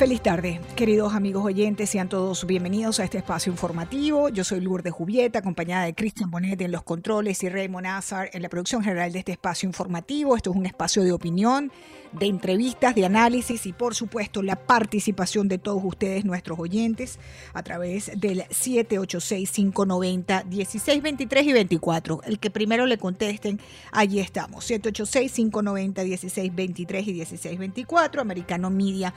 Feliz 0.00 0.22
tarde, 0.22 0.62
queridos 0.76 1.12
amigos 1.12 1.44
oyentes, 1.44 1.90
sean 1.90 2.08
todos 2.08 2.46
bienvenidos 2.46 3.00
a 3.00 3.04
este 3.04 3.18
espacio 3.18 3.52
informativo. 3.52 4.30
Yo 4.30 4.44
soy 4.44 4.60
Lourdes 4.60 4.94
Jubieta, 4.94 5.40
acompañada 5.40 5.84
de 5.84 5.94
Cristian 5.94 6.30
Bonet 6.30 6.58
en 6.62 6.72
los 6.72 6.84
controles 6.84 7.42
y 7.42 7.50
Raymond 7.50 7.86
Azar 7.86 8.30
en 8.32 8.40
la 8.40 8.48
producción 8.48 8.82
general 8.82 9.12
de 9.12 9.18
este 9.18 9.32
espacio 9.32 9.66
informativo. 9.66 10.36
Esto 10.36 10.52
es 10.52 10.56
un 10.56 10.64
espacio 10.64 11.02
de 11.02 11.12
opinión, 11.12 11.70
de 12.12 12.24
entrevistas, 12.24 12.94
de 12.94 13.04
análisis 13.04 13.66
y 13.66 13.74
por 13.74 13.94
supuesto 13.94 14.42
la 14.42 14.56
participación 14.56 15.48
de 15.48 15.58
todos 15.58 15.84
ustedes, 15.84 16.24
nuestros 16.24 16.58
oyentes, 16.58 17.18
a 17.52 17.62
través 17.62 18.10
del 18.18 18.44
786-590-1623 18.44 21.44
y 21.44 21.52
24. 21.52 22.22
El 22.24 22.38
que 22.38 22.50
primero 22.50 22.86
le 22.86 22.96
contesten, 22.96 23.60
allí 23.92 24.18
estamos. 24.18 24.70
786-590-1623 24.70 27.06
y 27.06 27.12
1624, 27.12 28.22
Americano 28.22 28.70
Media 28.70 29.12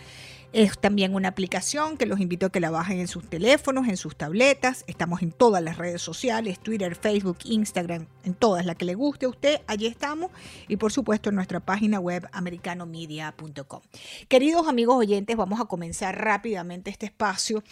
es 0.53 0.77
también 0.77 1.15
una 1.15 1.29
aplicación 1.29 1.97
que 1.97 2.05
los 2.05 2.19
invito 2.19 2.45
a 2.45 2.51
que 2.51 2.59
la 2.59 2.69
bajen 2.69 2.99
en 2.99 3.07
sus 3.07 3.27
teléfonos, 3.27 3.87
en 3.87 3.97
sus 3.97 4.15
tabletas. 4.15 4.85
Estamos 4.87 5.23
en 5.23 5.31
todas 5.31 5.63
las 5.63 5.77
redes 5.77 6.01
sociales, 6.01 6.59
Twitter, 6.59 6.95
Facebook, 6.95 7.39
Instagram, 7.43 8.05
en 8.23 8.35
todas 8.35 8.63
las 8.63 8.75
que 8.75 8.85
le 8.85 8.93
guste 8.93 9.25
a 9.25 9.29
usted. 9.29 9.61
Allí 9.65 9.87
estamos. 9.87 10.31
Y 10.67 10.77
por 10.77 10.91
supuesto 10.91 11.29
en 11.29 11.35
nuestra 11.35 11.59
página 11.59 11.99
web 11.99 12.29
americanomedia.com. 12.31 13.81
Queridos 14.27 14.67
amigos 14.67 14.95
oyentes, 14.95 15.35
vamos 15.35 15.59
a 15.59 15.65
comenzar 15.65 16.23
rápidamente 16.23 16.91
este 16.91 17.07
espacio 17.07 17.63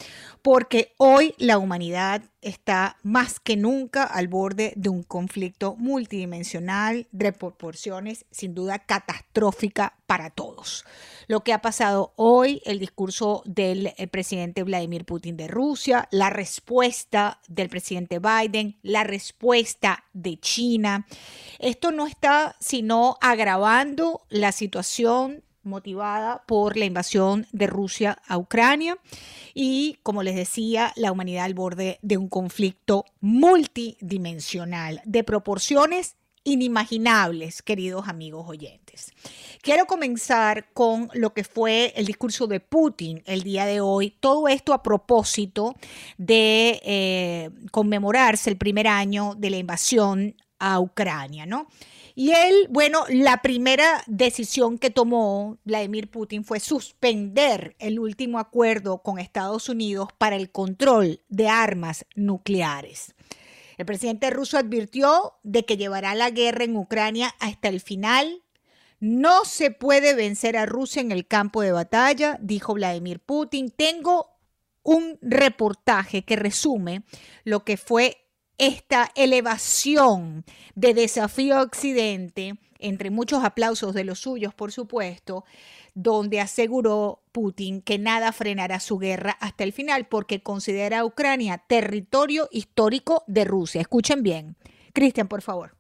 porque 0.42 0.94
hoy 0.98 1.36
la 1.38 1.60
humanidad 1.60 2.24
está 2.42 2.98
más 3.04 3.40
que 3.40 3.56
nunca 3.56 4.04
al 4.04 4.28
borde 4.28 4.74
de 4.76 4.90
un 4.90 5.04
conflicto 5.04 5.76
multidimensional 5.76 7.08
de 7.12 7.32
proporciones 7.32 8.26
sin 8.32 8.56
duda 8.56 8.80
catastrófica 8.80 9.94
para 10.12 10.30
todos. 10.30 10.84
Lo 11.28 11.40
que 11.40 11.54
ha 11.54 11.62
pasado 11.62 12.12
hoy, 12.18 12.62
el 12.66 12.80
discurso 12.80 13.44
del 13.46 13.94
eh, 13.96 14.08
presidente 14.08 14.62
Vladimir 14.62 15.06
Putin 15.06 15.38
de 15.38 15.48
Rusia, 15.48 16.10
la 16.12 16.30
respuesta 16.30 17.40
del 17.48 17.70
presidente 17.70 18.20
Biden, 18.20 18.78
la 18.82 19.06
respuesta 19.06 20.04
de 20.12 20.38
China, 20.38 21.08
esto 21.60 21.94
no 21.94 22.08
está 22.08 22.58
sino 22.60 23.16
agravando 23.22 24.24
la 24.28 24.52
situación 24.52 25.46
motivada 25.64 26.44
por 26.46 26.76
la 26.76 26.84
invasión 26.84 27.48
de 27.54 27.68
Rusia 27.68 28.18
a 28.28 28.38
Ucrania 28.38 28.98
y, 29.54 29.98
como 30.04 30.24
les 30.24 30.36
decía, 30.36 30.92
la 30.98 31.14
humanidad 31.14 31.46
al 31.46 31.54
borde 31.54 32.00
de 32.02 32.18
un 32.18 32.28
conflicto 32.28 33.06
multidimensional 33.22 35.02
de 35.06 35.24
proporciones 35.24 36.18
inimaginables, 36.44 37.62
queridos 37.62 38.08
amigos 38.08 38.46
oyentes. 38.48 39.12
Quiero 39.62 39.86
comenzar 39.86 40.72
con 40.74 41.10
lo 41.14 41.34
que 41.34 41.44
fue 41.44 41.94
el 41.96 42.06
discurso 42.06 42.48
de 42.48 42.60
Putin 42.60 43.22
el 43.26 43.44
día 43.44 43.66
de 43.66 43.82
hoy, 43.82 44.16
todo 44.20 44.48
esto 44.48 44.74
a 44.74 44.82
propósito 44.82 45.76
de 46.18 46.82
eh, 46.84 47.50
conmemorarse 47.72 48.50
el 48.50 48.58
primer 48.58 48.88
año 48.88 49.36
de 49.36 49.50
la 49.52 49.58
invasión 49.58 50.36
a 50.60 50.80
Ucrania, 50.80 51.46
¿no? 51.46 51.68
Y 52.14 52.32
él, 52.32 52.68
bueno, 52.70 53.06
la 53.10 53.42
primera 53.42 54.04
decisión 54.06 54.78
que 54.78 54.90
tomó 54.90 55.58
Vladimir 55.64 56.10
Putin 56.10 56.44
fue 56.44 56.60
suspender 56.60 57.76
el 57.80 58.00
último 58.00 58.38
acuerdo 58.38 59.00
con 59.02 59.18
Estados 59.18 59.70
Unidos 59.70 60.10
para 60.18 60.36
el 60.36 60.52
control 60.52 61.22
de 61.30 61.48
armas 61.48 62.06
nucleares. 62.16 63.16
El 63.82 63.88
presidente 63.88 64.30
ruso 64.30 64.60
advirtió 64.60 65.40
de 65.42 65.66
que 65.66 65.76
llevará 65.76 66.14
la 66.14 66.30
guerra 66.30 66.66
en 66.66 66.78
Ucrania 66.78 67.34
hasta 67.40 67.68
el 67.68 67.82
final. 67.82 68.44
No 69.00 69.44
se 69.44 69.72
puede 69.72 70.14
vencer 70.14 70.56
a 70.56 70.68
Rusia 70.68 71.02
en 71.02 71.12
el 71.12 71.26
campo 71.26 71.64
de 71.64 71.72
batalla, 71.72 72.38
dijo 72.42 72.76
Vladimir 72.76 73.22
Putin. 73.22 73.72
Tengo 73.72 74.38
un 74.84 75.18
reportaje 75.24 76.24
que 76.24 76.36
resume 76.36 77.02
lo 77.44 77.66
que 77.66 77.76
fue 77.76 78.18
esta 78.60 79.12
elevación 79.16 80.46
de 80.76 80.94
desafío 80.94 81.58
a 81.58 81.64
Occidente, 81.64 82.60
entre 82.78 83.10
muchos 83.10 83.44
aplausos 83.44 83.96
de 83.96 84.04
los 84.04 84.20
suyos, 84.20 84.54
por 84.54 84.72
supuesto, 84.72 85.44
donde 85.94 86.40
aseguró 86.40 87.24
Putin 87.32 87.82
que 87.82 87.98
nada 87.98 88.32
frenará 88.32 88.80
su 88.80 88.98
guerra 88.98 89.38
hasta 89.40 89.64
el 89.64 89.74
final 89.74 90.08
porque 90.08 90.42
considera 90.42 91.00
a 91.00 91.06
Ucrania 91.06 91.64
territorio 91.68 92.48
histórico 92.52 93.24
de 93.28 93.46
Rusia. 93.46 93.82
Escuchen 93.82 94.24
bien. 94.24 94.58
Cristian, 94.94 95.28
por 95.28 95.42
favor. 95.42 95.76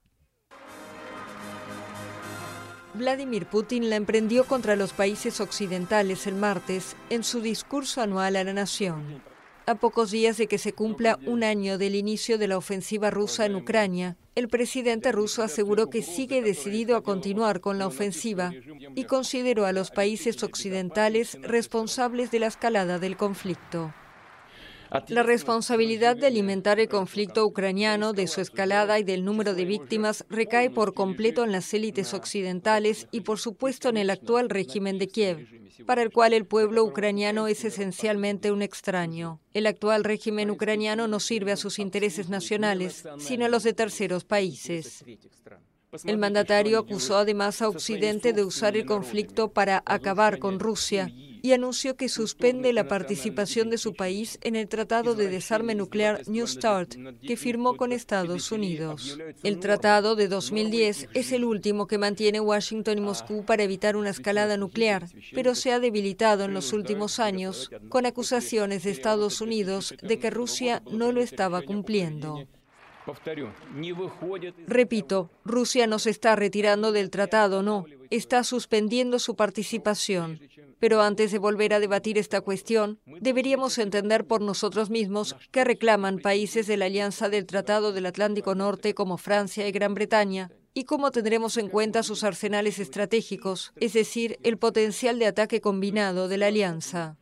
Vladimir 2.93 3.45
Putin 3.45 3.89
la 3.89 3.95
emprendió 3.95 4.43
contra 4.45 4.75
los 4.75 4.91
países 4.91 5.39
occidentales 5.39 6.27
el 6.27 6.35
martes 6.35 6.97
en 7.09 7.23
su 7.23 7.39
discurso 7.39 8.01
anual 8.01 8.35
a 8.35 8.43
la 8.43 8.53
nación. 8.53 9.23
A 9.65 9.75
pocos 9.75 10.11
días 10.11 10.37
de 10.37 10.47
que 10.47 10.57
se 10.57 10.73
cumpla 10.73 11.17
un 11.25 11.43
año 11.43 11.77
del 11.77 11.95
inicio 11.95 12.37
de 12.37 12.49
la 12.49 12.57
ofensiva 12.57 13.09
rusa 13.09 13.45
en 13.45 13.55
Ucrania, 13.55 14.17
el 14.35 14.47
presidente 14.47 15.11
ruso 15.11 15.43
aseguró 15.43 15.89
que 15.89 16.01
sigue 16.01 16.41
decidido 16.41 16.95
a 16.95 17.03
continuar 17.03 17.59
con 17.59 17.77
la 17.77 17.87
ofensiva 17.87 18.51
y 18.95 19.03
consideró 19.03 19.65
a 19.65 19.73
los 19.73 19.91
países 19.91 20.41
occidentales 20.43 21.37
responsables 21.41 22.31
de 22.31 22.39
la 22.39 22.47
escalada 22.47 22.97
del 22.97 23.17
conflicto. 23.17 23.93
La 25.07 25.23
responsabilidad 25.23 26.17
de 26.17 26.27
alimentar 26.27 26.81
el 26.81 26.89
conflicto 26.89 27.45
ucraniano, 27.45 28.11
de 28.11 28.27
su 28.27 28.41
escalada 28.41 28.99
y 28.99 29.03
del 29.03 29.23
número 29.23 29.53
de 29.53 29.63
víctimas 29.63 30.25
recae 30.29 30.69
por 30.69 30.93
completo 30.93 31.45
en 31.45 31.53
las 31.53 31.73
élites 31.73 32.13
occidentales 32.13 33.07
y 33.09 33.21
por 33.21 33.39
supuesto 33.39 33.87
en 33.87 33.95
el 33.95 34.09
actual 34.09 34.49
régimen 34.49 34.99
de 34.99 35.07
Kiev, 35.07 35.47
para 35.85 36.01
el 36.01 36.11
cual 36.11 36.33
el 36.33 36.45
pueblo 36.45 36.83
ucraniano 36.83 37.47
es 37.47 37.63
esencialmente 37.63 38.51
un 38.51 38.61
extraño. 38.61 39.39
El 39.53 39.65
actual 39.65 40.03
régimen 40.03 40.51
ucraniano 40.51 41.07
no 41.07 41.21
sirve 41.21 41.53
a 41.53 41.57
sus 41.57 41.79
intereses 41.79 42.27
nacionales, 42.27 43.05
sino 43.17 43.45
a 43.45 43.49
los 43.49 43.63
de 43.63 43.71
terceros 43.71 44.25
países. 44.25 45.05
El 46.03 46.17
mandatario 46.17 46.79
acusó 46.79 47.15
además 47.15 47.61
a 47.61 47.69
Occidente 47.69 48.33
de 48.33 48.43
usar 48.43 48.75
el 48.75 48.85
conflicto 48.85 49.53
para 49.53 49.83
acabar 49.85 50.37
con 50.37 50.59
Rusia 50.59 51.09
y 51.41 51.53
anunció 51.53 51.95
que 51.95 52.09
suspende 52.09 52.73
la 52.73 52.87
participación 52.87 53.69
de 53.69 53.77
su 53.77 53.93
país 53.93 54.37
en 54.41 54.55
el 54.55 54.67
Tratado 54.67 55.15
de 55.15 55.27
Desarme 55.27 55.75
Nuclear 55.75 56.27
New 56.27 56.47
START 56.47 56.95
que 57.21 57.37
firmó 57.37 57.77
con 57.77 57.91
Estados 57.91 58.51
Unidos. 58.51 59.17
El 59.43 59.59
tratado 59.59 60.15
de 60.15 60.27
2010 60.27 61.09
es 61.13 61.31
el 61.31 61.43
último 61.43 61.87
que 61.87 61.97
mantiene 61.97 62.39
Washington 62.39 62.97
y 62.97 63.01
Moscú 63.01 63.45
para 63.45 63.63
evitar 63.63 63.95
una 63.95 64.09
escalada 64.09 64.57
nuclear, 64.57 65.07
pero 65.33 65.55
se 65.55 65.71
ha 65.71 65.79
debilitado 65.79 66.45
en 66.45 66.53
los 66.53 66.73
últimos 66.73 67.19
años 67.19 67.69
con 67.89 68.05
acusaciones 68.05 68.83
de 68.83 68.91
Estados 68.91 69.41
Unidos 69.41 69.95
de 70.01 70.19
que 70.19 70.29
Rusia 70.29 70.83
no 70.91 71.11
lo 71.11 71.21
estaba 71.21 71.61
cumpliendo. 71.61 72.47
Repito, 74.67 75.29
Rusia 75.43 75.87
no 75.87 75.99
se 75.99 76.09
está 76.09 76.35
retirando 76.35 76.91
del 76.91 77.09
tratado, 77.09 77.63
no, 77.63 77.85
está 78.09 78.43
suspendiendo 78.43 79.19
su 79.19 79.35
participación. 79.35 80.39
Pero 80.79 81.01
antes 81.01 81.31
de 81.31 81.37
volver 81.37 81.73
a 81.73 81.79
debatir 81.79 82.17
esta 82.17 82.41
cuestión, 82.41 82.99
deberíamos 83.05 83.77
entender 83.77 84.25
por 84.25 84.41
nosotros 84.41 84.89
mismos 84.89 85.35
qué 85.51 85.63
reclaman 85.63 86.19
países 86.19 86.67
de 86.67 86.77
la 86.77 86.85
Alianza 86.85 87.29
del 87.29 87.45
Tratado 87.45 87.93
del 87.93 88.07
Atlántico 88.07 88.55
Norte 88.55 88.93
como 88.93 89.17
Francia 89.17 89.67
y 89.67 89.71
Gran 89.71 89.93
Bretaña, 89.93 90.51
y 90.73 90.85
cómo 90.85 91.11
tendremos 91.11 91.57
en 91.57 91.69
cuenta 91.69 92.01
sus 92.01 92.23
arsenales 92.23 92.79
estratégicos, 92.79 93.73
es 93.75 93.93
decir, 93.93 94.39
el 94.43 94.57
potencial 94.57 95.19
de 95.19 95.27
ataque 95.27 95.61
combinado 95.61 96.27
de 96.27 96.37
la 96.37 96.47
alianza. 96.47 97.17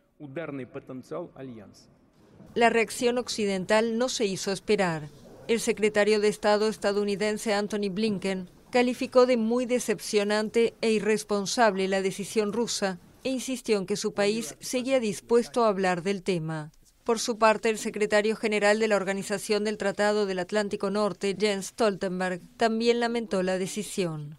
La 2.55 2.69
reacción 2.69 3.17
occidental 3.17 3.97
no 3.97 4.09
se 4.09 4.25
hizo 4.25 4.51
esperar. 4.51 5.09
El 5.49 5.59
secretario 5.59 6.19
de 6.19 6.27
Estado 6.27 6.67
estadounidense 6.67 7.55
Anthony 7.55 7.89
Blinken 7.89 8.51
calificó 8.69 9.25
de 9.25 9.35
muy 9.35 9.65
decepcionante 9.65 10.75
e 10.79 10.91
irresponsable 10.91 11.87
la 11.87 12.03
decisión 12.03 12.53
rusa 12.53 12.99
e 13.23 13.29
insistió 13.29 13.79
en 13.79 13.87
que 13.87 13.95
su 13.95 14.13
país 14.13 14.55
seguía 14.59 14.99
dispuesto 14.99 15.65
a 15.65 15.69
hablar 15.69 16.03
del 16.03 16.21
tema. 16.21 16.71
Por 17.03 17.17
su 17.17 17.39
parte, 17.39 17.71
el 17.71 17.79
secretario 17.79 18.35
general 18.35 18.77
de 18.77 18.89
la 18.89 18.95
Organización 18.95 19.63
del 19.63 19.79
Tratado 19.79 20.27
del 20.27 20.37
Atlántico 20.37 20.91
Norte, 20.91 21.35
Jens 21.35 21.69
Stoltenberg, 21.69 22.41
también 22.55 22.99
lamentó 22.99 23.41
la 23.41 23.57
decisión. 23.57 24.37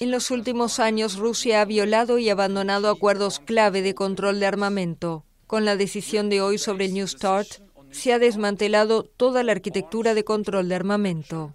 En 0.00 0.10
los 0.10 0.30
últimos 0.30 0.80
años, 0.80 1.16
Rusia 1.16 1.60
ha 1.60 1.66
violado 1.66 2.16
y 2.16 2.30
abandonado 2.30 2.88
acuerdos 2.88 3.40
clave 3.40 3.82
de 3.82 3.94
control 3.94 4.40
de 4.40 4.46
armamento. 4.46 5.26
Con 5.46 5.66
la 5.66 5.76
decisión 5.76 6.30
de 6.30 6.40
hoy 6.40 6.56
sobre 6.56 6.86
el 6.86 6.94
New 6.94 7.06
START, 7.06 7.63
se 7.94 8.12
ha 8.12 8.18
desmantelado 8.18 9.04
toda 9.04 9.42
la 9.44 9.52
arquitectura 9.52 10.14
de 10.14 10.24
control 10.24 10.68
de 10.68 10.74
armamento. 10.74 11.54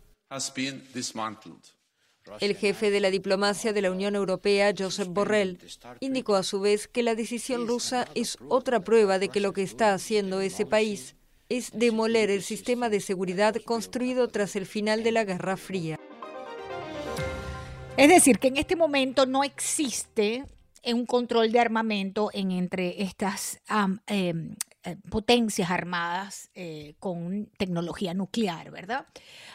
El 2.39 2.55
jefe 2.55 2.91
de 2.91 2.99
la 2.99 3.09
diplomacia 3.09 3.73
de 3.73 3.81
la 3.81 3.91
Unión 3.91 4.15
Europea, 4.15 4.73
Josep 4.77 5.09
Borrell, 5.09 5.59
indicó 5.99 6.35
a 6.35 6.43
su 6.43 6.61
vez 6.61 6.87
que 6.87 7.03
la 7.03 7.15
decisión 7.15 7.67
rusa 7.67 8.07
es 8.15 8.37
otra 8.47 8.79
prueba 8.79 9.19
de 9.19 9.29
que 9.29 9.41
lo 9.41 9.51
que 9.51 9.63
está 9.63 9.93
haciendo 9.93 10.39
ese 10.39 10.65
país 10.65 11.15
es 11.49 11.71
demoler 11.73 12.29
el 12.29 12.43
sistema 12.43 12.89
de 12.89 13.01
seguridad 13.01 13.55
construido 13.65 14.27
tras 14.27 14.55
el 14.55 14.65
final 14.65 15.03
de 15.03 15.11
la 15.11 15.25
Guerra 15.25 15.57
Fría. 15.57 15.99
Es 17.97 18.07
decir, 18.07 18.39
que 18.39 18.47
en 18.47 18.57
este 18.57 18.75
momento 18.77 19.25
no 19.25 19.43
existe 19.43 20.45
un 20.85 21.05
control 21.05 21.51
de 21.51 21.59
armamento 21.59 22.29
en 22.33 22.51
entre 22.51 23.03
estas 23.03 23.59
eh, 24.07 24.33
potencias 25.09 25.69
armadas 25.69 26.49
eh, 26.55 26.95
con 26.99 27.49
tecnología 27.57 28.13
nuclear, 28.13 28.71
¿verdad? 28.71 29.05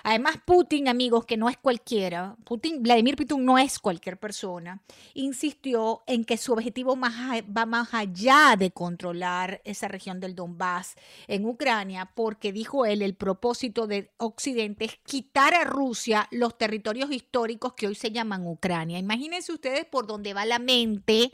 Además, 0.02 0.36
Putin, 0.44 0.88
amigos, 0.88 1.24
que 1.24 1.36
no 1.36 1.48
es 1.48 1.56
cualquiera, 1.56 2.36
Putin, 2.44 2.82
Vladimir 2.82 3.16
Putin 3.16 3.44
no 3.44 3.58
es 3.58 3.78
cualquier 3.78 4.18
persona, 4.18 4.82
insistió 5.14 6.02
en 6.06 6.24
que 6.24 6.36
su 6.36 6.52
objetivo 6.52 6.96
más, 6.96 7.42
va 7.44 7.66
más 7.66 7.94
allá 7.94 8.56
de 8.58 8.70
controlar 8.70 9.60
esa 9.64 9.88
región 9.88 10.20
del 10.20 10.34
Donbass 10.34 10.96
en 11.26 11.46
Ucrania, 11.46 12.10
porque 12.14 12.52
dijo 12.52 12.86
él, 12.86 13.02
el 13.02 13.14
propósito 13.14 13.86
de 13.86 14.10
Occidente 14.18 14.84
es 14.84 14.96
quitar 15.04 15.54
a 15.54 15.64
Rusia 15.64 16.28
los 16.30 16.58
territorios 16.58 17.10
históricos 17.10 17.74
que 17.74 17.86
hoy 17.86 17.94
se 17.94 18.10
llaman 18.10 18.46
Ucrania. 18.46 18.98
Imagínense 18.98 19.52
ustedes 19.52 19.84
por 19.84 20.06
dónde 20.06 20.34
va 20.34 20.44
la 20.44 20.58
mente 20.58 21.32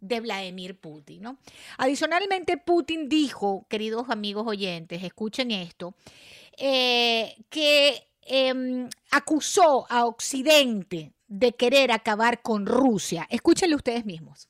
de 0.00 0.20
Vladimir 0.20 0.76
Putin. 0.76 1.22
¿no? 1.22 1.38
Adicionalmente, 1.78 2.56
Putin 2.56 3.08
dijo, 3.08 3.66
queridos 3.68 4.08
amigos 4.08 4.46
oyentes, 4.46 5.02
escuchen 5.02 5.50
esto, 5.50 5.94
eh, 6.56 7.36
que 7.48 8.02
em, 8.22 8.88
acusó 9.10 9.86
a 9.88 10.06
Occidente 10.06 11.12
de 11.26 11.52
querer 11.52 11.92
acabar 11.92 12.42
con 12.42 12.66
Rusia. 12.66 13.26
Escúchenlo 13.30 13.76
ustedes 13.76 14.04
mismos. 14.04 14.48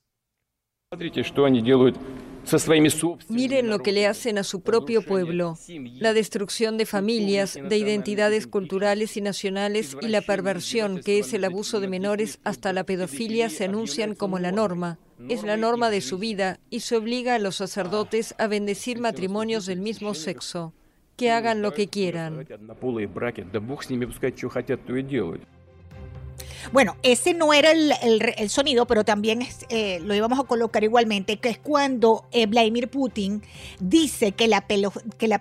Miren 3.29 3.69
lo 3.69 3.79
que 3.79 3.93
le 3.93 4.07
hacen 4.07 4.39
a 4.39 4.43
su 4.43 4.63
propio 4.63 5.03
pueblo, 5.03 5.57
la 6.01 6.13
destrucción 6.13 6.79
de 6.79 6.87
familias, 6.87 7.55
de 7.55 7.77
identidades 7.77 8.47
culturales 8.49 9.17
y 9.17 9.21
nacionales 9.21 9.97
y 10.01 10.09
la 10.09 10.21
perversión 10.23 11.01
que 11.01 11.21
es 11.21 11.33
el 11.33 11.45
abuso 11.45 11.79
de 11.81 11.87
menores 11.87 12.41
hasta 12.43 12.73
la 12.73 12.85
pedofilia 12.85 13.51
se 13.51 13.65
anuncian 13.65 14.15
como 14.15 14.39
la 14.39 14.51
norma. 14.51 14.99
Es 15.29 15.43
la 15.43 15.57
norma 15.57 15.91
de 15.91 16.01
su 16.01 16.19
vida 16.19 16.59
y 16.71 16.81
se 16.81 16.97
obliga 16.97 17.35
a 17.35 17.39
los 17.39 17.57
sacerdotes 17.57 18.35
a 18.39 18.47
bendecir 18.47 19.01
matrimonios 19.01 19.67
del 19.67 19.81
mismo 19.81 20.15
sexo, 20.15 20.73
que 21.17 21.31
hagan 21.31 21.63
lo 21.63 21.75
que 21.75 21.89
quieran. 21.89 22.47
Bueno, 26.73 26.97
ese 27.03 27.35
no 27.35 27.53
era 27.53 27.71
el, 27.71 28.51
sonido, 28.51 28.87
pero 28.87 29.05
también 29.05 29.47
eh, 29.69 30.01
lo 30.01 30.15
íbamos 30.15 30.39
a 30.39 30.45
colocar 30.45 30.85
igualmente, 30.85 31.39
que 31.39 31.49
es 31.49 31.59
cuando 31.59 32.27
eh, 32.33 32.47
Vladimir 32.47 32.89
Putin 32.89 33.43
dice 33.79 34.33
que 34.33 34.49
la, 34.49 34.67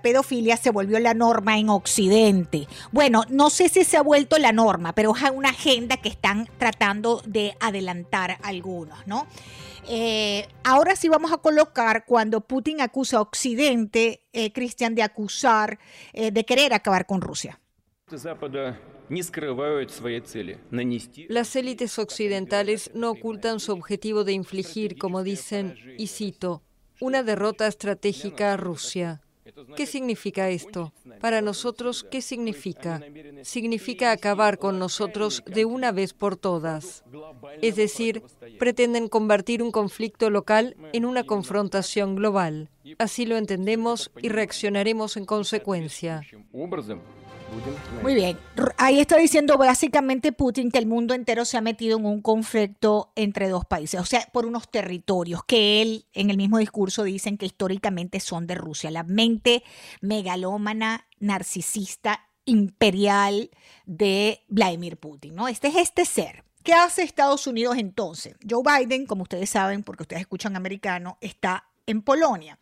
pedofilia 0.02 0.58
se 0.58 0.72
volvió 0.72 1.00
la 1.00 1.14
norma 1.14 1.58
en 1.58 1.70
Occidente. 1.70 2.68
Bueno, 2.92 3.24
no 3.30 3.50
sé 3.50 3.70
si 3.70 3.84
se 3.84 3.98
ha 3.98 4.02
vuelto 4.02 4.38
la 4.38 4.52
norma, 4.52 4.94
pero 4.94 5.16
es 5.16 5.32
una 5.32 5.50
agenda 5.50 5.98
que 5.98 6.10
están 6.10 6.48
tratando 6.58 7.22
de 7.26 7.56
adelantar 7.60 8.38
algunos, 8.42 9.06
¿no? 9.06 9.28
Eh, 9.88 10.48
ahora 10.64 10.96
sí 10.96 11.10
vamos 11.10 11.32
a 11.32 11.38
colocar 11.38 12.06
cuando 12.06 12.42
Putin 12.42 12.82
acusa 12.82 13.18
a 13.18 13.22
Occidente, 13.22 14.22
Cristian, 14.54 14.94
de 14.94 15.04
acusar, 15.04 15.80
de 16.14 16.46
querer 16.46 16.74
acabar 16.74 17.06
con 17.08 17.22
Rusia. 17.22 17.60
Las 21.28 21.56
élites 21.56 22.00
occidentales 22.00 22.92
no 22.94 23.12
ocultan 23.12 23.60
su 23.60 23.72
objetivo 23.72 24.24
de 24.24 24.34
infligir, 24.34 24.98
como 24.98 25.24
dicen, 25.24 25.76
y 25.98 26.08
cito, 26.08 26.62
una 27.02 27.24
derrota 27.24 27.68
estratégica 27.68 28.54
a 28.54 28.58
Rusia. 28.58 29.22
¿Qué 29.76 29.86
significa 29.86 30.50
esto? 30.50 30.94
Para 31.20 31.42
nosotros, 31.42 32.04
¿qué 32.04 32.22
significa? 32.22 33.02
Significa 33.42 34.12
acabar 34.12 34.58
con 34.58 34.80
nosotros 34.80 35.44
de 35.46 35.66
una 35.66 35.92
vez 35.92 36.14
por 36.14 36.38
todas. 36.38 37.04
Es 37.62 37.76
decir, 37.76 38.24
pretenden 38.58 39.08
convertir 39.08 39.64
un 39.64 39.72
conflicto 39.72 40.30
local 40.30 40.76
en 40.94 41.06
una 41.06 41.24
confrontación 41.24 42.16
global. 42.16 42.70
Así 42.98 43.26
lo 43.26 43.38
entendemos 43.38 44.12
y 44.22 44.30
reaccionaremos 44.30 45.18
en 45.18 45.26
consecuencia. 45.26 46.22
Muy 48.02 48.16
bien. 48.16 48.38
Ahí 48.78 49.00
está 49.00 49.18
diciendo 49.18 49.58
básicamente 49.58 50.32
Putin 50.32 50.72
que 50.72 50.78
el 50.78 50.86
mundo 50.86 51.14
entero 51.14 51.46
se 51.46 51.58
ha 51.58 51.62
metido 51.62 51.98
en 51.98 52.06
un 52.06 52.22
conflicto 52.22 53.12
entre 53.16 53.50
dos 53.50 53.66
países, 53.66 54.00
o 54.00 54.06
sea, 54.06 54.28
por 54.32 54.46
unos 54.46 54.70
territorios 54.70 55.44
que 55.44 55.82
él 55.82 56.06
en 56.14 56.30
el 56.30 56.38
mismo 56.38 56.60
discurso 56.60 57.04
dicen 57.04 57.38
que 57.38 57.46
históricamente 57.46 58.20
son 58.20 58.48
de 58.48 58.56
Rusia. 58.56 58.90
La 58.92 59.04
mente 59.04 59.64
megalómana, 60.02 61.08
narcisista, 61.20 62.30
imperial 62.46 63.52
de 63.86 64.44
Vladimir 64.48 64.98
Putin, 64.98 65.36
¿no? 65.36 65.48
Este 65.48 65.68
es 65.68 65.76
este 65.76 66.06
ser. 66.06 66.44
¿Qué 66.64 66.74
hace 66.74 67.04
Estados 67.04 67.48
Unidos 67.48 67.78
entonces? 67.78 68.36
Joe 68.48 68.64
Biden, 68.64 69.06
como 69.06 69.24
ustedes 69.24 69.50
saben, 69.50 69.84
porque 69.84 70.04
ustedes 70.04 70.22
escuchan 70.22 70.56
americano, 70.56 71.18
está 71.22 71.66
en 71.86 72.02
Polonia. 72.02 72.60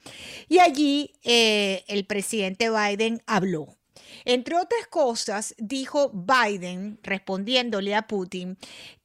Y 0.48 0.60
allí 0.60 1.14
eh, 1.24 1.84
el 1.88 2.06
presidente 2.06 2.70
Biden 2.70 3.22
habló 3.26 3.77
entre 4.26 4.56
otras 4.56 4.88
cosas, 4.88 5.56
dijo 5.58 6.12
Biden, 6.14 7.00
respondiéndole 7.04 7.96
a 7.96 8.08
Putin, 8.08 8.58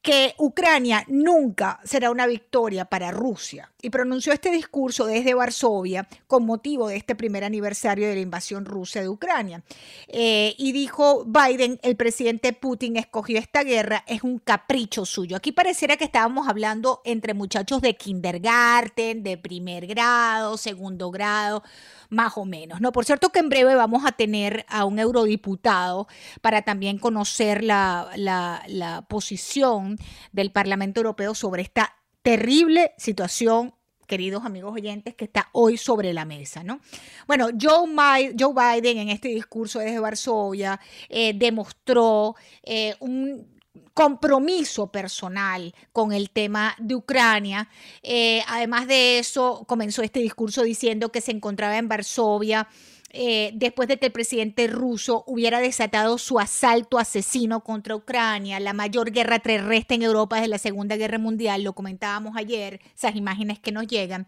que 0.03 0.35
Ucrania 0.37 1.05
nunca 1.07 1.79
será 1.85 2.11
una 2.11 2.27
victoria 2.27 2.83
para 2.83 3.09
Rusia 3.11 3.71
y 3.81 3.89
pronunció 3.89 4.33
este 4.33 4.51
discurso 4.51 5.05
desde 5.05 5.33
Varsovia 5.33 6.09
con 6.27 6.45
motivo 6.45 6.89
de 6.89 6.97
este 6.97 7.15
primer 7.15 7.45
aniversario 7.45 8.09
de 8.09 8.15
la 8.15 8.19
invasión 8.19 8.65
rusa 8.65 8.99
de 8.99 9.07
Ucrania. 9.07 9.63
Eh, 10.09 10.55
y 10.57 10.73
dijo 10.73 11.23
Biden, 11.25 11.79
el 11.83 11.95
presidente 11.95 12.51
Putin 12.51 12.97
escogió 12.97 13.39
esta 13.39 13.63
guerra, 13.63 14.03
es 14.05 14.23
un 14.23 14.39
capricho 14.39 15.05
suyo. 15.05 15.37
Aquí 15.37 15.53
pareciera 15.53 15.95
que 15.95 16.03
estábamos 16.03 16.49
hablando 16.49 17.01
entre 17.05 17.33
muchachos 17.33 17.81
de 17.81 17.95
kindergarten, 17.95 19.23
de 19.23 19.37
primer 19.37 19.87
grado, 19.87 20.57
segundo 20.57 21.11
grado 21.11 21.63
más 22.09 22.37
o 22.37 22.45
menos. 22.45 22.79
¿no? 22.79 22.91
Por 22.91 23.05
cierto 23.05 23.29
que 23.29 23.39
en 23.39 23.49
breve 23.49 23.73
vamos 23.75 24.05
a 24.05 24.11
tener 24.11 24.65
a 24.69 24.85
un 24.85 24.99
eurodiputado 24.99 26.07
para 26.41 26.61
también 26.61 26.99
conocer 26.99 27.63
la, 27.63 28.11
la 28.15 29.05
posición 29.07 29.92
del 30.31 30.51
Parlamento 30.51 30.99
Europeo 30.99 31.35
sobre 31.35 31.61
esta 31.61 31.95
terrible 32.21 32.93
situación 32.97 33.73
queridos 34.07 34.45
amigos 34.45 34.73
oyentes, 34.73 35.15
que 35.15 35.25
está 35.25 35.49
hoy 35.53 35.77
sobre 35.77 36.13
la 36.13 36.25
mesa, 36.25 36.63
¿no? 36.63 36.81
Bueno, 37.25 37.47
Joe, 37.59 37.87
Biden 37.87 38.97
en 38.97 39.09
este 39.09 39.29
discurso 39.29 39.79
desde 39.79 39.97
Varsovia 39.97 40.79
eh, 41.09 41.33
demostró 41.33 42.35
eh, 42.63 42.95
un 42.99 43.53
compromiso 43.93 44.91
personal 44.91 45.73
con 45.91 46.13
el 46.13 46.29
tema 46.29 46.75
de 46.79 46.95
Ucrania. 46.95 47.69
Eh, 48.01 48.43
además 48.47 48.87
de 48.87 49.19
eso, 49.19 49.63
comenzó 49.67 50.01
este 50.01 50.19
discurso 50.19 50.63
diciendo 50.63 51.11
que 51.11 51.21
se 51.21 51.31
encontraba 51.31 51.77
en 51.77 51.87
Varsovia 51.87 52.67
eh, 53.15 53.51
después 53.53 53.87
de 53.87 53.97
que 53.97 54.07
el 54.07 54.11
presidente 54.11 54.65
ruso 54.65 55.23
hubiera 55.27 55.59
desatado 55.59 56.17
su 56.17 56.39
asalto 56.39 56.97
asesino 56.97 57.63
contra 57.63 57.95
Ucrania, 57.95 58.59
la 58.59 58.73
mayor 58.73 59.11
guerra 59.11 59.37
terrestre 59.37 59.97
en 59.97 60.01
Europa 60.01 60.37
desde 60.37 60.47
la 60.47 60.57
Segunda 60.57 60.95
Guerra 60.95 61.19
Mundial, 61.19 61.61
lo 61.61 61.73
comentábamos 61.73 62.35
ayer, 62.35 62.81
esas 62.95 63.15
imágenes 63.15 63.59
que 63.59 63.71
nos 63.71 63.85
llegan. 63.85 64.25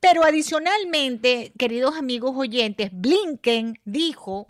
Pero 0.00 0.24
adicionalmente, 0.24 1.52
queridos 1.58 1.96
amigos 1.96 2.32
oyentes, 2.34 2.88
Blinken 2.92 3.78
dijo 3.84 4.46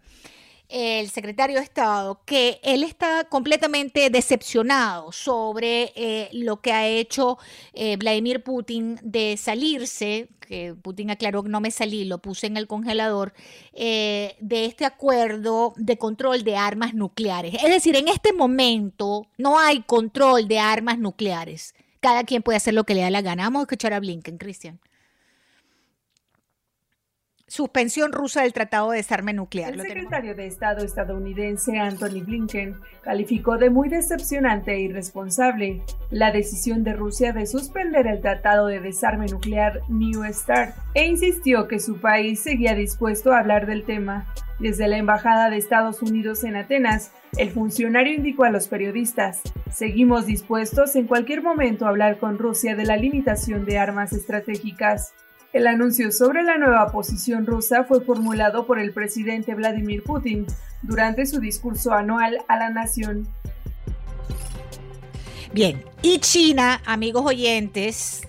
el 0.69 1.11
secretario 1.11 1.59
de 1.59 1.65
Estado 1.65 2.21
que 2.25 2.61
él 2.63 2.83
está 2.83 3.25
completamente 3.25 4.11
decepcionado 4.11 5.13
sobre 5.13 5.93
eh, 5.95 6.29
lo 6.33 6.61
que 6.61 6.73
ha 6.73 6.87
hecho 6.87 7.39
eh, 7.75 7.97
Vladimir 7.97 8.43
Putin 8.43 8.99
de 9.03 9.37
salirse, 9.37 10.29
que 10.41 10.75
Putin 10.75 11.11
aclaró 11.11 11.43
que 11.43 11.49
no 11.49 11.61
me 11.61 11.71
salí, 11.71 12.05
lo 12.05 12.19
puse 12.19 12.47
en 12.47 12.57
el 12.57 12.67
congelador, 12.67 13.35
eh, 13.73 14.37
de 14.41 14.65
este 14.65 14.85
acuerdo 14.85 15.75
de 15.77 15.97
control 15.99 16.45
de 16.45 16.57
armas 16.57 16.95
nucleares. 16.95 17.55
Es 17.55 17.71
decir, 17.71 17.97
en 17.97 18.09
este 18.09 18.33
momento 18.33 19.27
no 19.39 19.59
hay 19.59 19.83
control 19.83 20.49
de 20.49 20.59
armas 20.59 20.99
nucleares. 20.99 21.75
Cada 22.01 22.25
quien 22.25 22.43
puede 22.43 22.57
hacer 22.57 22.75
lo 22.75 22.85
que 22.85 22.95
le 22.95 23.01
da 23.03 23.11
la 23.11 23.23
gana. 23.23 23.45
Vamos 23.45 23.61
a 23.61 23.63
escuchar 23.63 23.95
a 23.95 24.01
Blinken, 24.01 24.39
Cristian 24.39 24.81
suspensión 27.55 28.11
rusa 28.11 28.43
del 28.43 28.53
Tratado 28.53 28.91
de 28.91 28.97
Desarme 28.97 29.33
Nuclear. 29.33 29.75
El 29.75 29.83
secretario 29.83 30.35
de 30.35 30.45
Estado 30.45 30.85
estadounidense 30.85 31.79
Anthony 31.79 32.25
Blinken 32.27 32.81
calificó 33.01 33.59
de 33.59 33.71
muy 33.71 33.89
decepcionante 33.89 34.73
e 34.73 34.81
irresponsable 34.81 35.81
la 36.11 36.33
decisión 36.33 36.83
de 36.83 36.95
Rusia 36.95 37.33
de 37.33 37.47
suspender 37.47 38.09
el 38.09 38.21
Tratado 38.21 38.67
de 38.67 38.81
Desarme 38.81 39.27
Nuclear 39.27 39.83
New 39.89 40.25
START 40.33 40.75
e 40.95 41.07
insistió 41.07 41.69
que 41.69 41.79
su 41.79 42.01
país 42.01 42.41
seguía 42.41 42.75
dispuesto 42.75 43.31
a 43.31 43.39
hablar 43.39 43.67
del 43.67 43.85
tema. 43.85 44.27
Desde 44.59 44.89
la 44.89 44.97
Embajada 44.97 45.49
de 45.49 45.57
Estados 45.57 46.03
Unidos 46.03 46.43
en 46.43 46.57
Atenas, 46.57 47.13
el 47.37 47.51
funcionario 47.51 48.15
indicó 48.15 48.43
a 48.43 48.51
los 48.51 48.67
periodistas, 48.67 49.43
seguimos 49.71 50.27
dispuestos 50.27 50.97
en 50.97 51.07
cualquier 51.07 51.41
momento 51.41 51.87
a 51.87 51.91
hablar 51.91 52.19
con 52.19 52.37
Rusia 52.37 52.75
de 52.75 52.85
la 52.85 52.97
limitación 52.97 53.65
de 53.65 53.79
armas 53.79 54.13
estratégicas. 54.13 55.13
El 55.55 55.69
anuncio 55.69 56.11
sobre 56.11 56.43
la 56.43 56.59
nueva 56.59 56.91
posición 56.91 57.47
rusa 57.47 57.85
fue 57.85 58.01
formulado 58.01 58.67
por 58.67 58.81
el 58.81 58.93
presidente 58.93 59.55
Vladimir 59.55 60.03
Putin 60.03 60.47
durante 60.83 61.27
su 61.27 61.39
discurso 61.39 61.93
anual 61.93 62.39
a 62.49 62.57
la 62.57 62.71
nación. 62.71 63.29
Bien, 65.53 65.81
y 66.03 66.19
China, 66.19 66.83
amigos 66.85 67.25
oyentes, 67.25 68.23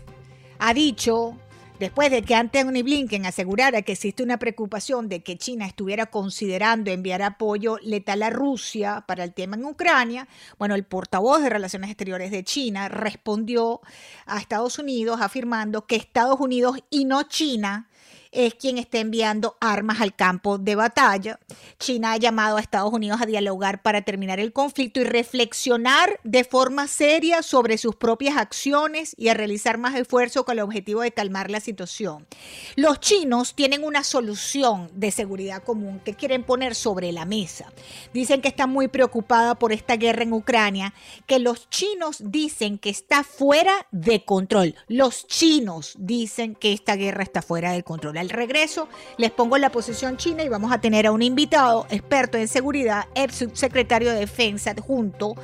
ha 0.60 0.76
dicho 0.76 1.36
Después 1.80 2.10
de 2.10 2.22
que 2.22 2.36
Anthony 2.36 2.84
Blinken 2.84 3.26
asegurara 3.26 3.82
que 3.82 3.92
existe 3.92 4.24
una 4.24 4.40
preocupación 4.40 5.10
de 5.10 5.24
que 5.24 5.38
China 5.38 5.66
estuviera 5.66 6.06
considerando 6.06 6.90
enviar 6.90 7.22
apoyo 7.22 7.78
letal 7.82 8.24
a 8.24 8.30
Rusia 8.30 9.04
para 9.06 9.26
el 9.26 9.34
tema 9.34 9.58
en 9.58 9.66
Ucrania, 9.66 10.30
bueno, 10.58 10.76
el 10.76 10.86
portavoz 10.86 11.42
de 11.42 11.50
Relaciones 11.50 11.90
Exteriores 11.90 12.32
de 12.32 12.46
China 12.46 12.88
respondió 12.88 13.82
a 14.26 14.40
Estados 14.40 14.80
Unidos 14.80 15.20
afirmando 15.20 15.86
que 15.86 15.98
Estados 15.98 16.40
Unidos 16.40 16.78
y 16.90 17.04
no 17.04 17.24
China 17.24 17.90
es 18.36 18.54
quien 18.54 18.78
está 18.78 19.00
enviando 19.00 19.58
armas 19.62 20.02
al 20.02 20.16
campo 20.16 20.58
de 20.58 20.76
batalla. 20.76 21.40
China 21.80 22.12
ha 22.12 22.18
llamado 22.18 22.58
a 22.58 22.62
Estados 22.62 22.92
Unidos 22.92 23.22
a 23.22 23.26
dialogar 23.26 23.82
para 23.82 24.02
terminar 24.02 24.40
el 24.40 24.52
conflicto 24.52 25.00
y 25.00 25.06
reflexionar 25.06 26.20
de 26.24 26.44
forma 26.44 26.88
seria 26.88 27.42
sobre 27.42 27.78
sus 27.78 27.96
propias 27.96 28.38
acciones 28.38 29.16
y 29.18 29.30
a 29.30 29.34
realizar 29.34 29.78
más 29.78 29.96
esfuerzo 29.96 30.44
con 30.44 30.58
el 30.58 30.64
objetivo 30.64 31.02
de 31.02 31.12
calmar 31.12 31.50
la 31.50 31.62
situación. 31.62 32.28
Los 32.76 33.00
chinos 33.00 33.56
tienen 33.56 33.84
una 33.84 34.04
solución 34.04 34.90
de 34.94 35.12
seguridad 35.12 35.64
común 35.64 36.02
que 36.04 36.14
quieren 36.14 36.44
poner 36.44 36.76
sobre 36.76 37.12
la 37.14 37.26
mesa. 37.26 37.72
Dicen 38.14 38.42
que 38.42 38.50
están 38.50 38.70
muy 38.70 38.90
preocupada 38.90 39.56
por 39.56 39.72
esta 39.72 39.96
guerra 39.96 40.24
en 40.24 40.34
Ucrania, 40.34 40.94
que 41.26 41.40
los 41.40 41.70
chinos 41.70 42.18
dicen 42.20 42.78
que 42.80 42.90
está 42.90 43.24
fuera 43.24 43.88
de 43.92 44.26
control. 44.26 44.76
Los 44.88 45.26
chinos 45.28 45.96
dicen 45.98 46.56
que 46.56 46.74
esta 46.74 46.96
guerra 46.98 47.24
está 47.24 47.42
fuera 47.42 47.72
de 47.72 47.84
control 47.84 48.18
regreso 48.30 48.88
les 49.18 49.32
pongo 49.32 49.58
la 49.58 49.72
posición 49.72 50.18
china 50.18 50.44
y 50.44 50.50
vamos 50.50 50.72
a 50.72 50.80
tener 50.80 51.08
a 51.08 51.12
un 51.12 51.22
invitado 51.22 51.86
experto 51.90 52.38
en 52.38 52.48
seguridad, 52.48 53.06
ex 53.16 53.36
subsecretario 53.36 54.12
de 54.12 54.20
Defensa 54.20 54.72
adjunto 54.72 55.36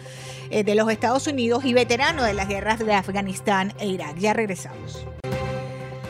eh, 0.50 0.64
de 0.64 0.76
los 0.76 0.90
Estados 0.92 1.28
Unidos 1.28 1.66
y 1.66 1.74
veterano 1.74 2.24
de 2.24 2.34
las 2.34 2.48
guerras 2.48 2.80
de 2.80 2.94
Afganistán 2.94 3.74
e 3.80 3.88
Irak. 3.88 4.18
Ya 4.18 4.34
regresamos. 4.34 5.06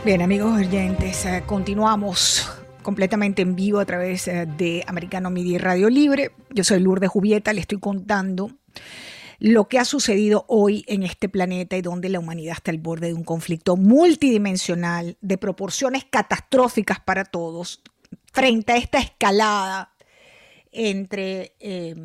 Bien, 0.04 0.22
amigos 0.22 0.60
oyentes, 0.60 1.26
eh, 1.26 1.44
continuamos 1.46 2.50
completamente 2.82 3.44
en 3.44 3.56
vivo 3.56 3.80
a 3.80 3.86
través 3.86 4.28
eh, 4.28 4.48
de 4.58 4.84
Americano 4.88 5.30
Media 5.30 5.60
Radio 5.60 5.90
Libre. 5.90 6.32
Yo 6.50 6.64
soy 6.64 6.80
Lourdes 6.80 7.10
Jubieta, 7.10 7.54
le 7.54 7.62
estoy 7.62 7.80
contando 7.80 8.50
lo 9.42 9.68
que 9.68 9.80
ha 9.80 9.86
sucedido 9.86 10.46
hoy 10.48 10.86
en 10.88 11.02
este 11.02 11.28
planeta 11.28 11.76
y 11.76 11.82
donde 11.82 12.10
la 12.10 12.20
humanidad 12.20 12.54
está 12.58 12.70
al 12.70 12.78
borde 12.78 13.08
de 13.08 13.16
un 13.16 13.24
conflicto 13.24 13.76
multidimensional 13.76 15.18
de 15.20 15.40
proporciones 15.40 16.06
catastróficas 16.06 17.00
para 17.00 17.26
todos 17.26 17.82
frente 18.32 18.74
a 18.74 18.78
esta 18.78 19.00
escalada 19.00 19.96
entre, 20.72 21.56
eh, 21.60 21.96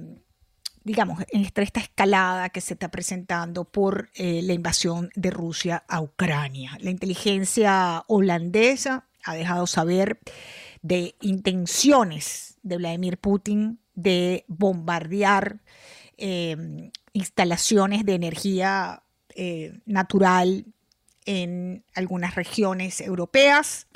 digamos, 0.83 1.23
entre 1.31 1.65
esta 1.65 1.81
escalada 1.81 2.49
que 2.49 2.63
se 2.63 2.73
está 2.73 2.91
presentando 2.91 3.65
por 3.65 4.09
eh, 4.15 4.41
la 4.43 4.55
invasión 4.55 5.11
de 5.15 5.31
Rusia 5.31 5.85
a 5.89 6.01
Ucrania. 6.01 6.79
La 6.81 6.91
inteligencia 6.91 8.03
holandesa 8.07 9.09
ha 9.25 9.35
dejado 9.35 9.67
saber 9.67 10.21
de 10.81 11.17
intenciones 11.21 12.57
de 12.63 12.79
Vladimir 12.79 13.19
Putin 13.19 13.79
de 13.95 14.47
bombardear 14.49 15.61
eh, 16.17 16.91
instalaciones 17.17 18.05
de 18.05 18.15
energía 18.15 19.03
eh, 19.35 19.73
natural 19.87 20.67
en 21.25 21.85
algunas 21.95 22.35
regiones 22.35 23.01
europeas. 23.01 23.87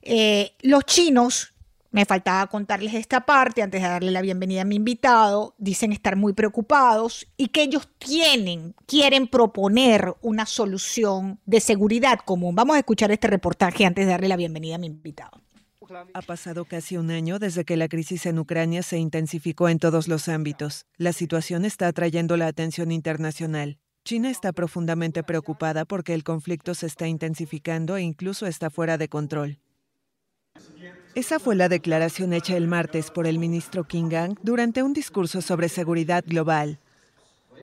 Eh, 0.00 0.52
los 0.62 0.84
chinos, 0.84 1.54
me 1.90 2.06
faltaba 2.06 2.46
contarles 2.46 2.94
esta 2.94 3.26
parte 3.26 3.62
antes 3.62 3.82
de 3.82 3.88
darle 3.88 4.10
la 4.12 4.22
bienvenida 4.22 4.62
a 4.62 4.64
mi 4.64 4.76
invitado, 4.76 5.54
dicen 5.58 5.92
estar 5.92 6.16
muy 6.16 6.32
preocupados 6.32 7.26
y 7.36 7.48
que 7.48 7.62
ellos 7.62 7.86
tienen, 7.98 8.74
quieren 8.86 9.26
proponer 9.26 10.14
una 10.22 10.46
solución 10.46 11.38
de 11.44 11.60
seguridad 11.60 12.20
común. 12.24 12.54
Vamos 12.54 12.76
a 12.76 12.78
escuchar 12.78 13.10
este 13.10 13.26
reportaje 13.26 13.84
antes 13.84 14.06
de 14.06 14.12
darle 14.12 14.28
la 14.28 14.36
bienvenida 14.36 14.76
a 14.76 14.78
mi 14.78 14.86
invitado. 14.86 15.41
Ha 16.14 16.22
pasado 16.22 16.64
casi 16.64 16.96
un 16.96 17.10
año 17.10 17.38
desde 17.38 17.64
que 17.64 17.76
la 17.76 17.88
crisis 17.88 18.26
en 18.26 18.38
Ucrania 18.38 18.82
se 18.82 18.98
intensificó 18.98 19.68
en 19.68 19.78
todos 19.78 20.08
los 20.08 20.28
ámbitos. 20.28 20.86
La 20.96 21.12
situación 21.12 21.64
está 21.64 21.88
atrayendo 21.88 22.36
la 22.36 22.46
atención 22.46 22.92
internacional. 22.92 23.78
China 24.04 24.30
está 24.30 24.52
profundamente 24.52 25.22
preocupada 25.22 25.84
porque 25.84 26.14
el 26.14 26.24
conflicto 26.24 26.74
se 26.74 26.86
está 26.86 27.06
intensificando 27.06 27.96
e 27.96 28.02
incluso 28.02 28.46
está 28.46 28.68
fuera 28.68 28.98
de 28.98 29.08
control. 29.08 29.58
Esa 31.14 31.38
fue 31.38 31.54
la 31.54 31.68
declaración 31.68 32.32
hecha 32.32 32.56
el 32.56 32.68
martes 32.68 33.10
por 33.10 33.26
el 33.26 33.38
ministro 33.38 33.84
King 33.84 34.08
Gang 34.08 34.38
durante 34.42 34.82
un 34.82 34.92
discurso 34.92 35.42
sobre 35.42 35.68
seguridad 35.68 36.24
global. 36.26 36.80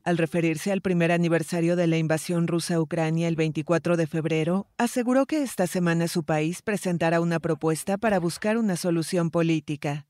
Al 0.03 0.17
referirse 0.17 0.71
al 0.71 0.81
primer 0.81 1.11
aniversario 1.11 1.75
de 1.75 1.87
la 1.87 1.97
invasión 1.97 2.47
rusa 2.47 2.75
a 2.75 2.81
Ucrania 2.81 3.27
el 3.27 3.35
24 3.35 3.97
de 3.97 4.07
febrero, 4.07 4.67
aseguró 4.77 5.25
que 5.25 5.43
esta 5.43 5.67
semana 5.67 6.07
su 6.07 6.23
país 6.23 6.61
presentará 6.61 7.21
una 7.21 7.39
propuesta 7.39 7.97
para 7.97 8.19
buscar 8.19 8.57
una 8.57 8.75
solución 8.75 9.29
política. 9.29 10.05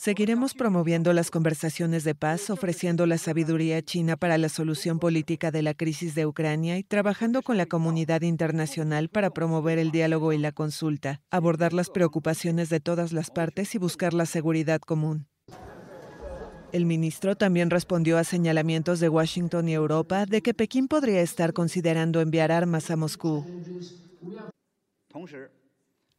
Seguiremos 0.00 0.54
promoviendo 0.54 1.12
las 1.12 1.32
conversaciones 1.32 2.04
de 2.04 2.14
paz, 2.14 2.50
ofreciendo 2.50 3.04
la 3.04 3.18
sabiduría 3.18 3.82
china 3.82 4.16
para 4.16 4.38
la 4.38 4.48
solución 4.48 5.00
política 5.00 5.50
de 5.50 5.62
la 5.62 5.74
crisis 5.74 6.14
de 6.14 6.24
Ucrania 6.24 6.78
y 6.78 6.84
trabajando 6.84 7.42
con 7.42 7.56
la 7.56 7.66
comunidad 7.66 8.22
internacional 8.22 9.08
para 9.08 9.30
promover 9.30 9.80
el 9.80 9.90
diálogo 9.90 10.32
y 10.32 10.38
la 10.38 10.52
consulta, 10.52 11.20
abordar 11.32 11.72
las 11.72 11.90
preocupaciones 11.90 12.68
de 12.68 12.78
todas 12.78 13.12
las 13.12 13.32
partes 13.32 13.74
y 13.74 13.78
buscar 13.78 14.14
la 14.14 14.26
seguridad 14.26 14.80
común. 14.80 15.27
El 16.70 16.84
ministro 16.84 17.34
también 17.34 17.70
respondió 17.70 18.18
a 18.18 18.24
señalamientos 18.24 19.00
de 19.00 19.08
Washington 19.08 19.68
y 19.68 19.74
Europa 19.74 20.26
de 20.26 20.42
que 20.42 20.52
Pekín 20.52 20.86
podría 20.86 21.22
estar 21.22 21.54
considerando 21.54 22.20
enviar 22.20 22.52
armas 22.52 22.90
a 22.90 22.96
Moscú. 22.96 23.46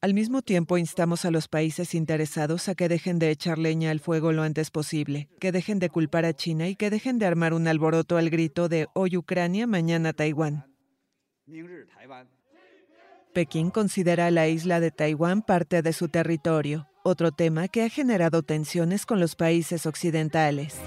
Al 0.01 0.13
mismo 0.13 0.41
tiempo, 0.41 0.77
instamos 0.77 1.25
a 1.25 1.31
los 1.31 1.47
países 1.47 1.93
interesados 1.93 2.67
a 2.67 2.73
que 2.73 2.89
dejen 2.89 3.19
de 3.19 3.29
echar 3.29 3.59
leña 3.59 3.91
al 3.91 3.99
fuego 3.99 4.31
lo 4.31 4.41
antes 4.41 4.71
posible, 4.71 5.29
que 5.39 5.51
dejen 5.51 5.77
de 5.77 5.89
culpar 5.89 6.25
a 6.25 6.33
China 6.33 6.67
y 6.67 6.75
que 6.75 6.89
dejen 6.89 7.19
de 7.19 7.25
armar 7.27 7.53
un 7.53 7.67
alboroto 7.67 8.17
al 8.17 8.29
grito 8.29 8.69
de 8.69 8.87
hoy 8.95 9.17
Ucrania, 9.17 9.67
mañana 9.67 10.13
Taiwán. 10.13 10.65
Pekín 13.33 13.69
considera 13.69 14.27
a 14.27 14.31
la 14.31 14.47
isla 14.47 14.79
de 14.79 14.89
Taiwán 14.89 15.43
parte 15.43 15.81
de 15.83 15.93
su 15.93 16.07
territorio 16.07 16.89
otro 17.09 17.31
tema 17.31 17.67
que 17.67 17.83
ha 17.83 17.89
generado 17.89 18.43
tensiones 18.43 19.05
con 19.05 19.19
los 19.19 19.35
países 19.35 19.85
occidentales. 19.85 20.79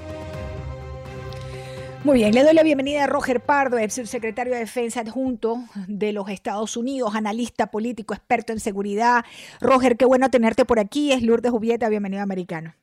Muy 2.05 2.19
bien, 2.19 2.35
le 2.35 2.43
doy 2.43 2.55
la 2.55 2.65
bienvenida 2.65 3.05
a 3.05 3.07
Roger 3.07 3.41
Pardo, 3.41 3.79
ex 3.79 3.95
secretario 4.09 4.55
de 4.55 4.59
Defensa 4.59 5.03
adjunto 5.03 5.59
de 5.87 6.13
los 6.13 6.29
Estados 6.29 6.77
Unidos, 6.77 7.15
analista 7.15 7.71
político, 7.71 8.13
experto 8.13 8.53
en 8.53 8.59
seguridad. 8.59 9.25
Roger, 9.61 9.97
qué 9.97 10.05
bueno 10.05 10.29
tenerte 10.29 10.65
por 10.65 10.81
aquí. 10.81 11.13
Es 11.13 11.23
Lourdes 11.23 11.53
Jubieta, 11.53 11.89
bienvenido 11.89 12.21
a 12.21 12.25
Americano. 12.25 12.75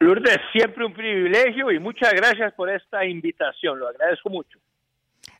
Lourdes, 0.00 0.38
siempre 0.52 0.86
un 0.86 0.94
privilegio 0.94 1.70
y 1.70 1.78
muchas 1.78 2.14
gracias 2.14 2.54
por 2.54 2.70
esta 2.70 3.04
invitación, 3.04 3.78
lo 3.78 3.88
agradezco 3.88 4.30
mucho. 4.30 4.58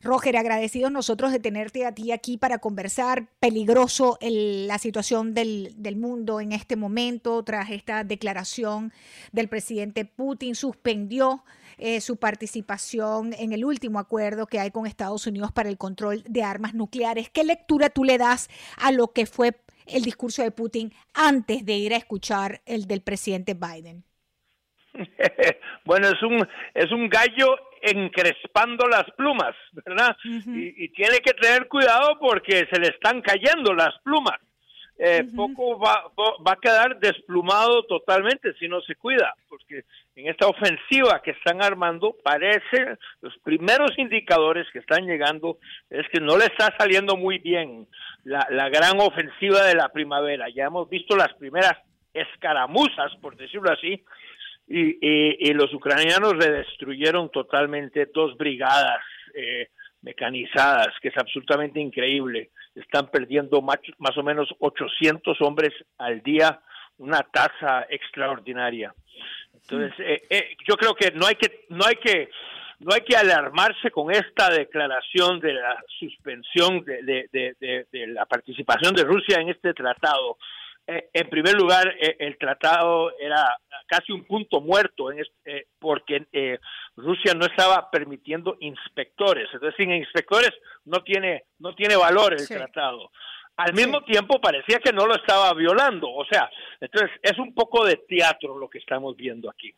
Roger, 0.01 0.37
agradecidos 0.37 0.91
nosotros 0.91 1.31
de 1.31 1.39
tenerte 1.39 1.85
a 1.85 1.93
ti 1.93 2.11
aquí 2.11 2.37
para 2.37 2.59
conversar. 2.59 3.27
Peligroso 3.39 4.17
la 4.21 4.77
situación 4.77 5.33
del, 5.33 5.75
mundo 5.97 6.39
en 6.39 6.51
este 6.51 6.75
momento 6.75 7.43
tras 7.43 7.71
esta 7.71 8.03
declaración 8.03 8.93
del 9.31 9.49
presidente 9.49 10.05
Putin. 10.05 10.53
Suspendió 10.55 11.43
eh, 11.77 12.01
su 12.01 12.17
participación 12.17 13.33
en 13.33 13.51
el 13.51 13.65
último 13.65 13.97
acuerdo 13.97 14.45
que 14.45 14.59
hay 14.59 14.71
con 14.71 14.85
Estados 14.85 15.25
Unidos 15.25 15.51
para 15.51 15.69
el 15.69 15.77
control 15.77 16.23
de 16.27 16.43
armas 16.43 16.73
nucleares. 16.73 17.29
¿Qué 17.29 17.43
lectura 17.43 17.89
tú 17.89 18.03
le 18.03 18.17
das 18.17 18.49
a 18.77 18.91
lo 18.91 19.11
que 19.11 19.25
fue 19.25 19.59
el 19.87 20.03
discurso 20.03 20.43
de 20.43 20.51
Putin 20.51 20.93
antes 21.13 21.65
de 21.65 21.77
ir 21.77 21.93
a 21.93 21.97
escuchar 21.97 22.61
el 22.65 22.85
del 22.85 23.01
presidente 23.01 23.55
Biden? 23.55 24.03
bueno, 25.85 26.07
es 26.07 26.21
un, 26.23 26.47
es 26.73 26.91
un 26.91 27.09
gallo 27.09 27.55
encrespando 27.81 28.87
las 28.87 29.05
plumas, 29.11 29.55
¿verdad? 29.73 30.15
y, 30.23 30.89
tiene 30.89 31.19
que 31.19 31.33
tener 31.33 31.67
cuidado 31.67 32.17
porque 32.19 32.67
se 32.71 32.79
le 32.79 32.87
están 32.87 33.21
cayendo 33.21 33.73
las 33.73 33.97
plumas. 34.03 34.39
Eh, 34.97 35.25
poco 35.35 35.77
va, 35.77 36.05
va 36.17 36.53
a 36.53 36.59
quedar 36.59 36.97
desplumado 36.99 37.83
totalmente 37.83 38.53
si 38.53 38.69
no 38.69 38.79
se 38.79 38.95
cuida, 38.95 39.35
porque 39.49 39.83
en 40.15 40.29
esta 40.29 40.47
ofensiva 40.47 41.21
que 41.21 41.31
están 41.31 41.61
armando 41.61 42.15
parece, 42.23 42.97
los 43.19 43.37
primeros 43.39 43.91
indicadores 43.97 44.65
que 44.71 44.79
están 44.79 45.05
llegando 45.05 45.57
es 45.89 46.07
que 46.13 46.21
no 46.21 46.37
le 46.37 46.45
está 46.45 46.73
saliendo 46.77 47.17
muy 47.17 47.39
bien 47.39 47.87
la, 48.23 48.47
la 48.49 48.69
gran 48.69 48.97
ofensiva 49.01 49.65
de 49.65 49.75
la 49.75 49.89
primavera. 49.89 50.47
Ya 50.47 50.67
hemos 50.67 50.89
visto 50.89 51.17
las 51.17 51.33
primeras 51.33 51.73
escaramuzas, 52.13 53.13
por 53.21 53.35
decirlo 53.35 53.71
así, 53.71 54.01
y, 54.67 55.53
los 55.53 55.73
ucranianos 55.73 56.35
le 56.35 56.51
destruyeron 56.51 57.29
totalmente 57.29 58.09
dos 58.13 58.35
brigadas 58.37 59.01
eh, 59.33 59.69
mecanizadas, 60.01 60.89
que 61.01 61.09
es 61.09 61.17
absolutamente 61.17 61.79
increíble. 61.79 62.49
Están 62.73 63.09
perdiendo 63.09 63.61
más, 63.61 63.79
más 63.99 64.17
o 64.17 64.23
menos 64.23 64.49
800 64.59 65.39
hombres 65.41 65.73
al 65.97 66.21
día, 66.21 66.61
una 66.97 67.21
tasa 67.23 67.85
extraordinaria. 67.89 68.93
Entonces, 69.53 69.93
eh, 69.99 70.21
eh, 70.29 70.57
yo 70.67 70.75
creo 70.75 70.93
que 70.93 71.11
no 71.11 71.25
hay 71.25 71.35
que 71.35 71.65
no 71.69 71.85
hay 71.85 71.95
que 71.95 72.29
no 72.79 72.93
hay 72.93 73.01
que 73.01 73.15
alarmarse 73.15 73.89
con 73.89 74.11
esta 74.11 74.49
declaración 74.49 75.39
de 75.39 75.53
la 75.53 75.81
suspensión 75.97 76.83
de, 76.83 77.27
de, 77.31 78.07
la 78.07 78.25
participación 78.25 78.93
de 78.93 79.03
Rusia 79.03 79.39
en 79.39 79.49
este 79.49 79.73
tratado. 79.73 80.37
Eh, 80.87 81.09
en 81.13 81.29
primer 81.29 81.55
lugar, 81.55 81.87
eh, 81.99 82.15
el 82.19 82.37
tratado 82.37 83.17
era 83.17 83.57
casi 83.87 84.11
un 84.11 84.23
punto 84.25 84.61
muerto 84.61 85.11
en 85.11 85.25
eh, 85.45 85.65
porque 85.79 86.27
Rusia 86.95 87.33
no 87.33 87.45
estaba 87.45 87.89
permitiendo 87.89 88.57
inspectores. 88.59 89.49
Es 89.53 89.61
decir, 89.61 89.85
sin 89.85 89.93
inspectores 89.93 90.51
no 90.85 91.01
tiene, 91.01 91.45
no 91.59 91.73
tiene 91.73 91.95
valor 91.95 92.33
el 92.33 92.47
tratado. 92.47 93.11
Al 93.57 93.73
mismo 93.73 94.03
tiempo 94.03 94.39
parecía 94.41 94.79
que 94.79 94.91
no 94.91 95.05
lo 95.05 95.15
estaba 95.15 95.53
violando. 95.53 96.09
O 96.11 96.25
sea, 96.25 96.49
entonces 96.79 97.11
es 97.21 97.37
un 97.39 97.53
poco 97.53 97.85
de 97.85 97.97
teatro 98.07 98.57
lo 98.57 98.69
que 98.69 98.79
estamos 98.79 99.15
viendo 99.15 99.49
aquí. 99.49 99.73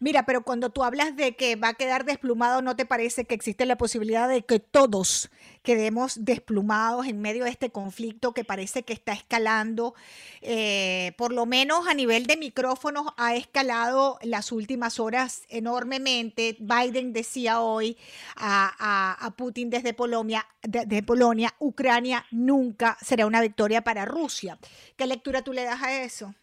Mira, 0.00 0.24
pero 0.24 0.42
cuando 0.42 0.70
tú 0.70 0.84
hablas 0.84 1.16
de 1.16 1.36
que 1.36 1.56
va 1.56 1.68
a 1.68 1.74
quedar 1.74 2.04
desplumado, 2.04 2.62
¿no 2.62 2.76
te 2.76 2.86
parece 2.86 3.26
que 3.26 3.34
existe 3.34 3.66
la 3.66 3.76
posibilidad 3.76 4.28
de 4.28 4.42
que 4.42 4.58
todos 4.58 5.30
quedemos 5.62 6.24
desplumados 6.24 7.06
en 7.06 7.20
medio 7.20 7.44
de 7.44 7.50
este 7.50 7.70
conflicto 7.70 8.32
que 8.32 8.44
parece 8.44 8.84
que 8.84 8.94
está 8.94 9.12
escalando? 9.12 9.94
Eh, 10.40 11.12
por 11.18 11.32
lo 11.32 11.44
menos 11.44 11.86
a 11.86 11.94
nivel 11.94 12.26
de 12.26 12.38
micrófonos 12.38 13.06
ha 13.18 13.34
escalado 13.34 14.18
las 14.22 14.50
últimas 14.50 14.98
horas 14.98 15.42
enormemente. 15.48 16.56
Biden 16.58 17.12
decía 17.12 17.60
hoy 17.60 17.98
a, 18.36 19.34
Putin 19.36 19.68
desde 19.68 19.92
Polonia, 19.92 20.46
de, 20.62 21.02
Polonia, 21.02 21.54
Ucrania 21.58 22.24
nunca 22.30 22.96
será 23.02 23.26
una 23.26 23.42
victoria 23.42 23.82
para 23.82 24.06
Rusia. 24.06 24.58
¿Qué 24.96 25.06
lectura 25.06 25.42
tú 25.42 25.52
le 25.52 25.64
das 25.64 25.82
a 25.82 26.02
eso? 26.02 26.34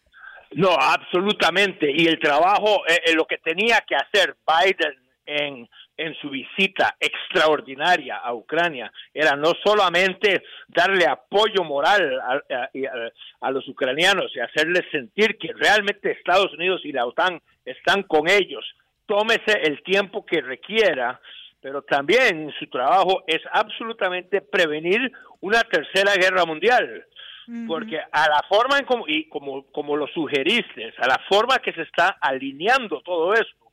No, 0.54 0.70
absolutamente. 0.78 1.90
Y 1.90 2.06
el 2.06 2.18
trabajo, 2.18 2.84
eh, 2.86 3.00
eh, 3.06 3.14
lo 3.14 3.24
que 3.26 3.38
tenía 3.38 3.82
que 3.86 3.96
hacer 3.96 4.36
Biden 4.46 4.96
en, 5.24 5.68
su 6.20 6.30
visita 6.30 6.96
extraordinaria 6.98 8.16
a 8.16 8.34
Ucrania 8.34 8.92
era 9.14 9.36
no 9.36 9.52
solamente 9.64 10.42
darle 10.66 11.06
apoyo 11.06 11.62
moral 11.62 12.20
a, 12.20 12.68
a, 13.40 13.50
los 13.52 13.68
ucranianos 13.68 14.32
y 14.34 14.40
hacerles 14.40 14.82
sentir 14.90 15.38
que 15.38 15.52
realmente 15.52 16.10
Estados 16.10 16.52
Unidos 16.54 16.80
y 16.84 16.90
la 16.90 17.06
OTAN 17.06 17.40
están 17.64 18.02
con 18.02 18.28
ellos. 18.28 18.64
Tómese 19.06 19.60
el 19.62 19.80
tiempo 19.84 20.26
que 20.26 20.40
requiera, 20.40 21.20
pero 21.60 21.82
también 21.82 22.52
su 22.58 22.66
trabajo 22.66 23.22
es 23.28 23.42
absolutamente 23.52 24.40
prevenir 24.40 25.12
una 25.40 25.60
tercera 25.62 26.14
guerra 26.14 26.44
mundial 26.44 27.06
porque 27.66 28.00
a 28.00 28.28
la 28.28 28.42
forma 28.48 28.78
en 28.78 28.84
como, 28.84 29.06
y 29.06 29.28
como, 29.28 29.64
como 29.72 29.96
lo 29.96 30.06
sugeriste, 30.08 30.92
a 30.98 31.06
la 31.06 31.20
forma 31.28 31.58
que 31.58 31.72
se 31.72 31.82
está 31.82 32.18
alineando 32.20 33.00
todo 33.00 33.32
esto, 33.34 33.72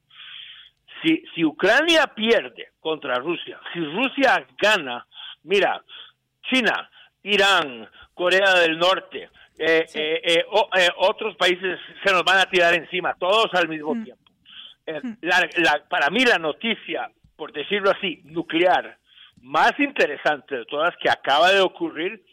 si, 1.01 1.23
si 1.33 1.45
Ucrania 1.45 2.07
pierde 2.07 2.71
contra 2.79 3.15
Rusia, 3.15 3.59
si 3.73 3.79
Rusia 3.79 4.45
gana, 4.57 5.05
mira, 5.43 5.81
China, 6.43 6.89
Irán, 7.23 7.87
Corea 8.13 8.55
del 8.55 8.77
Norte, 8.77 9.29
eh, 9.57 9.85
eh, 9.93 10.21
eh, 10.23 10.89
otros 10.97 11.35
países 11.35 11.79
se 12.03 12.13
nos 12.13 12.23
van 12.23 12.39
a 12.39 12.49
tirar 12.49 12.73
encima, 12.73 13.13
todos 13.13 13.53
al 13.53 13.67
mismo 13.67 13.93
tiempo. 14.03 14.23
para 15.89 16.09
mí 16.09 16.25
la 16.25 16.37
noticia, 16.37 17.11
por 17.35 17.51
decirlo 17.51 17.91
así, 17.91 18.21
nuclear, 18.25 18.97
más 19.41 19.73
interesante 19.79 20.57
de 20.57 20.65
todas 20.65 20.95
que 20.97 21.09
acaba 21.09 21.51
de 21.51 21.61
ocurrir 21.61 22.23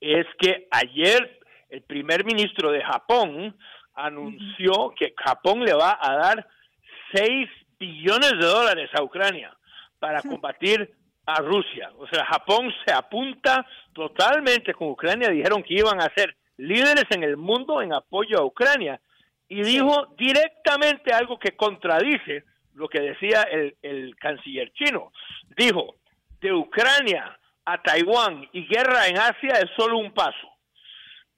es 0.00 0.26
que 0.38 0.66
ayer 0.70 1.40
el 1.68 1.82
primer 1.82 2.24
ministro 2.24 2.70
de 2.72 2.82
Japón 2.82 3.56
anunció 3.94 4.92
que 4.98 5.14
Japón 5.16 5.64
le 5.64 5.74
va 5.74 5.98
a 6.00 6.16
dar 6.16 6.48
6 7.12 7.48
billones 7.78 8.30
de 8.32 8.46
dólares 8.46 8.90
a 8.94 9.02
Ucrania 9.02 9.56
para 9.98 10.22
combatir 10.22 10.90
a 11.26 11.40
Rusia. 11.40 11.90
O 11.98 12.06
sea, 12.08 12.24
Japón 12.24 12.72
se 12.84 12.92
apunta 12.92 13.66
totalmente 13.92 14.72
con 14.74 14.88
Ucrania. 14.88 15.28
Dijeron 15.28 15.62
que 15.62 15.74
iban 15.74 16.00
a 16.00 16.12
ser 16.14 16.36
líderes 16.56 17.04
en 17.10 17.22
el 17.22 17.36
mundo 17.36 17.82
en 17.82 17.92
apoyo 17.92 18.38
a 18.38 18.44
Ucrania. 18.44 19.00
Y 19.48 19.62
dijo 19.62 20.14
directamente 20.16 21.12
algo 21.12 21.38
que 21.38 21.56
contradice 21.56 22.44
lo 22.74 22.88
que 22.88 23.00
decía 23.00 23.42
el, 23.42 23.76
el 23.82 24.16
canciller 24.16 24.72
chino. 24.72 25.12
Dijo, 25.56 25.96
de 26.40 26.52
Ucrania 26.52 27.38
a 27.64 27.82
Taiwán 27.82 28.48
y 28.52 28.66
guerra 28.66 29.06
en 29.08 29.18
Asia 29.18 29.52
es 29.60 29.70
solo 29.76 29.98
un 29.98 30.12
paso. 30.12 30.48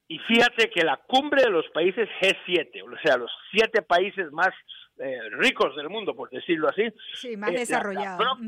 Y 0.09 0.19
fíjate 0.19 0.71
que 0.71 0.85
la 0.85 0.99
cumbre 0.99 1.43
de 1.43 1.51
los 1.51 1.67
países 1.71 2.09
G7, 2.21 2.83
o 2.83 2.99
sea, 3.03 3.17
los 3.17 3.31
siete 3.51 3.83
países 3.83 4.31
más 4.31 4.51
eh, 4.99 5.19
ricos 5.33 5.75
del 5.77 5.89
mundo, 5.89 6.15
por 6.15 6.29
decirlo 6.31 6.69
así. 6.69 6.83
Sí, 7.15 7.37
más 7.37 7.51
eh, 7.53 7.61
desarrollados. 7.61 8.39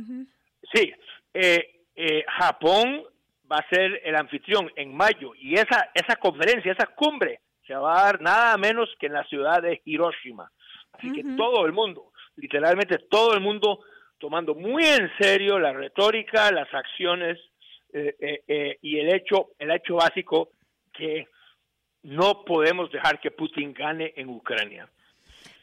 Sí, 0.73 0.93
eh, 1.33 2.25
Japón 2.39 3.05
va 3.51 3.59
a 3.59 3.69
ser 3.69 4.01
el 4.05 4.17
anfitrión 4.17 4.71
en 4.77 4.95
mayo 4.95 5.33
y 5.37 5.55
esa, 5.55 5.91
esa 5.95 6.17
conferencia, 6.17 6.73
esa 6.73 6.87
cumbre, 6.87 7.41
se 7.67 7.75
va 7.75 8.01
a 8.01 8.05
dar 8.05 8.21
nada 8.21 8.57
menos 8.57 8.91
que 8.99 9.07
en 9.07 9.15
la 9.15 9.25
ciudad 9.25 9.63
de 9.63 9.81
Hiroshima. 9.85 10.51
Así 10.93 11.13
que 11.13 11.25
todo 11.37 11.67
el 11.67 11.73
mundo, 11.73 12.13
literalmente 12.37 12.99
todo 13.11 13.35
el 13.35 13.41
mundo, 13.41 13.81
tomando 14.19 14.55
muy 14.55 14.85
en 14.85 15.11
serio 15.19 15.59
la 15.59 15.73
retórica, 15.73 16.51
las 16.53 16.73
acciones 16.73 17.39
eh, 17.39 17.39
eh, 17.39 17.43
eh, 17.43 17.54
y 17.95 18.99
el 18.99 19.15
hecho, 19.15 19.51
el 19.59 19.71
hecho 19.71 19.95
básico 19.97 20.51
que 20.93 21.29
no 22.03 22.45
podemos 22.45 22.91
dejar 22.91 23.21
que 23.21 23.31
Putin 23.31 23.73
gane 23.73 24.13
en 24.17 24.29
Ucrania. 24.29 24.89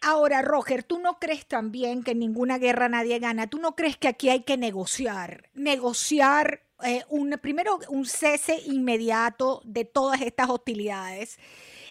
Ahora, 0.02 0.42
Roger, 0.42 0.84
¿tú 0.84 1.00
no 1.00 1.20
crees 1.20 1.46
también 1.46 2.04
que 2.04 2.12
en 2.12 2.20
ninguna 2.20 2.58
guerra 2.58 2.90
nadie 2.90 3.20
gana? 3.20 3.48
¿Tú 3.48 3.60
no 3.60 3.76
crees 3.76 3.98
que 3.98 4.08
aquí 4.08 4.30
hay 4.30 4.42
que 4.42 4.58
negociar? 4.58 5.50
Negociar 5.54 6.64
un, 7.10 7.38
primero 7.42 7.78
un 7.90 8.06
cese 8.06 8.58
inmediato 8.66 9.62
de 9.64 9.86
todas 9.86 10.22
estas 10.22 10.50
hostilidades 10.50 11.38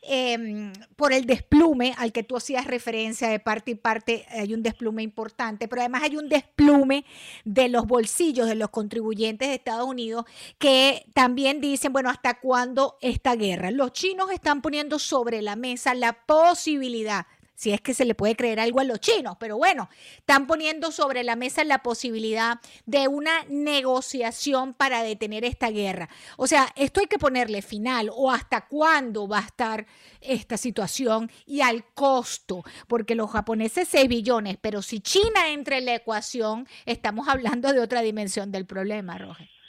Em, 0.02 0.72
por 0.96 1.12
el 1.12 1.26
desplume 1.26 1.94
al 1.98 2.10
que 2.10 2.22
tú 2.22 2.36
hacías 2.36 2.66
referencia 2.66 3.28
de 3.28 3.38
parte 3.38 3.72
y 3.72 3.74
parte, 3.74 4.24
hay 4.30 4.54
un 4.54 4.62
desplume 4.62 5.02
importante, 5.02 5.68
pero 5.68 5.82
además 5.82 6.02
hay 6.04 6.16
un 6.16 6.30
desplume 6.30 7.04
de 7.44 7.68
los 7.68 7.86
bolsillos 7.86 8.48
de 8.48 8.54
los 8.54 8.70
contribuyentes 8.70 9.48
de 9.48 9.54
Estados 9.54 9.86
Unidos 9.86 10.24
que 10.58 11.04
también 11.12 11.60
dicen, 11.60 11.92
bueno, 11.92 12.08
¿hasta 12.08 12.40
cuándo 12.40 12.96
esta 13.02 13.36
guerra? 13.36 13.70
Los 13.70 13.92
chinos 13.92 14.30
están 14.30 14.62
poniendo 14.62 14.98
sobre 14.98 15.42
la 15.42 15.54
mesa 15.54 15.94
la 15.94 16.14
posibilidad 16.24 17.26
si 17.60 17.72
es 17.72 17.82
que 17.82 17.92
se 17.92 18.06
le 18.06 18.14
puede 18.14 18.36
creer 18.36 18.58
algo 18.58 18.80
a 18.80 18.84
los 18.84 19.00
chinos, 19.00 19.36
pero 19.38 19.58
bueno, 19.58 19.90
están 20.16 20.46
poniendo 20.46 20.90
sobre 20.90 21.22
la 21.24 21.36
mesa 21.36 21.62
la 21.62 21.82
posibilidad 21.82 22.58
de 22.86 23.06
una 23.06 23.44
negociación 23.50 24.72
para 24.72 25.02
detener 25.02 25.44
esta 25.44 25.70
guerra. 25.70 26.08
O 26.38 26.46
sea, 26.46 26.72
esto 26.74 27.00
hay 27.00 27.06
que 27.06 27.18
ponerle 27.18 27.60
final 27.60 28.10
o 28.14 28.30
hasta 28.30 28.66
cuándo 28.66 29.28
va 29.28 29.40
a 29.40 29.46
estar 29.46 29.86
esta 30.22 30.56
situación 30.56 31.30
y 31.44 31.60
al 31.60 31.84
costo, 31.92 32.64
porque 32.88 33.14
los 33.14 33.30
japoneses 33.30 33.88
6 33.88 34.08
billones, 34.08 34.56
pero 34.58 34.80
si 34.80 35.00
China 35.00 35.50
entra 35.50 35.76
en 35.76 35.84
la 35.84 35.96
ecuación, 35.96 36.66
estamos 36.86 37.28
hablando 37.28 37.74
de 37.74 37.80
otra 37.80 38.00
dimensión 38.00 38.52
del 38.52 38.64
problema, 38.64 39.18
Roger. 39.18 39.59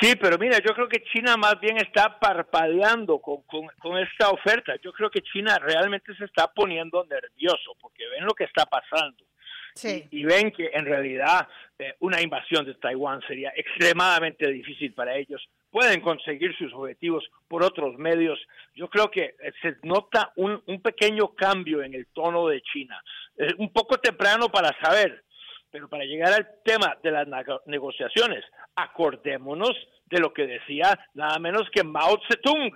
Sí, 0.00 0.14
pero 0.16 0.38
mira, 0.38 0.58
yo 0.58 0.74
creo 0.74 0.88
que 0.88 1.02
China 1.04 1.36
más 1.36 1.58
bien 1.60 1.78
está 1.78 2.18
parpadeando 2.18 3.18
con, 3.18 3.42
con, 3.42 3.98
esta 3.98 4.30
oferta. 4.30 4.74
Yo 4.82 4.92
creo 4.92 5.10
que 5.10 5.22
China 5.22 5.58
realmente 5.58 6.14
se 6.14 6.24
está 6.24 6.46
poniendo 6.48 7.04
nervioso 7.04 7.76
porque 7.80 8.06
ven 8.08 8.24
lo 8.24 8.34
que 8.34 8.44
está 8.44 8.66
pasando. 8.66 9.24
Y, 10.12 10.24
ven 10.24 10.52
que 10.52 10.70
en 10.72 10.84
realidad 10.84 11.48
eh, 11.80 11.94
una 11.98 12.20
invasión 12.20 12.64
de 12.64 12.74
Taiwán 12.74 13.20
sería 13.26 13.52
extremadamente 13.56 14.48
difícil 14.48 14.92
para 14.92 15.16
ellos. 15.16 15.44
Pueden 15.68 16.00
conseguir 16.00 16.56
sus 16.56 16.72
objetivos 16.72 17.28
por 17.48 17.64
otros 17.64 17.98
medios. 17.98 18.38
Yo 18.76 18.88
creo 18.88 19.10
que 19.10 19.34
eh, 19.42 19.52
se 19.60 19.76
nota 19.82 20.32
un, 20.36 20.62
un 20.66 20.80
pequeño 20.80 21.34
cambio 21.34 21.82
en 21.82 21.94
el 21.94 22.06
tono 22.06 22.46
de 22.46 22.62
China. 22.62 23.02
Es 23.36 23.54
un 23.58 23.72
poco 23.72 23.98
temprano 23.98 24.48
para 24.48 24.70
saber, 24.80 25.24
pero 25.74 25.88
para 25.88 26.04
llegar 26.04 26.32
al 26.32 26.48
tema 26.64 26.96
de 27.02 27.10
las 27.10 27.26
negociaciones, 27.66 28.44
acordémonos 28.76 29.72
de 30.06 30.20
lo 30.20 30.32
que 30.32 30.46
decía 30.46 30.96
nada 31.14 31.40
menos 31.40 31.68
que 31.74 31.82
Mao 31.82 32.16
Zedong, 32.28 32.70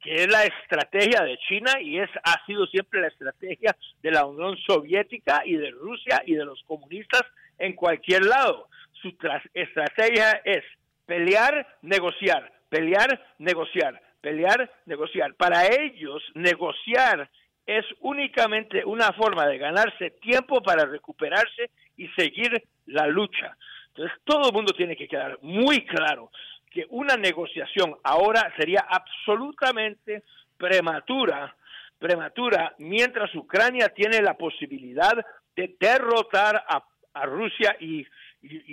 que 0.00 0.14
es 0.14 0.26
la 0.26 0.42
estrategia 0.42 1.22
de 1.22 1.38
China 1.46 1.80
y 1.80 2.00
es 2.00 2.10
ha 2.24 2.44
sido 2.46 2.66
siempre 2.66 3.02
la 3.02 3.06
estrategia 3.06 3.76
de 4.02 4.10
la 4.10 4.26
Unión 4.26 4.56
Soviética 4.66 5.42
y 5.44 5.54
de 5.54 5.70
Rusia 5.70 6.24
y 6.26 6.34
de 6.34 6.44
los 6.44 6.60
comunistas 6.64 7.22
en 7.56 7.74
cualquier 7.74 8.24
lado. 8.24 8.66
Su 9.00 9.16
estrategia 9.54 10.42
es 10.44 10.64
pelear, 11.06 11.78
negociar, 11.82 12.50
pelear, 12.68 13.26
negociar, 13.38 14.02
pelear, 14.20 14.68
negociar. 14.86 15.34
Para 15.34 15.66
ellos, 15.68 16.20
negociar 16.34 17.30
es 17.78 17.86
únicamente 18.00 18.84
una 18.84 19.12
forma 19.12 19.46
de 19.46 19.58
ganarse 19.58 20.10
tiempo 20.20 20.60
para 20.60 20.86
recuperarse 20.86 21.70
y 21.96 22.08
seguir 22.08 22.62
la 22.86 23.06
lucha. 23.06 23.56
Entonces, 23.88 24.18
todo 24.24 24.48
el 24.48 24.52
mundo 24.52 24.72
tiene 24.72 24.96
que 24.96 25.06
quedar 25.06 25.38
muy 25.42 25.86
claro 25.86 26.32
que 26.68 26.86
una 26.90 27.16
negociación 27.16 27.96
ahora 28.02 28.52
sería 28.56 28.86
absolutamente 28.88 30.24
prematura, 30.56 31.54
prematura, 31.98 32.74
mientras 32.78 33.32
Ucrania 33.36 33.88
tiene 33.90 34.20
la 34.20 34.34
posibilidad 34.34 35.14
de 35.54 35.76
derrotar 35.78 36.64
a, 36.68 36.82
a 37.14 37.26
Rusia 37.26 37.76
y, 37.78 38.04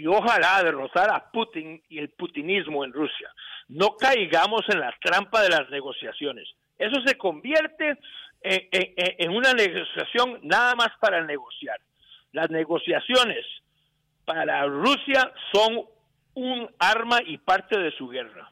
ojalá 0.08 0.64
derrotar 0.64 1.10
a 1.12 1.32
Putin 1.32 1.82
y 1.90 2.00
el 2.00 2.10
putinismo 2.10 2.86
en 2.86 2.94
Rusia. 2.94 3.32
No 3.68 3.96
caigamos 3.98 4.62
en 4.70 4.80
la 4.80 4.94
trampa 5.02 5.42
de 5.42 5.50
las 5.50 5.70
negociaciones. 5.70 6.48
Eso 6.78 7.02
se 7.06 7.18
convierte 7.18 7.98
en 8.42 9.32
una 9.32 9.54
negociación 9.54 10.40
nada 10.44 10.76
más 10.76 10.90
para 11.00 11.24
negociar. 11.24 11.80
Las 12.32 12.50
negociaciones 12.50 13.46
para 14.26 14.66
Rusia 14.66 15.32
son 15.52 15.86
un 16.36 16.70
arma 16.78 17.20
y 17.26 17.38
parte 17.38 17.80
de 17.80 17.92
su 17.92 18.08
guerra. 18.10 18.52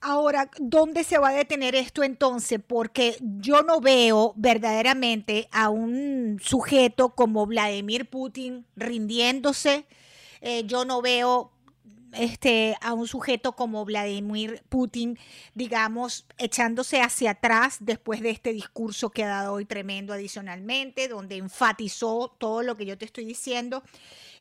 Ahora, 0.00 0.50
¿dónde 0.58 1.04
se 1.04 1.18
va 1.18 1.28
a 1.28 1.32
detener 1.32 1.74
esto 1.74 2.02
entonces? 2.02 2.60
Porque 2.66 3.16
yo 3.20 3.62
no 3.62 3.80
veo 3.80 4.32
verdaderamente 4.36 5.48
a 5.52 5.70
un 5.70 6.38
sujeto 6.42 7.10
como 7.10 7.46
Vladimir 7.46 8.08
Putin 8.08 8.66
rindiéndose. 8.76 9.86
Eh, 10.40 10.64
yo 10.66 10.84
no 10.84 11.02
veo 11.02 11.52
este, 12.12 12.76
a 12.80 12.92
un 12.94 13.06
sujeto 13.06 13.52
como 13.52 13.84
Vladimir 13.84 14.62
Putin, 14.68 15.18
digamos, 15.54 16.26
echándose 16.38 17.00
hacia 17.00 17.32
atrás 17.32 17.78
después 17.80 18.20
de 18.20 18.30
este 18.30 18.52
discurso 18.52 19.10
que 19.10 19.24
ha 19.24 19.28
dado 19.28 19.54
hoy 19.54 19.64
tremendo 19.64 20.12
adicionalmente, 20.12 21.08
donde 21.08 21.36
enfatizó 21.36 22.34
todo 22.38 22.62
lo 22.62 22.76
que 22.76 22.86
yo 22.86 22.96
te 22.96 23.04
estoy 23.04 23.24
diciendo. 23.24 23.82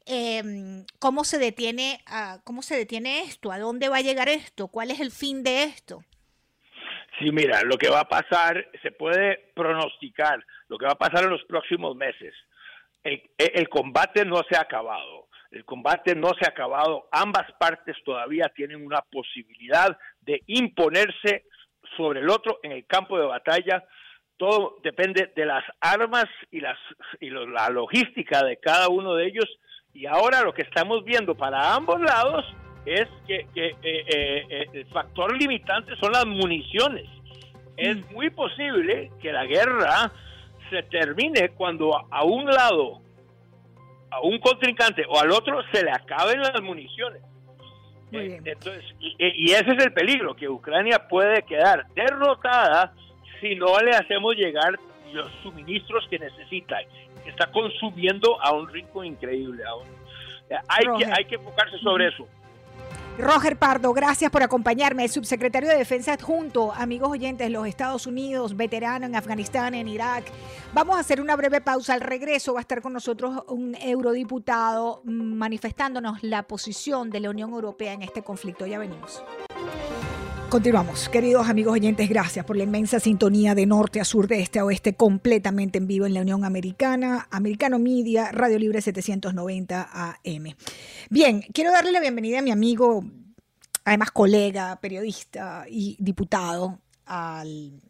Em, 0.10 0.86
¿cómo, 1.00 1.26
se 1.26 1.38
detiene, 1.38 2.00
uh, 2.08 2.40
¿Cómo 2.46 2.62
se 2.62 2.78
detiene 2.78 3.24
esto? 3.24 3.52
¿A 3.52 3.60
dónde 3.60 3.90
va 3.90 3.98
a 3.98 4.02
llegar 4.02 4.30
esto? 4.30 4.70
¿Cuál 4.70 4.90
es 4.90 5.02
el 5.02 5.12
fin 5.12 5.44
de 5.44 5.64
esto? 5.64 6.02
Sí, 7.20 7.32
mira, 7.32 7.62
lo 7.64 7.78
que 7.78 7.90
va 7.90 8.02
a 8.02 8.08
pasar, 8.08 8.70
se 8.82 8.92
puede 8.92 9.52
pronosticar 9.54 10.46
lo 10.70 10.78
que 10.78 10.86
va 10.86 10.94
a 10.94 10.98
pasar 10.98 11.26
en 11.26 11.32
los 11.32 11.44
próximos 11.44 11.96
meses. 11.96 12.34
El, 13.04 13.70
combate 13.70 14.24
no 14.24 14.44
se 14.50 14.56
ha 14.56 14.62
acabado. 14.62 15.28
El 15.52 15.66
combate 15.66 16.16
no 16.16 16.30
se 16.40 16.46
ha 16.46 16.50
acabado. 16.50 17.10
Ambas 17.12 17.52
partes 17.60 17.96
todavía 18.06 18.52
tienen 18.56 18.86
una 18.86 19.02
posibilidad 19.02 19.98
de 20.22 20.42
imponerse 20.48 21.46
sobre 21.96 22.22
el 22.22 22.30
otro 22.30 22.60
en 22.64 22.72
el 22.74 22.86
campo 22.86 23.18
de 23.18 23.26
batalla. 23.26 23.84
Todo 24.38 24.78
depende 24.84 25.32
de 25.36 25.46
las 25.46 25.64
armas 25.82 26.26
y, 26.52 26.60
las, 26.60 26.78
y 27.20 27.30
la 27.30 27.70
logística 27.70 28.44
de 28.44 28.58
cada 28.58 28.90
uno 28.90 29.16
de 29.16 29.28
ellos 29.28 29.48
y 29.98 30.06
ahora 30.06 30.44
lo 30.44 30.54
que 30.54 30.62
estamos 30.62 31.04
viendo 31.04 31.34
para 31.34 31.74
ambos 31.74 32.00
lados 32.00 32.46
es 32.86 33.08
que, 33.26 33.48
eh, 33.56 33.76
eh, 33.82 34.46
eh, 34.48 34.66
el 34.72 34.86
factor 34.86 35.36
limitante 35.36 35.96
son 35.96 36.12
las 36.12 36.26
municiones. 36.28 37.10
Es 37.76 37.98
mm. 37.98 38.14
muy 38.14 38.30
posible 38.30 39.12
que 39.20 39.34
la 39.34 39.46
guerra 39.46 40.12
se 40.70 40.84
termine 40.84 41.50
cuando 41.50 41.98
a 42.12 42.24
un 42.24 42.46
lado, 42.46 43.02
a 44.12 44.22
un 44.22 44.40
contrincante 44.40 45.04
o 45.10 45.20
al 45.20 45.32
otro 45.32 45.64
se 45.72 45.84
le 45.84 45.90
acaben 45.90 46.42
las 46.42 46.62
municiones. 46.62 47.24
Entonces, 48.12 48.86
y, 49.00 49.52
ese 49.52 49.72
es 49.72 49.84
el 49.84 49.94
peligro, 49.94 50.36
que 50.36 50.48
Ucrania 50.48 51.08
puede 51.10 51.42
quedar 51.42 51.88
derrotada 51.94 52.94
si 53.42 53.56
no 53.56 53.80
le 53.80 53.92
hacemos 53.92 54.36
llegar 54.36 54.78
los 55.12 55.30
suministros 55.42 56.08
que 56.08 56.20
necesita 56.20 56.78
está 57.30 57.52
consumiendo 57.52 58.42
a 58.42 58.54
un 58.54 58.68
ritmo 58.68 59.04
increíble. 59.04 59.64
Hay, 60.68 60.86
que, 60.98 61.06
hay 61.06 61.26
que 61.26 61.36
enfocarse 61.36 61.78
sobre 61.80 62.08
eso. 62.08 62.28
Roger 63.18 63.58
Pardo, 63.58 63.94
gracias 63.94 64.30
por 64.30 64.44
acompañarme, 64.44 65.08
subsecretario 65.08 65.70
de 65.70 65.76
Defensa 65.76 66.14
adjunto, 66.14 66.72
amigos 66.72 67.10
oyentes, 67.10 67.50
los 67.50 67.66
Estados 67.66 68.06
Unidos, 68.06 68.56
veterano 68.56 69.08
en 69.08 69.16
Afganistán, 69.16 69.74
en 69.74 69.88
Irak. 69.88 70.26
Vamos 70.72 70.98
a 70.98 71.00
hacer 71.00 71.20
una 71.20 71.36
breve 71.36 71.60
pausa. 71.60 71.96
Al 71.96 72.02
regreso 72.02 72.54
va 72.54 72.60
a 72.60 72.62
estar 72.62 72.80
con 72.80 72.94
nosotros 72.94 73.44
un 73.48 73.76
eurodiputado 73.82 75.02
manifestándonos 75.04 76.22
la 76.22 76.44
posición 76.44 77.10
de 77.10 77.22
la 77.22 77.32
Unión 77.32 77.50
Europea 77.54 77.94
en 77.94 78.04
este 78.04 78.22
conflicto. 78.22 78.68
Ya 78.68 78.78
venimos. 78.78 79.24
Continuamos, 80.50 81.10
queridos 81.10 81.50
amigos 81.50 81.74
oyentes, 81.74 82.08
gracias 82.08 82.46
por 82.46 82.56
la 82.56 82.64
inmensa 82.64 83.02
sintonía 83.02 83.54
de 83.54 83.66
norte 83.66 84.00
a 84.00 84.06
sur, 84.06 84.30
de 84.30 84.40
este 84.40 84.60
a 84.60 84.66
oeste, 84.66 84.96
completamente 84.96 85.78
en 85.78 85.88
vivo 85.88 86.06
en 86.06 86.14
la 86.14 86.22
Unión 86.22 86.46
Americana, 86.46 87.28
Americano 87.32 87.80
Media, 87.80 88.32
Radio 88.32 88.58
Libre 88.58 88.82
790 88.82 89.90
AM. 89.92 90.56
Bien, 91.10 91.42
quiero 91.54 91.72
darle 91.74 91.92
la 91.92 92.00
bienvenida 92.00 92.40
a 92.40 92.42
mi 92.42 92.52
amigo, 92.52 93.04
además 93.84 94.12
colega, 94.12 94.80
periodista 94.80 95.66
y 95.70 95.98
diputado 96.00 96.80
al, 97.06 97.82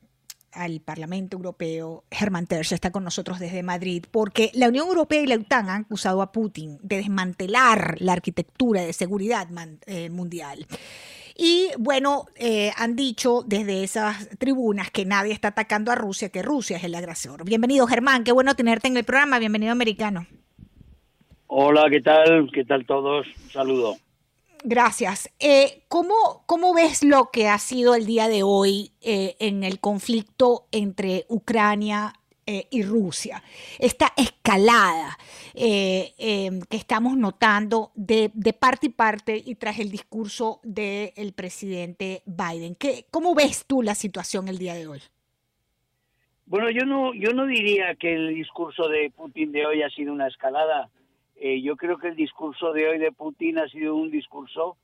al 0.52 0.82
Parlamento 0.82 1.38
Europeo, 1.38 2.06
Germán 2.10 2.48
Terz, 2.48 2.72
está 2.72 2.90
con 2.90 3.04
nosotros 3.04 3.38
desde 3.38 3.62
Madrid, 3.62 4.06
porque 4.10 4.50
la 4.56 4.70
Unión 4.70 4.88
Europea 4.88 5.22
y 5.22 5.28
la 5.28 5.36
OTAN 5.36 5.70
han 5.70 5.82
acusado 5.82 6.24
a 6.24 6.32
Putin 6.32 6.80
de 6.82 6.98
desmantelar 6.98 7.98
la 8.00 8.14
arquitectura 8.14 8.82
de 8.82 8.94
seguridad 8.94 9.48
eh, 9.86 10.10
mundial. 10.10 10.66
Y 11.40 11.70
bueno, 11.78 12.26
eh, 12.36 12.72
han 12.78 12.96
dicho 12.96 13.44
desde 13.46 13.84
esas 13.84 14.28
tribunas 14.40 14.90
que 14.90 15.06
nadie 15.06 15.34
está 15.34 15.50
atacando 15.50 15.92
a 15.92 15.96
Rusia, 15.96 16.30
que 16.30 16.42
Rusia 16.42 16.78
es 16.78 16.84
el 16.84 16.96
agresor. 16.96 17.46
Bienvenido, 17.46 17.86
Germán, 17.86 18.24
qué 18.24 18.32
bueno 18.32 18.56
tenerte 18.56 18.88
en 18.88 18.98
el 18.98 19.04
programa. 19.04 19.38
Bienvenido, 19.38 19.72
americano. 19.72 20.26
Hola, 21.46 21.86
¿qué 21.92 22.02
tal? 22.02 22.50
¿Qué 22.52 22.66
tal 22.66 22.88
todos? 22.88 23.28
Un 23.28 23.52
saludo. 23.52 23.98
Gracias. 24.64 25.30
Eh, 25.40 25.84
¿cómo, 25.88 26.44
¿cómo, 26.48 26.74
ves 26.74 27.04
lo 27.04 27.30
que 27.30 27.48
ha 27.48 27.60
sido 27.60 27.94
el 27.94 28.08
día 28.08 28.28
de 28.28 28.42
hoy 28.42 28.92
eh, 29.02 29.36
en 29.40 29.64
el 29.64 29.80
conflicto 29.80 30.66
entre 30.72 31.26
Ucrania 31.30 32.14
eh, 32.50 32.66
y 32.72 32.82
Rusia. 32.82 33.44
Esta 33.78 34.14
escalada 34.16 35.18
eh, 35.54 36.14
em, 36.18 36.62
que 36.62 36.78
estamos 36.78 37.18
notando 37.18 37.92
de, 37.94 38.32
parte 38.58 38.86
y 38.86 38.90
parte 38.90 39.44
y 39.46 39.56
tras 39.56 39.80
el 39.80 39.92
discurso 39.92 40.62
del 40.64 41.34
presidente 41.34 42.22
Biden. 42.26 42.76
¿Qué, 42.76 43.04
¿Cómo 43.12 43.36
ves 43.36 43.66
tú 43.68 43.82
la 43.82 43.96
situación 43.96 44.48
el 44.48 44.60
día 44.60 44.76
de 44.76 44.88
hoy? 44.88 45.00
Bueno, 46.46 46.70
yo 46.70 46.86
no, 46.86 47.14
yo 47.14 47.34
no 47.34 47.46
diría 47.46 47.96
que 47.96 48.14
el 48.14 48.34
discurso 48.34 48.88
de 48.88 49.12
Putin 49.14 49.52
de 49.52 49.66
hoy 49.66 49.84
ha 49.84 49.90
sido 49.90 50.14
una 50.14 50.28
escalada. 50.28 50.88
Eh, 51.36 51.62
yo 51.62 51.76
creo 51.76 51.98
que 51.98 52.08
el 52.08 52.16
discurso 52.16 52.72
de 52.72 52.88
hoy 52.88 52.98
de 52.98 53.12
Putin 53.12 53.60
ha 53.60 53.68
sido 53.68 53.94
un 53.94 54.10
discurso 54.10 54.78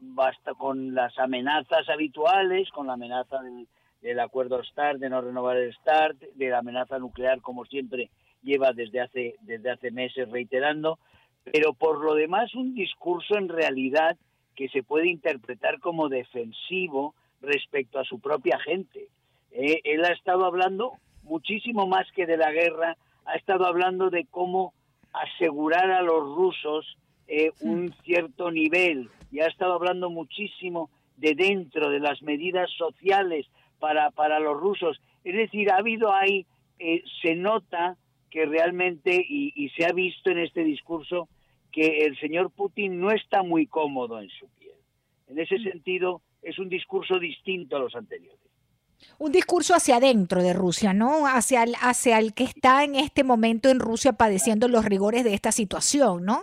basta 0.00 0.54
con 0.54 0.92
las 0.92 1.16
amenazas 1.20 1.88
habituales, 1.88 2.68
con 2.70 2.88
la 2.88 2.94
amenaza 2.94 3.40
del, 3.42 3.68
del 4.02 4.20
acuerdo 4.20 4.62
START, 4.62 4.98
de 4.98 5.08
no 5.08 5.20
renovar 5.20 5.56
el 5.56 5.74
START, 5.74 6.18
de 6.34 6.48
la 6.48 6.58
amenaza 6.58 6.98
nuclear, 6.98 7.40
como 7.40 7.64
siempre 7.64 8.10
lleva 8.42 8.72
desde 8.72 9.00
hace, 9.00 9.34
desde 9.40 9.70
hace 9.70 9.90
meses 9.90 10.30
reiterando, 10.30 10.98
pero 11.44 11.72
por 11.74 12.04
lo 12.04 12.14
demás 12.14 12.54
un 12.54 12.74
discurso 12.74 13.36
en 13.36 13.48
realidad 13.48 14.16
que 14.54 14.68
se 14.68 14.82
puede 14.82 15.08
interpretar 15.08 15.80
como 15.80 16.08
defensivo 16.08 17.14
respecto 17.40 17.98
a 17.98 18.04
su 18.04 18.20
propia 18.20 18.58
gente. 18.60 19.08
Eh, 19.52 19.80
él 19.84 20.04
ha 20.04 20.12
estado 20.12 20.44
hablando 20.44 20.92
muchísimo 21.22 21.86
más 21.86 22.06
que 22.12 22.26
de 22.26 22.36
la 22.36 22.50
guerra, 22.50 22.96
ha 23.24 23.34
estado 23.34 23.66
hablando 23.66 24.10
de 24.10 24.26
cómo 24.30 24.72
asegurar 25.12 25.90
a 25.90 26.02
los 26.02 26.36
rusos 26.36 26.96
eh, 27.28 27.50
un 27.60 27.92
cierto 28.04 28.50
nivel 28.50 29.10
y 29.32 29.40
ha 29.40 29.46
estado 29.46 29.74
hablando 29.74 30.10
muchísimo 30.10 30.90
de 31.16 31.34
dentro 31.34 31.90
de 31.90 32.00
las 32.00 32.22
medidas 32.22 32.70
sociales 32.72 33.46
para, 33.78 34.10
para 34.10 34.40
los 34.40 34.58
rusos. 34.58 35.00
Es 35.24 35.34
decir, 35.34 35.70
ha 35.70 35.78
habido 35.78 36.12
ahí, 36.12 36.46
eh, 36.78 37.02
se 37.22 37.34
nota 37.34 37.96
que 38.30 38.44
realmente, 38.46 39.24
y, 39.26 39.70
se 39.76 39.86
ha 39.86 39.92
visto 39.92 40.30
en 40.30 40.38
este 40.38 40.62
discurso, 40.62 41.28
que 41.72 42.04
el 42.04 42.18
señor 42.18 42.50
Putin 42.50 43.00
no 43.00 43.10
está 43.10 43.42
muy 43.42 43.66
cómodo 43.66 44.20
en 44.20 44.28
su 44.30 44.48
piel. 44.58 44.76
En 45.28 45.38
ese 45.38 45.58
mm. 45.58 45.62
sentido, 45.62 46.22
es 46.42 46.58
un 46.58 46.68
discurso 46.68 47.18
distinto 47.18 47.76
a 47.76 47.80
los 47.80 47.94
anteriores. 47.94 48.40
Un 49.18 49.32
discurso 49.32 49.74
hacia 49.74 49.96
adentro 49.96 50.42
de 50.42 50.52
Rusia, 50.52 50.92
¿no? 50.92 51.26
Hacia 51.26 51.62
el, 51.62 51.74
hacia 51.80 52.18
el 52.18 52.34
que 52.34 52.44
está 52.44 52.84
en 52.84 52.94
este 52.94 53.24
momento 53.24 53.68
en 53.68 53.80
Rusia 53.80 54.12
padeciendo 54.12 54.68
los 54.68 54.84
rigores 54.84 55.24
de 55.24 55.34
esta 55.34 55.52
situación, 55.52 56.24
¿no? 56.24 56.42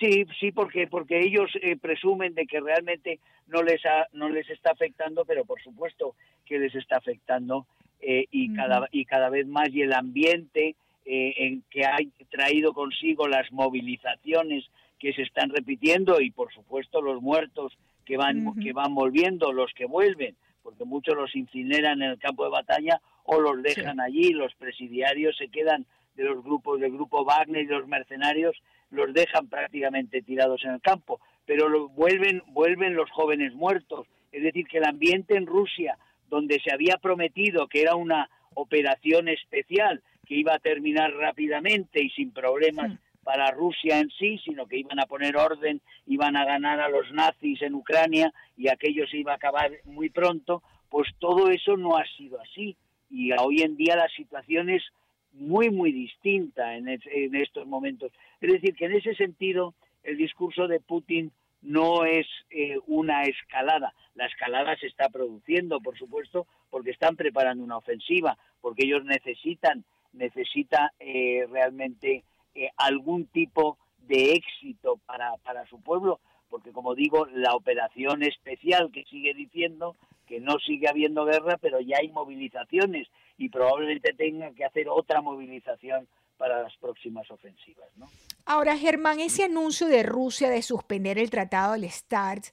Sí, 0.00 0.24
sí, 0.38 0.50
porque 0.50 0.86
porque 0.86 1.20
ellos 1.20 1.50
eh, 1.60 1.76
presumen 1.76 2.34
de 2.34 2.46
que 2.46 2.60
realmente 2.60 3.20
no 3.50 3.62
les 3.62 3.80
no 4.12 4.28
les 4.28 4.48
está 4.50 4.72
afectando, 4.72 5.24
pero 5.24 5.44
por 5.44 5.60
supuesto 5.62 6.14
que 6.46 6.58
les 6.58 6.74
está 6.74 6.96
afectando 6.96 7.66
eh, 8.00 8.26
y 8.30 8.54
cada 8.54 8.88
y 8.90 9.04
cada 9.04 9.28
vez 9.28 9.46
más 9.46 9.68
y 9.70 9.82
el 9.82 9.92
ambiente 9.92 10.74
eh, 11.04 11.34
en 11.36 11.62
que 11.70 11.84
ha 11.84 11.96
traído 12.30 12.72
consigo 12.72 13.28
las 13.28 13.50
movilizaciones 13.52 14.64
que 14.98 15.12
se 15.12 15.22
están 15.22 15.50
repitiendo 15.50 16.20
y 16.20 16.30
por 16.30 16.52
supuesto 16.52 17.00
los 17.00 17.20
muertos 17.20 17.76
que 18.04 18.16
van 18.16 18.54
que 18.60 18.72
van 18.72 18.94
volviendo, 18.94 19.52
los 19.52 19.72
que 19.74 19.86
vuelven, 19.86 20.36
porque 20.62 20.84
muchos 20.84 21.14
los 21.14 21.34
incineran 21.34 22.02
en 22.02 22.10
el 22.10 22.18
campo 22.18 22.44
de 22.44 22.50
batalla 22.50 23.00
o 23.24 23.40
los 23.40 23.62
dejan 23.62 24.00
allí, 24.00 24.32
los 24.32 24.54
presidiarios 24.54 25.36
se 25.36 25.48
quedan 25.48 25.86
de 26.16 26.24
los 26.24 26.42
grupos 26.42 26.80
del 26.80 26.92
grupo 26.92 27.24
Wagner 27.24 27.62
y 27.62 27.66
los 27.66 27.86
mercenarios 27.86 28.56
los 28.90 29.12
dejan 29.12 29.48
prácticamente 29.48 30.22
tirados 30.22 30.64
en 30.64 30.72
el 30.72 30.80
campo, 30.80 31.20
pero 31.50 31.88
vuelven, 31.88 32.44
vuelven 32.52 32.94
los 32.94 33.10
jóvenes 33.10 33.52
muertos. 33.54 34.06
Es 34.30 34.44
decir, 34.44 34.68
que 34.68 34.78
el 34.78 34.84
ambiente 34.84 35.34
en 35.34 35.46
Rusia, 35.46 35.98
donde 36.28 36.60
se 36.60 36.72
había 36.72 36.96
prometido 36.98 37.66
que 37.66 37.82
era 37.82 37.96
una 37.96 38.30
operación 38.54 39.26
especial, 39.26 40.00
que 40.24 40.36
iba 40.36 40.54
a 40.54 40.60
terminar 40.60 41.12
rápidamente 41.12 42.04
y 42.04 42.10
sin 42.10 42.30
problemas 42.30 42.96
para 43.24 43.50
Rusia 43.50 43.98
en 43.98 44.10
sí, 44.10 44.38
sino 44.44 44.66
que 44.66 44.78
iban 44.78 45.00
a 45.00 45.06
poner 45.06 45.36
orden, 45.36 45.80
iban 46.06 46.36
a 46.36 46.44
ganar 46.44 46.78
a 46.78 46.88
los 46.88 47.10
nazis 47.10 47.60
en 47.62 47.74
Ucrania 47.74 48.32
y 48.56 48.68
aquello 48.68 49.08
se 49.08 49.16
iba 49.16 49.32
a 49.32 49.34
acabar 49.34 49.72
muy 49.86 50.08
pronto, 50.08 50.62
pues 50.88 51.08
todo 51.18 51.50
eso 51.50 51.76
no 51.76 51.96
ha 51.96 52.04
sido 52.16 52.40
así. 52.40 52.76
Y 53.10 53.32
hoy 53.32 53.62
en 53.62 53.76
día 53.76 53.96
la 53.96 54.08
situación 54.10 54.70
es 54.70 54.84
muy, 55.32 55.68
muy 55.70 55.90
distinta 55.90 56.76
en, 56.76 56.86
estos 57.34 57.66
momentos. 57.66 58.12
Es 58.40 58.52
decir, 58.52 58.76
que 58.76 58.84
en 58.84 58.92
ese 58.92 59.16
sentido 59.16 59.74
el 60.04 60.16
discurso 60.16 60.68
de 60.68 60.78
Putin 60.78 61.32
no 61.62 62.04
es 62.04 62.26
eh, 62.50 62.78
una 62.86 63.24
escalada. 63.24 63.94
La 64.14 64.26
escalada 64.26 64.76
se 64.76 64.86
está 64.86 65.08
produciendo, 65.08 65.80
por 65.80 65.96
supuesto, 65.98 66.46
porque 66.70 66.90
están 66.90 67.16
preparando 67.16 67.64
una 67.64 67.76
ofensiva, 67.76 68.38
porque 68.60 68.84
ellos 68.84 69.04
necesitan, 69.04 69.84
necesita 70.12 70.92
eh, 70.98 71.46
realmente 71.50 72.24
eh, 72.54 72.70
algún 72.76 73.26
tipo 73.26 73.78
de 74.06 74.32
éxito 74.32 74.98
para, 75.06 75.36
para 75.44 75.66
su 75.66 75.80
pueblo, 75.80 76.20
porque 76.48 76.72
como 76.72 76.94
digo, 76.94 77.26
la 77.26 77.54
operación 77.54 78.22
especial 78.22 78.90
que 78.90 79.04
sigue 79.04 79.34
diciendo 79.34 79.96
que 80.26 80.40
no 80.40 80.58
sigue 80.58 80.88
habiendo 80.88 81.24
guerra, 81.24 81.58
pero 81.60 81.80
ya 81.80 81.98
hay 81.98 82.08
movilizaciones 82.08 83.08
y 83.36 83.48
probablemente 83.48 84.12
tenga 84.12 84.52
que 84.52 84.64
hacer 84.64 84.88
otra 84.88 85.20
movilización 85.20 86.06
para 86.40 86.62
las 86.62 86.74
próximas 86.78 87.30
ofensivas. 87.30 87.86
¿no? 87.96 88.08
Ahora, 88.46 88.78
Germán, 88.78 89.20
ese 89.20 89.44
anuncio 89.44 89.86
de 89.88 90.02
Rusia 90.02 90.48
de 90.48 90.62
suspender 90.62 91.18
el 91.18 91.28
tratado 91.28 91.74
del 91.74 91.84
START, 91.84 92.46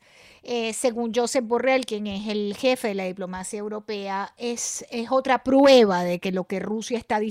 eh, 0.44 0.74
según 0.74 1.14
Josep 1.16 1.46
Borrell, 1.46 1.86
quien 1.86 2.06
es 2.06 2.28
el 2.28 2.54
jefe 2.58 2.90
de 2.90 2.96
la 2.96 3.06
diplomacia 3.06 3.60
europea, 3.60 4.34
es, 4.38 4.86
es 4.92 5.10
otra 5.10 5.42
prueba 5.42 6.04
de 6.04 6.20
que 6.20 6.34
lo 6.34 6.44
que 6.44 6.60
Rusia 6.60 6.98
está 6.98 7.22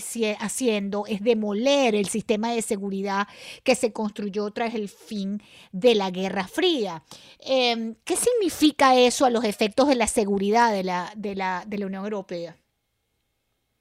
haciendo 0.40 1.04
es 1.06 1.22
demoler 1.22 1.94
el 1.94 2.06
sistema 2.06 2.52
de 2.52 2.62
seguridad 2.62 3.28
que 3.62 3.74
se 3.74 3.92
construyó 3.92 4.50
tras 4.50 4.74
el 4.74 4.88
fin 4.88 5.42
de 5.72 5.94
la 5.94 6.10
Guerra 6.10 6.48
Fría. 6.48 7.02
Em, 7.40 7.96
¿Qué 8.02 8.16
significa 8.16 8.98
eso 8.98 9.26
a 9.26 9.30
los 9.30 9.44
efectos 9.44 9.88
de 9.88 9.96
la 9.96 10.06
seguridad 10.06 10.72
de 10.72 10.84
la, 10.84 11.12
de 11.16 11.34
la, 11.34 11.64
de 11.66 11.76
la 11.76 11.86
Unión 11.86 12.04
Europea? 12.04 12.56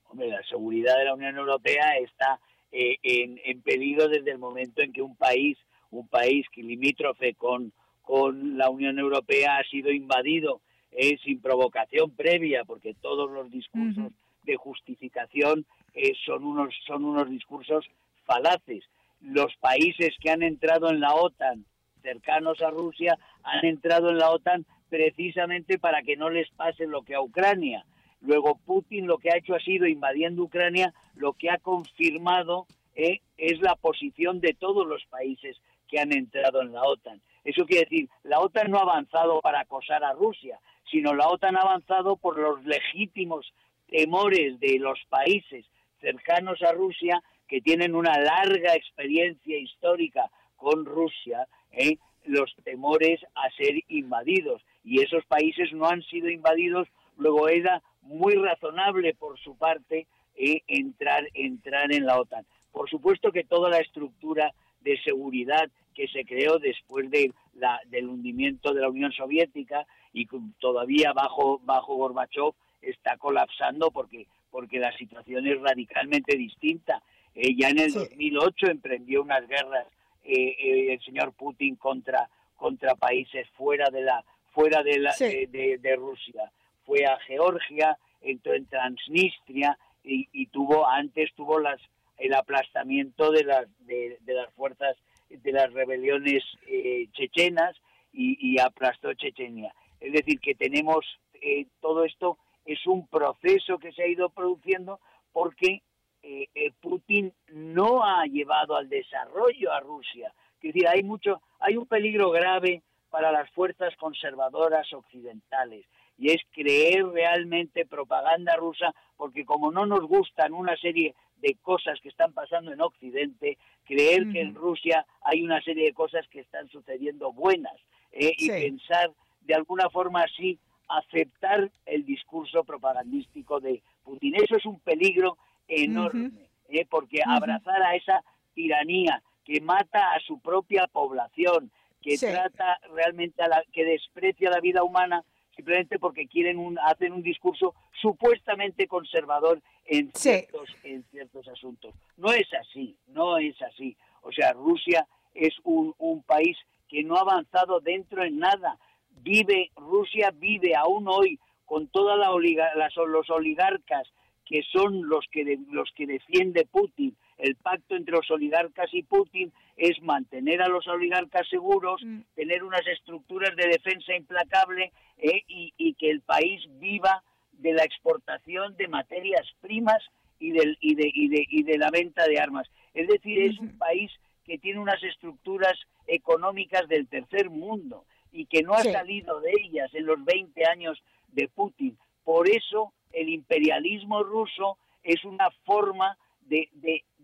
Hombre, 0.10 0.28
la 0.28 0.44
seguridad 0.44 0.98
de 0.98 1.06
la 1.06 1.14
Unión 1.14 1.38
Europea 1.38 1.98
está 2.02 2.40
eh, 2.78 3.00
en, 3.46 3.62
peligro 3.62 4.10
desde 4.10 4.32
el 4.32 4.38
momento 4.38 4.82
en 4.82 4.92
que 4.92 5.02
un 5.02 5.16
país, 5.16 5.58
un 5.92 6.10
país 6.10 6.46
que 6.52 6.62
limítrofe 6.62 7.34
con, 7.36 7.72
con 8.02 8.58
la 8.58 8.70
Unión 8.70 9.00
Europea 9.00 9.58
ha 9.58 9.64
sido 9.64 9.92
invadido 9.92 10.60
eh, 10.92 11.18
sin 11.24 11.40
provocación 11.40 12.12
previa, 12.12 12.66
porque 12.66 12.94
todos 12.94 13.32
los 13.32 13.50
discursos 13.50 14.12
de 14.44 14.58
justificación 14.58 15.66
eh, 15.94 16.12
son, 16.26 16.44
unos, 16.44 16.76
son 16.86 17.06
unos 17.06 17.30
discursos 17.30 17.86
falaces. 18.26 18.84
Los 19.22 19.56
países 19.62 20.14
que 20.20 20.30
han 20.30 20.44
entrado 20.44 20.90
en 20.90 21.00
la 21.00 21.16
OTAN, 21.16 21.64
cercanos 22.02 22.62
a 22.62 22.72
Rusia, 22.72 23.18
han 23.44 23.64
entrado 23.64 24.10
en 24.10 24.18
la 24.18 24.32
OTAN 24.32 24.66
precisamente 24.90 25.80
para 25.80 26.02
que 26.02 26.18
no 26.18 26.30
les 26.30 26.50
pase 26.52 26.88
lo 26.88 27.04
que 27.04 27.16
a 27.16 27.22
Ucrania. 27.22 27.86
Luego 28.26 28.60
Putin 28.66 29.08
lo 29.08 29.18
que 29.18 29.30
ha 29.32 29.38
hecho 29.38 29.56
ha 29.56 29.60
sido 29.60 29.88
invadiendo 29.88 30.44
Ucrania, 30.44 30.94
lo 31.16 31.34
que 31.34 31.50
ha 31.50 31.58
confirmado 31.58 32.66
eh, 32.96 33.20
es 33.38 33.60
la 33.62 33.76
posición 33.76 34.40
de 34.40 34.54
todos 34.54 34.88
los 34.88 35.06
países 35.06 35.58
que 35.88 36.00
han 36.00 36.12
entrado 36.14 36.62
en 36.62 36.74
la 36.74 36.82
OTAN. 36.84 37.22
Eso 37.44 37.66
quiere 37.66 37.86
decir, 37.90 38.10
la 38.24 38.40
OTAN 38.40 38.72
no 38.72 38.80
ha 38.80 38.82
avanzado 38.82 39.40
para 39.42 39.62
acosar 39.62 40.04
a 40.04 40.14
Rusia, 40.14 40.60
sino 40.90 41.14
la 41.14 41.28
OTAN 41.28 41.56
ha 41.58 41.62
avanzado 41.62 42.16
por 42.16 42.38
los 42.40 42.64
legítimos 42.66 43.54
temores 43.88 44.60
de 44.60 44.80
los 44.80 45.00
países 45.10 45.66
cercanos 46.02 46.62
a 46.64 46.72
Rusia 46.72 47.22
que 47.48 47.62
tienen 47.62 47.96
una 47.96 48.18
larga 48.18 48.74
experiencia 48.74 49.58
histórica 49.58 50.30
con 50.56 50.86
Rusia, 50.86 51.48
eh, 51.72 51.98
los 52.26 52.56
temores 52.64 53.22
a 53.36 53.50
ser 53.52 53.76
invadidos. 53.88 54.64
Y 54.84 55.02
esos 55.02 55.24
países 55.26 55.72
no 55.74 55.88
han 55.88 56.02
sido 56.04 56.30
invadidos, 56.30 56.88
luego 57.18 57.48
era 57.50 57.84
muy 58.06 58.36
razonable 58.36 59.14
por 59.14 59.38
su 59.40 59.58
parte 59.58 60.08
eh, 60.36 60.62
entrar, 60.68 61.28
entrar 61.34 61.92
en 61.92 62.06
la 62.06 62.20
OTAN. 62.20 62.46
Por 62.72 62.90
supuesto 62.90 63.32
que 63.32 63.44
toda 63.44 63.70
la 63.70 63.80
estructura 63.80 64.54
de 64.82 65.02
seguridad 65.02 65.70
que 65.94 66.08
se 66.08 66.26
creó 66.26 66.60
después 66.60 67.10
de 67.10 67.32
la, 67.56 67.80
del 67.88 68.10
hundimiento 68.10 68.74
de 68.74 68.82
la 68.82 68.90
Unión 68.90 69.12
Soviética 69.12 69.86
y 70.14 70.28
todavía 70.60 71.14
bajo, 71.14 71.60
bajo 71.64 71.96
Gorbachev 71.96 72.52
está 72.82 73.18
colapsando 73.18 73.92
porque, 73.92 74.28
porque 74.52 74.80
la 74.80 74.96
situación 74.98 75.48
es 75.48 75.60
radicalmente 75.60 76.38
distinta. 76.38 77.02
Eh, 77.34 77.56
ya 77.56 77.70
en 77.70 77.80
el 77.80 77.94
2008 77.94 78.68
emprendió 78.68 79.24
unas 79.24 79.48
guerras 79.48 79.88
eh, 80.24 80.92
el 80.92 81.00
señor 81.02 81.34
Putin 81.34 81.76
contra, 81.76 82.30
contra 82.56 82.96
países 82.96 83.48
fuera 83.58 83.90
de 83.90 84.02
la 84.02 84.24
fuera 84.52 84.84
de, 84.84 85.00
la, 85.00 85.14
de 85.18 85.96
Rusia 85.98 86.50
fue 86.86 87.06
a 87.06 87.18
Georgia, 87.28 87.98
entró 88.22 88.54
en 88.54 88.66
Transnistria 88.68 89.78
y, 90.04 90.46
tuvo 90.48 90.88
antes 90.88 91.34
tuvo 91.36 91.60
las 91.60 91.82
el 92.18 92.34
aplastamiento 92.34 93.32
de 93.32 93.44
las 93.44 93.66
de, 93.80 94.18
las 94.28 94.54
fuerzas 94.54 94.96
de 95.30 95.52
las 95.52 95.74
rebeliones 95.74 96.44
eh, 96.68 97.08
chechenas 97.12 97.76
y, 98.14 98.58
aplastó 98.60 99.14
Chechenia. 99.14 99.74
Es 100.00 100.14
decir, 100.14 100.40
que 100.40 100.56
tenemos 100.56 101.06
eh, 101.34 101.66
todo 101.82 102.06
esto 102.06 102.38
es 102.66 102.86
un 102.88 103.08
proceso 103.08 103.78
que 103.78 103.92
se 103.92 104.04
ha 104.04 104.08
ido 104.08 104.30
produciendo 104.30 105.02
porque 105.34 105.82
eh, 106.24 106.48
Putin 106.80 107.34
no 107.52 108.06
ha 108.06 108.26
llevado 108.26 108.78
al 108.78 108.88
desarrollo 108.88 109.74
a 109.74 109.82
Rusia. 109.82 110.34
Es 110.62 110.74
decir, 110.74 110.88
hay 110.88 111.04
mucho, 111.04 111.42
hay 111.60 111.76
un 111.76 111.88
peligro 111.88 112.32
grave 112.32 112.84
para 113.10 113.32
las 113.32 113.50
fuerzas 113.52 113.94
conservadoras 113.98 114.92
occidentales 114.94 115.86
y 116.18 116.32
es 116.32 116.42
creer 116.52 117.06
realmente 117.08 117.86
propaganda 117.86 118.56
rusa, 118.56 118.94
porque 119.18 119.46
como 119.46 119.72
no 119.72 119.86
nos 119.86 120.02
gustan 120.02 120.54
una 120.54 120.76
serie 120.78 121.14
de 121.42 121.56
cosas 121.62 122.00
que 122.02 122.10
están 122.10 122.34
pasando 122.34 122.72
en 122.72 122.82
Occidente, 122.82 123.58
creer 123.86 124.32
que 124.32 124.42
en 124.42 124.56
Rusia 124.56 125.06
hay 125.22 125.44
una 125.44 125.62
serie 125.62 125.86
de 125.86 125.94
cosas 125.94 126.28
que 126.30 126.40
están 126.40 126.70
sucediendo 126.70 127.34
buenas 127.34 127.76
eh, 128.12 128.34
y 128.38 128.50
pensar 128.50 129.12
de 129.42 129.54
alguna 129.54 129.90
forma 129.90 130.24
así 130.24 130.58
aceptar 130.88 131.70
el 131.86 132.06
discurso 132.06 132.64
propagandístico 132.64 133.60
de 133.60 133.82
Putin. 134.04 134.36
Eso 134.36 134.56
es 134.56 134.66
un 134.66 134.80
peligro 134.80 135.38
enorme, 135.68 136.32
eh, 136.70 136.86
porque 136.90 137.22
abrazar 137.26 137.82
a 137.82 137.96
esa 137.96 138.24
tiranía 138.54 139.22
que 139.44 139.62
mata 139.62 140.14
a 140.14 140.20
su 140.22 140.40
propia 140.40 140.88
población, 140.88 141.72
que 142.02 142.18
trata 142.18 142.80
realmente 142.94 143.42
a 143.42 143.48
la, 143.48 143.64
que 143.72 143.84
desprecia 143.84 144.50
la 144.50 144.60
vida 144.60 144.84
humana, 144.84 145.24
simplemente 145.56 146.00
porque 146.00 146.28
quieren 146.28 146.58
un, 146.58 146.78
hacen 146.80 147.14
un 147.14 147.22
discurso 147.22 147.74
supuestamente 148.02 148.88
conservador 148.88 149.62
en 149.86 150.12
ciertos, 150.14 150.70
en 150.84 151.04
ciertos 151.12 151.48
asuntos. 151.48 151.94
No 152.18 152.32
es 152.32 152.48
así, 152.54 152.96
no 153.08 153.38
es 153.38 153.60
así. 153.62 153.96
O 154.22 154.32
sea, 154.32 154.54
Rusia 154.54 155.08
es 155.34 155.54
un, 155.64 155.94
un 155.98 156.24
país 156.24 156.58
que 156.88 157.04
no 157.04 157.16
ha 157.16 157.22
avanzado 157.22 157.80
dentro 157.80 158.24
en 158.24 158.40
nada. 158.40 158.78
Vive, 159.22 159.72
Rusia 159.76 160.32
vive 160.32 160.76
aún 160.76 161.08
hoy 161.08 161.40
con 161.66 161.88
todos 161.88 162.18
los 162.18 163.30
oligarcas 163.30 164.08
que 164.46 164.62
son 164.72 165.10
los 165.10 165.26
que, 165.32 165.58
los 165.72 165.92
que 165.96 166.06
defiende 166.06 166.68
Putin, 166.72 167.16
el 167.38 167.56
pacto 167.56 167.96
entre 167.96 168.16
los 168.16 168.30
oligarcas 168.30 168.94
y 168.94 169.02
Putin 169.04 169.52
es 169.76 170.02
mantener 170.02 170.62
a 170.62 170.70
los 170.70 170.88
oligarcas 170.88 171.48
seguros, 171.50 172.02
mm. 172.04 172.22
tener 172.36 172.64
unas 172.64 172.86
estructuras 172.88 173.56
de 173.56 173.68
defensa 173.68 174.16
implacable 174.16 174.92
eh, 175.18 175.44
y, 175.48 175.94
que 175.96 176.10
el 176.10 176.22
país 176.22 176.62
viva 176.80 177.24
de 177.54 177.74
la 177.74 177.84
exportación 177.84 178.76
de 178.78 178.88
materias 178.88 179.48
primas 179.62 180.04
y, 180.40 180.52
del, 180.52 180.78
y, 180.82 180.96
de, 180.96 181.12
y, 181.14 181.28
de, 181.30 181.46
y 181.50 181.64
de 181.64 181.78
la 181.78 181.90
venta 181.90 182.28
de 182.28 182.40
armas. 182.40 182.68
Es 182.94 183.08
decir, 183.08 183.42
es 183.42 183.60
un 183.60 183.78
país 183.78 184.12
que 184.46 184.58
tiene 184.58 184.80
unas 184.80 185.02
estructuras 185.04 185.74
económicas 186.08 186.88
del 186.88 187.08
tercer 187.08 187.50
mundo 187.50 188.06
y 188.32 188.46
que 188.46 188.62
no 188.64 188.74
ha 188.74 188.84
salido 188.84 189.40
de 189.40 189.52
ellas 189.64 189.90
en 189.94 190.06
los 190.06 190.24
20 190.24 190.66
años 190.66 191.02
de 191.32 191.48
Putin. 191.48 191.98
Por 192.24 192.50
eso 192.50 192.94
el 193.14 193.30
imperialismo 193.30 194.24
ruso 194.24 194.78
es 195.04 195.24
una 195.24 195.50
forma 195.66 196.18
de, 196.42 196.70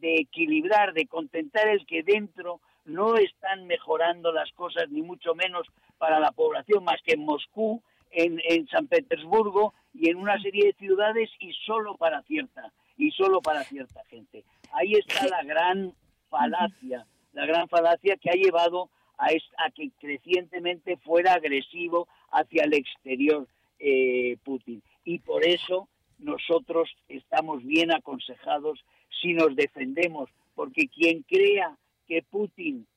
equilibrar, 0.02 0.94
de 0.94 1.06
contentar 1.08 1.68
el 1.68 1.86
que 1.86 2.04
dentro 2.04 2.60
no 2.86 3.16
están 3.18 3.68
mejorando 3.68 4.32
las 4.32 4.52
cosas, 4.54 4.90
ni 4.90 5.02
mucho 5.02 5.36
menos 5.36 5.68
para 5.98 6.20
la 6.20 6.32
población, 6.32 6.84
más 6.84 7.02
que 7.04 7.14
en 7.14 7.26
Moscú, 7.26 7.82
en, 8.12 8.42
en 8.50 8.68
San 8.68 8.88
Petersburgo 8.88 9.74
y 9.94 10.10
en 10.10 10.18
una 10.18 10.42
serie 10.42 10.66
de 10.68 10.74
ciudades 10.74 11.30
y 11.40 11.54
solo 11.66 11.96
para 11.96 12.22
cierta, 12.24 12.72
y 12.98 13.12
solo 13.12 13.42
para 13.42 13.64
cierta 13.64 14.04
gente. 14.06 14.44
Ahí 14.74 14.94
está 14.94 15.28
la 15.28 15.44
gran 15.44 15.94
falacia, 16.30 17.06
la 17.34 17.46
gran 17.46 17.68
falacia 17.68 18.18
que 18.18 18.30
ha 18.30 18.34
llevado 18.34 18.90
a, 19.18 19.28
a 19.28 19.72
que 19.72 19.92
crecientemente 20.00 20.98
fuera 20.98 21.34
agresivo 21.34 22.08
hacia 22.32 22.64
el 22.64 22.74
exterior 22.74 23.48
eh, 23.80 24.38
Putin. 24.44 24.82
Y 25.06 25.20
por 25.20 25.46
eso 25.46 25.88
nosotros 26.20 26.90
estamos 27.08 27.64
bien 27.64 27.92
aconsejados 27.92 28.84
si 29.22 29.34
nos 29.34 29.56
defendemos, 29.56 30.30
porque 30.56 30.88
quien 30.88 31.24
crea 31.24 31.78
que 32.08 32.24
Putin 32.24 32.88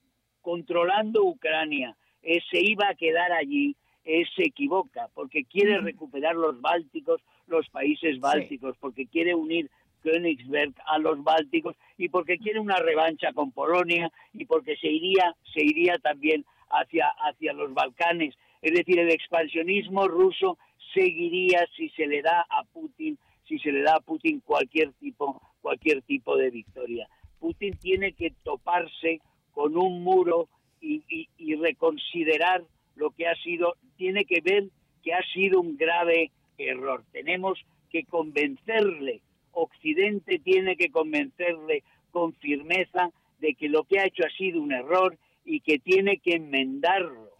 controlando 0.41 1.25
Ucrania 1.25 1.97
eh, 2.23 2.41
se 2.51 2.61
iba 2.61 2.89
a 2.89 2.95
quedar 2.95 3.33
allí, 3.33 3.77
eh, 4.05 4.25
se 4.37 4.43
equivoca, 4.43 5.09
porque 5.15 5.45
quiere 5.45 5.79
recuperar 5.79 6.35
los 6.35 6.61
bálticos, 6.61 7.23
los 7.47 7.69
países 7.71 8.21
bálticos, 8.21 8.77
porque 8.79 9.07
quiere 9.07 9.35
unir 9.35 9.71
Königsberg 10.03 10.75
a 10.87 10.99
los 10.99 11.23
bálticos 11.25 11.75
y 11.97 12.09
porque 12.11 12.39
quiere 12.39 12.61
una 12.61 12.77
revancha 12.77 13.33
con 13.33 13.53
Polonia 13.53 14.11
y 14.33 14.45
porque 14.45 14.77
se 14.77 14.89
iría, 14.89 15.35
se 15.53 15.65
iría 15.65 15.99
también 15.99 16.45
hacia, 16.69 17.09
hacia 17.09 17.53
los 17.55 17.73
Balcanes. 17.73 18.35
Es 18.61 18.73
decir, 18.75 18.99
el 18.99 19.11
expansionismo 19.11 20.07
ruso 20.07 20.59
seguiría 20.93 21.67
si 21.77 21.89
se 21.91 22.07
le 22.07 22.23
da 22.23 22.47
a 22.49 22.65
Putin, 22.65 23.19
si 23.47 23.59
se 23.59 23.73
le 23.73 23.83
da 23.83 23.97
a 23.97 24.01
Putin 24.01 24.41
cualquier 24.41 24.93
tipo, 24.95 25.41
cualquier 25.61 26.03
tipo 26.03 26.37
de 26.37 26.51
victoria. 26.51 27.09
Putin 27.39 27.77
tiene 27.79 28.13
que 28.13 28.33
toparse 28.43 29.21
con 29.53 29.77
un 29.77 30.03
muro 30.03 30.49
y, 30.81 31.29
y 31.39 31.55
reconsiderar 31.55 32.65
lo 32.97 33.11
que 33.11 33.27
ha 33.27 33.35
sido, 33.37 33.77
tiene 33.97 34.25
que 34.25 34.41
ver 34.41 34.65
que 35.03 35.15
ha 35.15 35.23
sido 35.33 35.61
un 35.61 35.77
grave 35.77 36.31
error. 36.59 37.05
Tenemos 37.13 37.59
que 37.91 38.05
convencerle 38.05 39.23
Occidente 39.55 40.39
tiene 40.39 40.77
que 40.77 40.91
convencerle 40.91 41.83
con 42.11 42.35
firmeza 42.35 43.11
de 43.41 43.55
que 43.55 43.69
lo 43.69 43.85
que 43.85 44.01
ha 44.01 44.07
hecho 44.07 44.25
ha 44.25 44.37
sido 44.37 44.61
un 44.61 44.73
error 44.73 45.17
y 45.45 45.61
que 45.61 45.79
tiene 45.79 46.19
que 46.19 46.35
enmendarlo. 46.35 47.31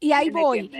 Y 0.00 0.12
ahí 0.12 0.30
voy. 0.30 0.70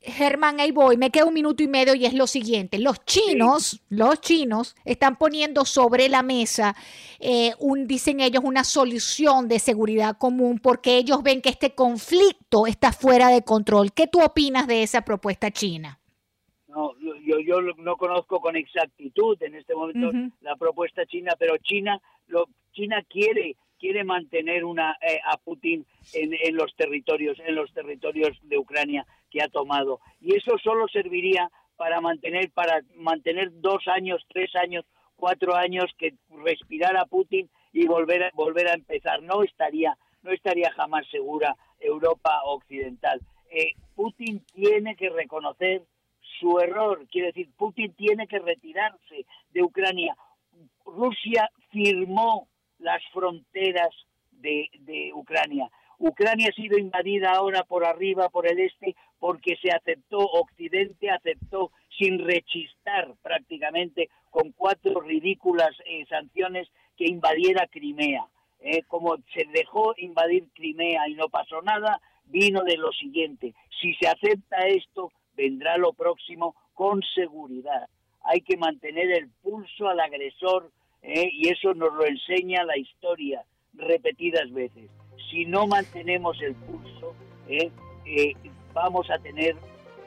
Germán, 0.00 0.60
ahí 0.60 0.70
voy, 0.70 0.96
me 0.96 1.10
queda 1.10 1.24
un 1.24 1.34
minuto 1.34 1.62
y 1.62 1.68
medio 1.68 1.94
y 1.94 2.06
es 2.06 2.14
lo 2.14 2.26
siguiente. 2.26 2.78
Los 2.78 3.04
chinos, 3.04 3.82
los 3.88 4.20
chinos 4.20 4.76
están 4.84 5.16
poniendo 5.16 5.64
sobre 5.64 6.08
la 6.08 6.22
mesa, 6.22 6.76
eh, 7.18 7.52
un, 7.58 7.86
dicen 7.86 8.20
ellos, 8.20 8.42
una 8.44 8.62
solución 8.62 9.48
de 9.48 9.58
seguridad 9.58 10.16
común 10.16 10.60
porque 10.60 10.96
ellos 10.96 11.22
ven 11.22 11.42
que 11.42 11.48
este 11.48 11.74
conflicto 11.74 12.66
está 12.66 12.92
fuera 12.92 13.28
de 13.28 13.42
control. 13.42 13.92
¿Qué 13.92 14.06
tú 14.06 14.22
opinas 14.22 14.68
de 14.68 14.84
esa 14.84 15.02
propuesta 15.02 15.50
china? 15.50 15.98
No, 16.68 16.94
yo, 17.00 17.40
yo 17.40 17.60
no 17.60 17.96
conozco 17.96 18.40
con 18.40 18.54
exactitud 18.54 19.42
en 19.42 19.56
este 19.56 19.74
momento 19.74 20.12
la 20.42 20.54
propuesta 20.56 21.04
china, 21.06 21.32
pero 21.38 21.56
China, 21.58 22.00
lo, 22.28 22.46
China 22.72 23.02
quiere 23.08 23.56
quiere 23.78 24.04
mantener 24.04 24.64
una 24.64 24.96
eh, 25.00 25.20
a 25.24 25.36
Putin 25.38 25.86
en, 26.14 26.34
en, 26.34 26.56
los 26.56 26.74
territorios 26.76 27.38
en 27.40 27.54
los 27.54 27.72
territorios 27.72 28.38
de 28.42 28.58
Ucrania 28.58 29.06
que 29.30 29.42
ha 29.42 29.48
tomado 29.48 30.00
y 30.20 30.36
eso 30.36 30.58
solo 30.62 30.88
serviría 30.88 31.50
para 31.76 32.00
mantener 32.00 32.50
para 32.50 32.80
mantener 32.96 33.50
dos 33.60 33.86
años 33.88 34.24
tres 34.28 34.54
años 34.56 34.84
cuatro 35.16 35.54
años 35.54 35.86
que 35.98 36.14
respirar 36.44 36.96
a 36.96 37.06
Putin 37.06 37.48
y 37.72 37.86
volver 37.86 38.24
a, 38.24 38.30
volver 38.34 38.68
a 38.68 38.74
empezar 38.74 39.22
no 39.22 39.42
estaría 39.42 39.96
no 40.22 40.32
estaría 40.32 40.70
jamás 40.72 41.06
segura 41.10 41.56
Europa 41.80 42.42
occidental 42.44 43.20
eh, 43.50 43.72
Putin 43.94 44.44
tiene 44.54 44.94
que 44.96 45.08
reconocer 45.08 45.82
su 46.38 46.58
error. 46.58 47.06
Quiere 47.10 47.28
decir, 47.28 47.48
Putin 47.56 47.92
tiene 47.94 48.26
que 48.26 48.38
retirarse 48.38 49.26
de 49.50 49.62
Ucrania. 49.62 50.16
Rusia 50.84 51.50
firmó 51.70 52.48
las 52.78 53.02
fronteras 53.12 53.94
de, 54.30 55.10
Ucrania. 55.14 55.68
Ucrania 55.98 56.50
ha 56.50 56.52
sido 56.52 56.78
invadida 56.78 57.32
ahora 57.32 57.64
por 57.64 57.84
arriba, 57.84 58.28
por 58.28 58.46
el 58.46 58.60
este, 58.60 58.94
porque 59.18 59.56
se 59.56 59.70
aceptó, 59.70 60.18
Occidente 60.18 61.10
aceptó 61.10 61.72
sin 61.98 62.20
rechistar 62.20 63.14
prácticamente 63.20 64.08
con 64.30 64.52
cuatro 64.52 65.00
ridículas 65.00 65.70
eh, 65.86 66.06
sanciones 66.08 66.68
que 66.96 67.06
invadiera 67.06 67.66
Crimea. 67.66 68.26
Eh, 68.60 68.82
como 68.88 69.16
se 69.32 69.44
dejó 69.52 69.94
invadir 69.96 70.48
Crimea 70.54 71.08
y 71.08 71.14
no 71.14 71.28
pasó 71.28 71.62
nada, 71.62 72.00
vino 72.24 72.62
de 72.62 72.76
lo 72.76 72.92
siguiente. 72.92 73.54
Si 73.80 73.94
se 73.94 74.08
acepta 74.08 74.66
esto, 74.66 75.12
vendrá 75.34 75.76
lo 75.78 75.92
próximo 75.92 76.54
con 76.74 77.02
seguridad. 77.14 77.88
Hay 78.22 78.40
que 78.40 78.56
mantener 78.56 79.10
el 79.10 79.30
pulso 79.42 79.88
al 79.88 80.00
agresor 80.00 80.72
¿eh? 81.08 81.30
y 81.32 81.48
eso 81.48 81.74
nos 81.74 81.92
lo 81.94 82.06
enseña 82.06 82.64
la 82.64 82.76
historia 82.76 83.42
repetidas 83.74 84.50
veces. 84.52 84.90
Si 85.30 85.44
no 85.44 85.66
mantenemos 85.66 86.40
el 86.42 86.54
pulso, 86.54 87.14
¿eh? 87.48 87.70
Eh, 88.06 88.34
vamos 88.72 89.10
a 89.10 89.18
tener 89.18 89.56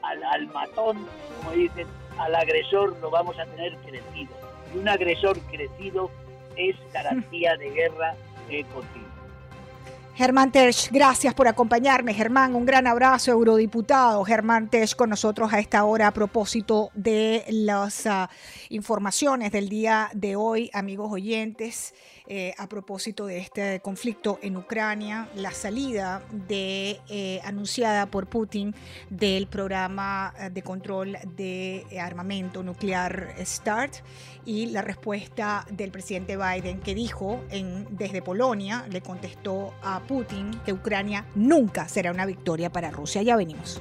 al, 0.02 0.22
al, 0.24 0.46
matón, 0.48 1.06
como 1.38 1.52
dicen, 1.52 1.86
al 2.18 2.34
agresor 2.34 2.98
lo 3.00 3.10
vamos 3.10 3.38
a 3.38 3.46
tener 3.46 3.76
crecido. 3.78 4.32
Y 4.74 4.78
un 4.78 4.88
agresor 4.88 5.38
crecido 5.50 6.10
es 6.56 6.76
garantía 6.92 7.56
de 7.56 7.70
guerra 7.70 8.14
continua. 8.72 9.01
Germán 10.14 10.52
Tesch, 10.52 10.90
gracias 10.90 11.32
por 11.32 11.48
acompañarme. 11.48 12.12
Germán, 12.12 12.54
un 12.54 12.66
gran 12.66 12.86
abrazo, 12.86 13.30
eurodiputado. 13.30 14.22
Germán 14.24 14.68
Tesch 14.68 14.94
con 14.94 15.08
nosotros 15.08 15.50
a 15.54 15.58
esta 15.58 15.84
hora 15.84 16.08
a 16.08 16.12
propósito 16.12 16.90
de 16.94 17.44
las 17.48 18.06
ah, 18.06 18.28
informaciones 18.68 19.52
del 19.52 19.70
día 19.70 20.10
de 20.12 20.36
hoy, 20.36 20.70
amigos 20.74 21.10
oyentes. 21.10 21.94
Eh, 22.28 22.54
a 22.56 22.68
propósito 22.68 23.26
de 23.26 23.38
este 23.38 23.80
conflicto 23.80 24.38
en 24.42 24.56
Ucrania, 24.56 25.28
la 25.34 25.50
salida 25.50 26.22
eh, 26.48 27.40
anunciada 27.44 28.06
por 28.06 28.28
Putin 28.28 28.74
del 29.10 29.48
programa 29.48 30.32
eh, 30.38 30.50
de 30.50 30.62
control 30.62 31.16
de 31.36 31.84
armamento 32.00 32.62
nuclear 32.62 33.34
START 33.44 33.96
y 34.44 34.66
la 34.66 34.82
respuesta 34.82 35.66
del 35.70 35.90
presidente 35.90 36.36
Biden 36.36 36.80
que 36.80 36.94
dijo 36.94 37.40
desde 37.90 38.22
Polonia, 38.22 38.86
le 38.88 39.00
contestó 39.00 39.74
a 39.82 40.00
Putin 40.00 40.50
que 40.64 40.72
Ucrania 40.72 41.26
nunca 41.34 41.88
será 41.88 42.12
una 42.12 42.26
victoria 42.26 42.70
para 42.70 42.90
Rusia. 42.90 43.22
Ya 43.22 43.36
venimos. 43.36 43.80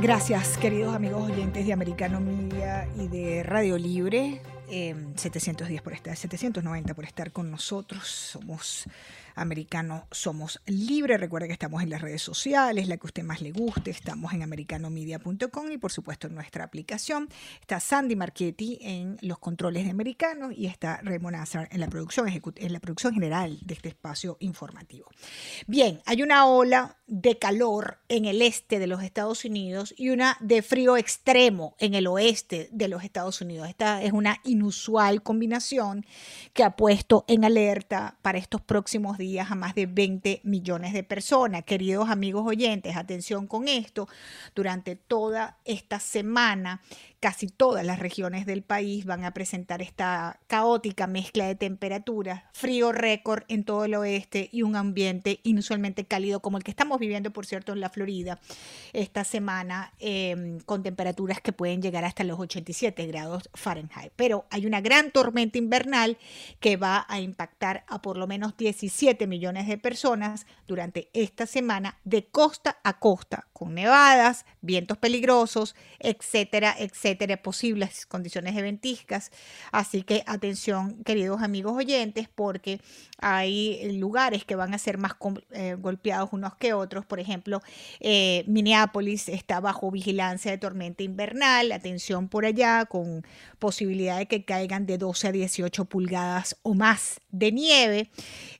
Gracias, 0.00 0.58
queridos 0.58 0.94
amigos 0.94 1.30
oyentes 1.30 1.66
de 1.66 1.72
Americano 1.72 2.20
Media 2.20 2.88
y 2.98 3.08
de 3.08 3.42
Radio 3.42 3.78
Libre. 3.78 4.40
710 4.72 5.70
em, 5.70 5.82
por 5.82 5.92
estar, 5.92 6.16
790 6.16 6.94
por 6.94 7.04
estar 7.04 7.30
con 7.30 7.50
nosotros. 7.50 8.08
Somos 8.08 8.86
americanos, 9.34 10.04
somos 10.10 10.60
libres. 10.66 11.20
Recuerda 11.20 11.46
que 11.46 11.52
estamos 11.52 11.82
en 11.82 11.90
las 11.90 12.00
redes 12.00 12.22
sociales, 12.22 12.88
la 12.88 12.96
que 12.96 13.06
a 13.06 13.06
usted 13.06 13.22
más 13.22 13.40
le 13.40 13.52
guste. 13.52 13.90
Estamos 13.90 14.32
en 14.32 14.42
americanomedia.com 14.42 15.70
y 15.70 15.78
por 15.78 15.92
supuesto 15.92 16.26
en 16.26 16.34
nuestra 16.34 16.64
aplicación. 16.64 17.28
Está 17.60 17.80
Sandy 17.80 18.16
Marchetti 18.16 18.78
en 18.80 19.18
los 19.20 19.38
controles 19.38 19.84
de 19.84 19.90
americanos 19.90 20.52
y 20.56 20.66
está 20.66 21.00
Raymond 21.02 21.36
Nazar 21.36 21.68
en 21.70 21.80
la 21.80 21.88
producción 21.88 22.28
en 22.28 22.72
la 22.72 22.80
producción 22.80 23.14
general 23.14 23.58
de 23.62 23.74
este 23.74 23.88
espacio 23.88 24.36
informativo. 24.40 25.08
Bien, 25.66 26.00
hay 26.06 26.22
una 26.22 26.46
ola 26.46 26.96
de 27.06 27.38
calor 27.38 27.98
en 28.08 28.24
el 28.24 28.42
este 28.42 28.78
de 28.78 28.86
los 28.86 29.02
Estados 29.02 29.44
Unidos 29.44 29.94
y 29.96 30.10
una 30.10 30.36
de 30.40 30.62
frío 30.62 30.96
extremo 30.96 31.74
en 31.78 31.94
el 31.94 32.06
oeste 32.06 32.68
de 32.72 32.88
los 32.88 33.04
Estados 33.04 33.40
Unidos. 33.40 33.68
Esta 33.68 34.02
es 34.02 34.12
una 34.12 34.40
inusual 34.44 35.22
combinación 35.22 36.06
que 36.52 36.64
ha 36.64 36.76
puesto 36.76 37.24
en 37.28 37.44
alerta 37.44 38.16
para 38.22 38.38
estos 38.38 38.60
próximos 38.60 39.18
días 39.22 39.50
a 39.50 39.54
más 39.54 39.74
de 39.74 39.86
20 39.86 40.40
millones 40.44 40.92
de 40.92 41.02
personas. 41.02 41.64
Queridos 41.64 42.10
amigos 42.10 42.46
oyentes, 42.46 42.96
atención 42.96 43.46
con 43.46 43.68
esto. 43.68 44.08
Durante 44.54 44.96
toda 44.96 45.58
esta 45.64 45.98
semana 45.98 46.82
casi 47.22 47.46
todas 47.46 47.86
las 47.86 48.00
regiones 48.00 48.46
del 48.46 48.62
país 48.62 49.04
van 49.04 49.24
a 49.24 49.32
presentar 49.32 49.80
esta 49.80 50.40
caótica 50.48 51.06
mezcla 51.06 51.46
de 51.46 51.54
temperaturas, 51.54 52.42
frío 52.52 52.90
récord 52.90 53.44
en 53.46 53.62
todo 53.62 53.84
el 53.84 53.94
oeste 53.94 54.48
y 54.50 54.62
un 54.62 54.74
ambiente 54.74 55.38
inusualmente 55.44 56.04
cálido 56.04 56.40
como 56.40 56.58
el 56.58 56.64
que 56.64 56.72
estamos 56.72 56.98
viviendo, 56.98 57.32
por 57.32 57.46
cierto, 57.46 57.72
en 57.72 57.78
la 57.78 57.90
Florida 57.90 58.40
esta 58.92 59.22
semana, 59.22 59.92
em, 60.00 60.58
con 60.62 60.82
temperaturas 60.82 61.40
que 61.40 61.52
pueden 61.52 61.80
llegar 61.80 62.04
hasta 62.04 62.24
los 62.24 62.40
87 62.40 63.06
grados 63.06 63.48
Fahrenheit. 63.54 64.12
Pero 64.16 64.44
hay 64.50 64.66
una 64.66 64.80
gran 64.80 65.12
tormenta 65.12 65.58
invernal 65.58 66.18
que 66.58 66.76
va 66.76 67.06
a 67.08 67.20
impactar 67.20 67.84
a 67.86 68.02
por 68.02 68.16
lo 68.16 68.26
menos 68.26 68.56
17 68.56 69.28
millones 69.28 69.68
de 69.68 69.78
personas 69.78 70.44
durante 70.66 71.08
esta 71.12 71.46
semana 71.46 71.98
de 72.02 72.26
costa 72.26 72.78
a 72.82 72.98
costa, 72.98 73.46
con 73.62 73.74
nevadas, 73.74 74.44
vientos 74.60 74.98
peligrosos, 74.98 75.76
etcétera, 76.00 76.74
etcétera 76.76 77.36
posibles 77.40 78.06
condiciones 78.06 78.56
de 78.56 78.62
ventiscas. 78.62 79.30
Así 79.70 80.02
que 80.02 80.24
atención, 80.26 81.04
queridos 81.04 81.42
amigos 81.42 81.76
oyentes, 81.76 82.28
porque 82.28 82.80
hay 83.18 83.92
lugares 84.00 84.44
que 84.44 84.56
van 84.56 84.74
a 84.74 84.78
ser 84.78 84.98
más 84.98 85.12
eh, 85.52 85.76
golpeados 85.78 86.30
unos 86.32 86.56
que 86.56 86.74
otros. 86.74 87.06
Por 87.06 87.20
ejemplo, 87.20 87.62
eh, 88.00 88.42
Minneapolis 88.48 89.28
está 89.28 89.60
bajo 89.60 89.92
vigilancia 89.92 90.50
de 90.50 90.58
tormenta 90.58 91.04
invernal. 91.04 91.70
Atención 91.70 92.26
por 92.26 92.44
allá, 92.44 92.86
con 92.86 93.24
posibilidad 93.60 94.18
de 94.18 94.26
que 94.26 94.44
caigan 94.44 94.86
de 94.86 94.98
12 94.98 95.28
a 95.28 95.32
18 95.32 95.84
pulgadas 95.84 96.56
o 96.62 96.74
más 96.74 97.21
de 97.32 97.50
nieve, 97.50 98.10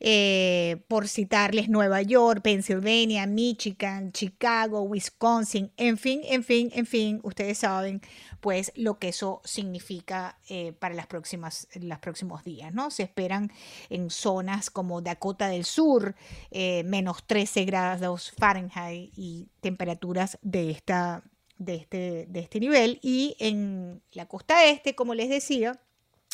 eh, 0.01 0.83
por 0.89 1.07
citarles 1.07 1.69
Nueva 1.69 2.03
York, 2.03 2.41
Pennsylvania, 2.43 3.27
Michigan, 3.27 4.13
Chicago, 4.13 4.83
Wisconsin, 4.83 5.71
en 5.77 5.99
fin, 5.99 6.23
en 6.25 6.43
fin, 6.43 6.71
en 6.75 6.87
fin, 6.87 7.21
ustedes 7.23 7.59
saben 7.59 8.01
pues 8.41 8.73
lo 8.75 8.99
que 8.99 9.11
eso 9.11 9.41
significa 9.45 10.37
eh, 10.49 10.73
para 10.73 10.95
las 10.95 11.07
próximas, 11.07 11.69
los 11.75 11.99
próximos 12.01 12.43
días, 12.43 12.75
¿no? 12.75 12.91
Se 12.91 13.05
esperan 13.05 13.53
en 13.89 14.11
zonas 14.11 14.69
como 14.69 15.01
Dakota 15.01 15.47
del 15.47 15.65
Sur, 15.65 16.17
eh, 16.51 16.83
menos 16.85 17.25
13 17.27 17.65
grados 17.65 18.33
Fahrenheit 18.37 19.13
y 19.15 19.49
temperaturas 19.61 20.39
de 20.43 20.71
esta 20.71 21.23
de 21.59 21.77
este, 21.77 22.27
de 22.29 22.41
este 22.41 22.59
nivel 22.59 22.99
y 23.03 23.37
en 23.39 24.03
la 24.13 24.27
costa 24.27 24.65
este, 24.67 24.97
como 24.97 25.15
les 25.15 25.29
decía, 25.29 25.81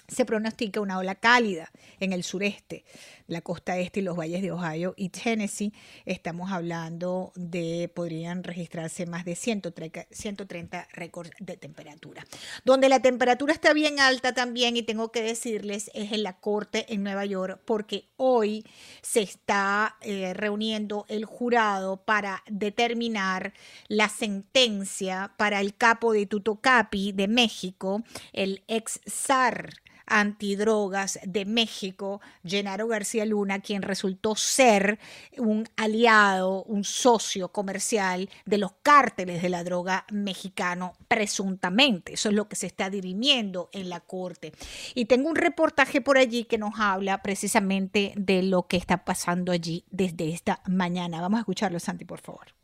se 0.09 0.25
pronostica 0.25 0.81
una 0.81 0.99
ola 0.99 1.15
cálida 1.15 1.71
en 2.01 2.15
el 2.15 2.25
sureste, 2.25 2.85
la 3.27 3.43
costa 3.43 3.77
este 3.77 4.01
y 4.01 4.03
los 4.03 4.17
valles 4.17 4.41
de 4.41 4.51
Ohio 4.51 4.95
y 4.97 5.11
Tennessee. 5.11 5.73
Estamos 6.07 6.51
hablando 6.51 7.33
de, 7.37 7.91
podrían 7.95 8.43
registrarse 8.43 9.05
más 9.05 9.27
de 9.27 9.37
130, 9.37 10.07
130 10.11 10.89
récords 10.93 11.31
de 11.39 11.59
temperatura. 11.59 12.27
Donde 12.65 12.89
la 12.89 13.01
temperatura 13.01 13.53
está 13.53 13.75
bien 13.75 14.01
alta 14.01 14.33
también, 14.33 14.79
y 14.79 14.83
tengo 14.83 15.13
que 15.13 15.23
decirles, 15.23 15.91
es 15.93 16.13
en 16.13 16.23
la 16.23 16.39
corte 16.39 16.87
en 16.93 17.03
Nueva 17.03 17.27
York, 17.27 17.61
porque 17.67 18.09
hoy 18.17 18.65
se 19.03 19.21
está 19.21 19.97
eh, 20.01 20.33
reuniendo 20.33 21.05
el 21.09 21.27
jurado 21.27 21.99
para 21.99 22.43
determinar 22.49 23.53
la 23.89 24.09
sentencia 24.09 25.33
para 25.37 25.61
el 25.61 25.77
capo 25.77 26.15
de 26.15 26.25
Tutocapi 26.25 27.13
de 27.13 27.29
México, 27.29 28.03
el 28.33 28.63
ex 28.69 29.01
zar 29.07 29.75
antidrogas 30.09 31.19
de 31.25 31.45
México, 31.45 32.21
Genaro 32.45 32.89
García 32.89 33.25
Luna, 33.25 33.61
quien 33.61 33.83
resultó 33.83 34.35
ser 34.35 34.99
un 35.37 35.69
aliado, 35.77 36.65
un 36.65 36.85
socio 36.85 37.49
comercial 37.49 38.29
de 38.45 38.59
los 38.59 38.73
cárteles 38.83 39.43
de 39.43 39.49
la 39.49 39.65
droga 39.65 40.05
mexicano, 40.11 40.95
presuntamente. 41.09 42.15
Eso 42.15 42.29
es 42.29 42.35
lo 42.35 42.49
que 42.49 42.57
se 42.57 42.67
está 42.67 42.91
dirimiendo 42.91 43.71
en 43.73 43.89
la 43.89 44.01
corte. 44.01 44.53
Y 44.95 45.05
tengo 45.05 45.29
un 45.29 45.37
reportaje 45.37 46.01
por 46.01 46.19
allí 46.19 46.45
que 46.45 46.59
nos 46.59 46.79
habla 46.79 47.23
precisamente 47.23 48.13
de 48.17 48.43
lo 48.43 48.67
que 48.67 48.77
está 48.77 49.05
pasando 49.05 49.53
allí 49.53 49.85
desde 49.91 50.31
esta 50.31 50.61
mañana. 50.67 51.21
Vamos 51.21 51.39
a 51.39 51.41
escucharlo, 51.41 51.79
Santi, 51.81 52.05
por 52.05 52.21
favor 52.21 52.58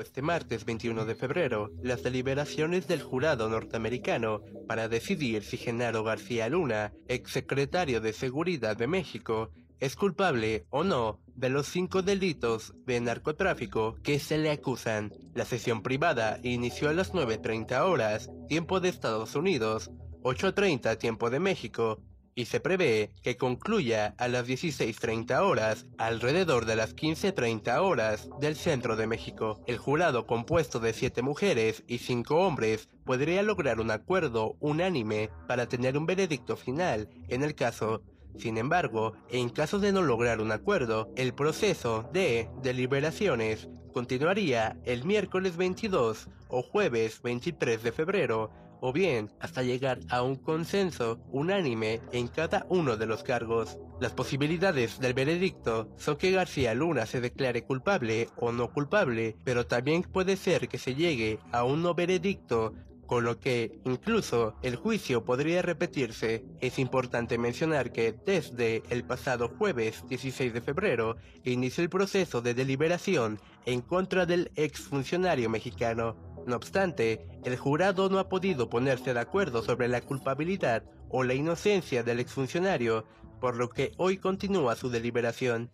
este 0.00 0.20
martes 0.20 0.64
21 0.64 1.04
de 1.04 1.14
febrero 1.14 1.70
las 1.80 2.02
deliberaciones 2.02 2.88
del 2.88 3.02
jurado 3.02 3.48
norteamericano 3.48 4.42
para 4.66 4.88
decidir 4.88 5.44
si 5.44 5.56
Genaro 5.56 6.02
García 6.02 6.48
Luna, 6.48 6.92
exsecretario 7.06 8.00
de 8.00 8.12
Seguridad 8.12 8.76
de 8.76 8.88
México, 8.88 9.50
es 9.78 9.94
culpable 9.94 10.66
o 10.70 10.82
no 10.82 11.20
de 11.36 11.50
los 11.50 11.68
cinco 11.68 12.02
delitos 12.02 12.74
de 12.84 13.00
narcotráfico 13.00 13.94
que 14.02 14.18
se 14.18 14.38
le 14.38 14.50
acusan. 14.50 15.12
La 15.34 15.44
sesión 15.44 15.82
privada 15.82 16.40
inició 16.42 16.88
a 16.88 16.92
las 16.92 17.12
9.30 17.12 17.80
horas, 17.82 18.28
tiempo 18.48 18.80
de 18.80 18.88
Estados 18.88 19.36
Unidos, 19.36 19.92
8.30 20.22 20.98
tiempo 20.98 21.30
de 21.30 21.38
México, 21.38 22.00
y 22.36 22.44
se 22.44 22.60
prevé 22.60 23.10
que 23.22 23.38
concluya 23.38 24.14
a 24.18 24.28
las 24.28 24.46
16.30 24.46 25.40
horas, 25.40 25.86
alrededor 25.96 26.66
de 26.66 26.76
las 26.76 26.94
15.30 26.94 27.80
horas 27.80 28.28
del 28.38 28.56
centro 28.56 28.94
de 28.94 29.06
México. 29.06 29.62
El 29.66 29.78
jurado 29.78 30.26
compuesto 30.26 30.78
de 30.78 30.92
siete 30.92 31.22
mujeres 31.22 31.82
y 31.88 31.98
cinco 31.98 32.36
hombres 32.46 32.90
podría 33.06 33.42
lograr 33.42 33.80
un 33.80 33.90
acuerdo 33.90 34.54
unánime 34.60 35.30
para 35.48 35.66
tener 35.66 35.96
un 35.96 36.04
veredicto 36.04 36.56
final 36.56 37.08
en 37.28 37.42
el 37.42 37.54
caso. 37.54 38.02
Sin 38.36 38.58
embargo, 38.58 39.14
en 39.30 39.48
caso 39.48 39.78
de 39.78 39.92
no 39.92 40.02
lograr 40.02 40.42
un 40.42 40.52
acuerdo, 40.52 41.10
el 41.16 41.32
proceso 41.32 42.06
de 42.12 42.50
deliberaciones 42.62 43.70
continuaría 43.94 44.76
el 44.84 45.06
miércoles 45.06 45.56
22 45.56 46.28
o 46.48 46.62
jueves 46.62 47.22
23 47.22 47.82
de 47.82 47.92
febrero 47.92 48.50
o 48.86 48.92
bien 48.92 49.32
hasta 49.40 49.64
llegar 49.64 49.98
a 50.10 50.22
un 50.22 50.36
consenso 50.36 51.18
unánime 51.32 52.00
en 52.12 52.28
cada 52.28 52.66
uno 52.68 52.96
de 52.96 53.06
los 53.06 53.24
cargos. 53.24 53.78
Las 54.00 54.12
posibilidades 54.12 55.00
del 55.00 55.12
veredicto 55.12 55.88
son 55.96 56.16
que 56.16 56.30
García 56.30 56.72
Luna 56.72 57.04
se 57.04 57.20
declare 57.20 57.64
culpable 57.64 58.28
o 58.36 58.52
no 58.52 58.72
culpable, 58.72 59.36
pero 59.42 59.66
también 59.66 60.02
puede 60.02 60.36
ser 60.36 60.68
que 60.68 60.78
se 60.78 60.94
llegue 60.94 61.40
a 61.50 61.64
un 61.64 61.82
no 61.82 61.94
veredicto 61.94 62.74
con 63.06 63.24
lo 63.24 63.40
que 63.40 63.80
incluso 63.84 64.54
el 64.62 64.76
juicio 64.76 65.24
podría 65.24 65.62
repetirse. 65.62 66.44
Es 66.60 66.78
importante 66.78 67.38
mencionar 67.38 67.90
que 67.90 68.12
desde 68.12 68.84
el 68.90 69.04
pasado 69.04 69.48
jueves 69.48 70.04
16 70.08 70.52
de 70.52 70.60
febrero 70.60 71.16
inició 71.42 71.82
el 71.82 71.90
proceso 71.90 72.40
de 72.40 72.54
deliberación 72.54 73.40
en 73.64 73.80
contra 73.80 74.26
del 74.26 74.52
exfuncionario 74.54 75.50
mexicano. 75.50 76.35
No 76.46 76.54
obstante, 76.54 77.26
el 77.44 77.56
jurado 77.56 78.08
no 78.08 78.20
ha 78.20 78.28
podido 78.28 78.70
ponerse 78.70 79.12
de 79.12 79.18
acuerdo 79.18 79.62
sobre 79.62 79.88
la 79.88 80.00
culpabilidad 80.00 80.84
o 81.08 81.24
la 81.24 81.34
inocencia 81.34 82.04
del 82.04 82.20
exfuncionario, 82.20 83.04
por 83.40 83.56
lo 83.56 83.68
que 83.68 83.90
hoy 83.96 84.18
continúa 84.18 84.76
su 84.76 84.88
deliberación. 84.88 85.72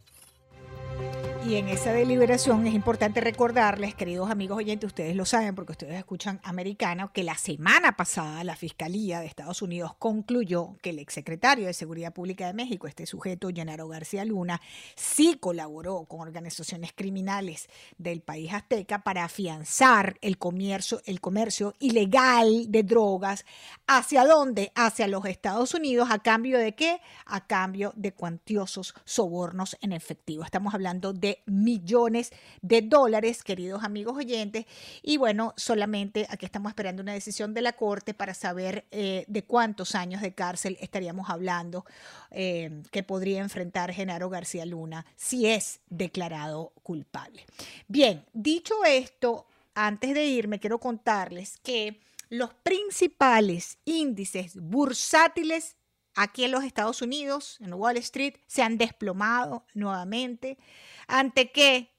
Y 1.44 1.56
en 1.56 1.68
esa 1.68 1.92
deliberación 1.92 2.64
es 2.68 2.72
importante 2.74 3.20
recordarles, 3.20 3.96
queridos 3.96 4.30
amigos 4.30 4.58
oyentes, 4.58 4.86
ustedes 4.86 5.16
lo 5.16 5.24
saben 5.24 5.56
porque 5.56 5.72
ustedes 5.72 5.96
escuchan 5.96 6.40
americano, 6.44 7.12
que 7.12 7.24
la 7.24 7.36
semana 7.36 7.96
pasada 7.96 8.44
la 8.44 8.54
Fiscalía 8.54 9.18
de 9.18 9.26
Estados 9.26 9.60
Unidos 9.60 9.92
concluyó 9.98 10.76
que 10.82 10.90
el 10.90 11.00
exsecretario 11.00 11.66
de 11.66 11.74
Seguridad 11.74 12.12
Pública 12.12 12.46
de 12.46 12.54
México, 12.54 12.86
este 12.86 13.06
sujeto, 13.06 13.50
Genaro 13.52 13.88
García 13.88 14.24
Luna, 14.24 14.60
sí 14.94 15.36
colaboró 15.40 16.04
con 16.04 16.20
organizaciones 16.20 16.92
criminales 16.94 17.68
del 17.98 18.20
país 18.20 18.54
azteca 18.54 19.02
para 19.02 19.24
afianzar 19.24 20.18
el 20.20 20.38
comercio, 20.38 21.02
el 21.06 21.20
comercio 21.20 21.74
ilegal 21.80 22.70
de 22.70 22.84
drogas. 22.84 23.44
¿Hacia 23.88 24.24
dónde? 24.24 24.70
Hacia 24.76 25.08
los 25.08 25.24
Estados 25.24 25.74
Unidos. 25.74 26.08
¿A 26.12 26.20
cambio 26.20 26.56
de 26.58 26.76
qué? 26.76 27.00
A 27.26 27.48
cambio 27.48 27.92
de 27.96 28.12
cuantiosos 28.12 28.94
sobornos 29.04 29.76
en 29.80 29.92
efectivo. 29.92 30.44
Estamos 30.44 30.72
hablando 30.72 31.12
de 31.12 31.31
millones 31.46 32.32
de 32.60 32.82
dólares, 32.82 33.42
queridos 33.42 33.84
amigos 33.84 34.16
oyentes. 34.16 34.66
Y 35.02 35.16
bueno, 35.16 35.54
solamente 35.56 36.26
aquí 36.30 36.46
estamos 36.46 36.70
esperando 36.70 37.02
una 37.02 37.12
decisión 37.12 37.54
de 37.54 37.62
la 37.62 37.72
Corte 37.72 38.14
para 38.14 38.34
saber 38.34 38.86
eh, 38.90 39.24
de 39.28 39.44
cuántos 39.44 39.94
años 39.94 40.22
de 40.22 40.34
cárcel 40.34 40.76
estaríamos 40.80 41.30
hablando 41.30 41.84
eh, 42.30 42.82
que 42.90 43.02
podría 43.02 43.40
enfrentar 43.40 43.92
Genaro 43.92 44.28
García 44.28 44.66
Luna 44.66 45.06
si 45.16 45.46
es 45.46 45.80
declarado 45.88 46.72
culpable. 46.82 47.44
Bien, 47.88 48.24
dicho 48.32 48.84
esto, 48.84 49.46
antes 49.74 50.14
de 50.14 50.24
irme, 50.26 50.60
quiero 50.60 50.78
contarles 50.78 51.58
que 51.62 52.00
los 52.28 52.54
principales 52.54 53.78
índices 53.84 54.56
bursátiles 54.56 55.76
aquí 56.14 56.44
en 56.44 56.50
los 56.50 56.64
Estados 56.64 57.02
Unidos, 57.02 57.58
en 57.60 57.74
Wall 57.74 57.96
Street, 57.98 58.36
se 58.46 58.62
han 58.62 58.78
desplomado 58.78 59.64
nuevamente 59.74 60.58
ante 61.06 61.50
que 61.50 61.90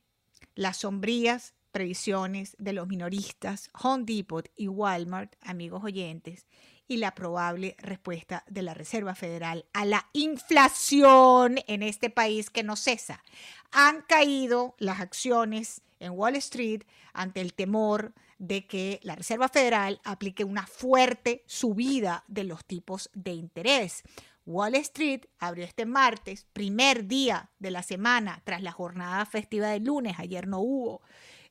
las 0.56 0.78
sombrías 0.78 1.54
previsiones 1.72 2.56
de 2.60 2.74
los 2.74 2.88
minoristas 2.88 3.70
Home 3.82 4.04
Depot 4.06 4.50
y 4.56 4.68
Walmart, 4.68 5.36
amigos 5.42 5.84
oyentes, 5.84 6.46
y 6.88 6.98
la 6.98 7.16
probable 7.16 7.76
respuesta 7.80 8.44
de 8.48 8.62
la 8.62 8.74
Reserva 8.74 9.16
Federal 9.16 9.66
a 9.74 9.86
la 9.86 10.10
inflación 10.14 11.60
en 11.68 11.82
este 11.82 12.10
país 12.10 12.50
que 12.50 12.64
no 12.64 12.76
cesa. 12.76 13.24
Han 13.72 14.02
caído 14.02 14.76
las 14.78 15.00
acciones 15.00 15.82
en 16.04 16.12
Wall 16.18 16.36
Street 16.36 16.84
ante 17.14 17.42
el 17.42 17.54
temor 17.54 18.14
de 18.38 18.68
que 18.68 19.00
la 19.04 19.16
Reserva 19.16 19.48
Federal 19.48 20.02
aplique 20.04 20.44
una 20.44 20.68
fuerte 20.68 21.44
subida 21.48 22.24
de 22.28 22.44
los 22.44 22.66
tipos 22.66 23.10
de 23.14 23.32
interés. 23.32 24.04
Wall 24.46 24.76
Street 24.76 25.26
abrió 25.40 25.64
este 25.64 25.86
martes, 25.86 26.46
primer 26.52 27.08
día 27.08 27.50
de 27.60 27.72
la 27.72 27.84
semana 27.84 28.42
tras 28.44 28.62
la 28.62 28.74
jornada 28.74 29.26
festiva 29.26 29.70
del 29.70 29.86
lunes. 29.86 30.20
Ayer 30.20 30.48
no 30.48 30.60
hubo 30.60 31.02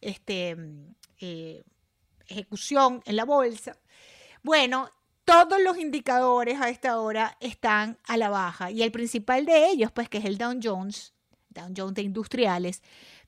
este, 0.00 0.56
eh, 1.18 1.62
ejecución 2.26 3.02
en 3.06 3.16
la 3.16 3.24
bolsa. 3.24 3.78
Bueno, 4.42 4.90
todos 5.24 5.62
los 5.62 5.78
indicadores 5.78 6.60
a 6.60 6.68
esta 6.68 7.00
hora 7.00 7.38
están 7.40 7.98
a 8.04 8.16
la 8.16 8.28
baja 8.28 8.70
y 8.70 8.82
el 8.82 8.92
principal 8.92 9.46
de 9.46 9.70
ellos, 9.70 9.90
pues 9.92 10.08
que 10.08 10.18
es 10.18 10.24
el 10.24 10.36
Dow 10.36 10.58
Jones, 10.62 11.14
Dow 11.48 11.72
Jones 11.74 11.94
de 11.94 12.02
industriales, 12.02 12.82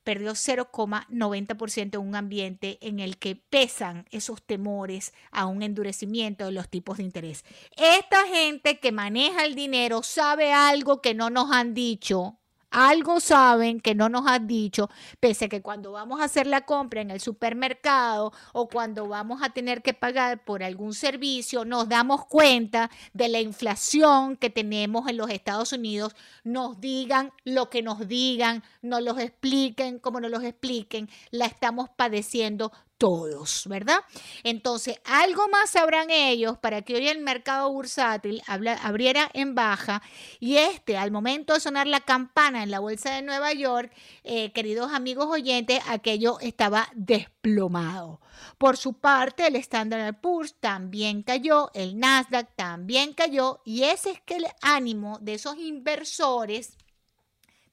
perdió 0.05 0.31
0,90% 0.31 1.95
en 1.95 1.99
un 1.99 2.15
ambiente 2.15 2.77
en 2.79 2.99
el 2.99 3.17
que 3.17 3.35
pesan 3.35 4.05
esos 4.11 4.41
temores 4.41 5.13
a 5.31 5.47
un 5.47 5.63
endurecimiento 5.63 6.45
de 6.45 6.51
los 6.53 6.69
tipos 6.69 6.97
de 6.97 7.03
interés. 7.03 7.43
Esta 7.75 8.25
gente 8.27 8.79
que 8.79 8.93
maneja 8.93 9.43
el 9.43 9.55
dinero 9.55 10.03
sabe 10.03 10.53
algo 10.53 11.01
que 11.01 11.13
no 11.13 11.29
nos 11.29 11.51
han 11.51 11.73
dicho 11.73 12.39
algo 12.75 13.21
saben 13.21 13.79
que 13.79 13.95
no 13.95 14.09
nos 14.09 14.27
han 14.27 14.47
dicho, 14.47 14.89
pese 15.21 15.45
a 15.45 15.47
que 15.47 15.61
cuando 15.61 15.93
vamos 15.93 16.19
a 16.19 16.25
hacer 16.25 16.45
la 16.45 16.65
compra 16.65 16.99
en 16.99 17.09
el 17.09 17.21
supermercado 17.21 18.33
o 18.51 18.67
cuando 18.67 19.07
vamos 19.07 19.41
a 19.41 19.51
tener 19.51 19.81
que 19.81 19.93
pagar 19.93 20.43
por 20.43 20.61
algún 20.61 20.93
servicio, 20.93 21.63
nos 21.63 21.87
damos 21.87 22.25
cuenta 22.25 22.91
de 23.13 23.29
la 23.29 23.39
inflación 23.39 24.35
que 24.35 24.49
tenemos 24.49 25.07
en 25.07 25.15
los 25.15 25.29
Estados 25.29 25.71
Unidos, 25.71 26.17
nos 26.43 26.81
digan 26.81 27.31
lo 27.45 27.69
que 27.69 27.81
nos 27.81 28.09
digan, 28.09 28.61
nos 28.81 29.01
los 29.01 29.19
expliquen 29.19 29.97
como 29.99 30.19
nos 30.19 30.29
los 30.29 30.43
expliquen, 30.43 31.09
la 31.31 31.45
estamos 31.45 31.89
padeciendo 31.89 32.73
todos, 32.97 33.65
¿verdad? 33.67 33.99
Entonces, 34.43 34.99
algo 35.05 35.47
más 35.49 35.71
sabrán 35.71 36.09
ellos 36.09 36.57
para 36.57 36.81
que 36.81 36.95
hoy 36.95 37.07
el 37.07 37.19
mercado 37.19 37.71
bursátil 37.71 38.41
abriera 38.47 39.29
en 39.33 39.53
baja 39.53 40.01
y 40.39 40.57
este, 40.57 40.97
al 40.97 41.11
momento 41.11 41.53
de 41.53 41.59
sonar 41.59 41.87
la 41.87 42.01
campana 42.01 42.63
en 42.63 42.71
la 42.71 42.79
bolsa 42.79 43.13
de 43.13 43.21
Nueva 43.21 43.53
York, 43.53 43.91
eh, 44.23 44.51
queridos 44.53 44.93
amigos 44.93 45.27
oyentes, 45.27 45.81
aquello 45.87 46.39
estaba 46.39 46.89
desplomado. 46.93 48.21
Por 48.57 48.77
su 48.77 48.93
parte, 48.93 49.47
el 49.47 49.55
Standard 49.57 50.19
Poor's 50.21 50.55
también 50.59 51.23
cayó, 51.23 51.71
el 51.73 51.99
Nasdaq 51.99 52.55
también 52.55 53.13
cayó 53.13 53.61
y 53.65 53.83
ese 53.83 54.11
es 54.11 54.21
que 54.21 54.37
el 54.37 54.47
ánimo 54.61 55.19
de 55.19 55.35
esos 55.35 55.57
inversores 55.57 56.77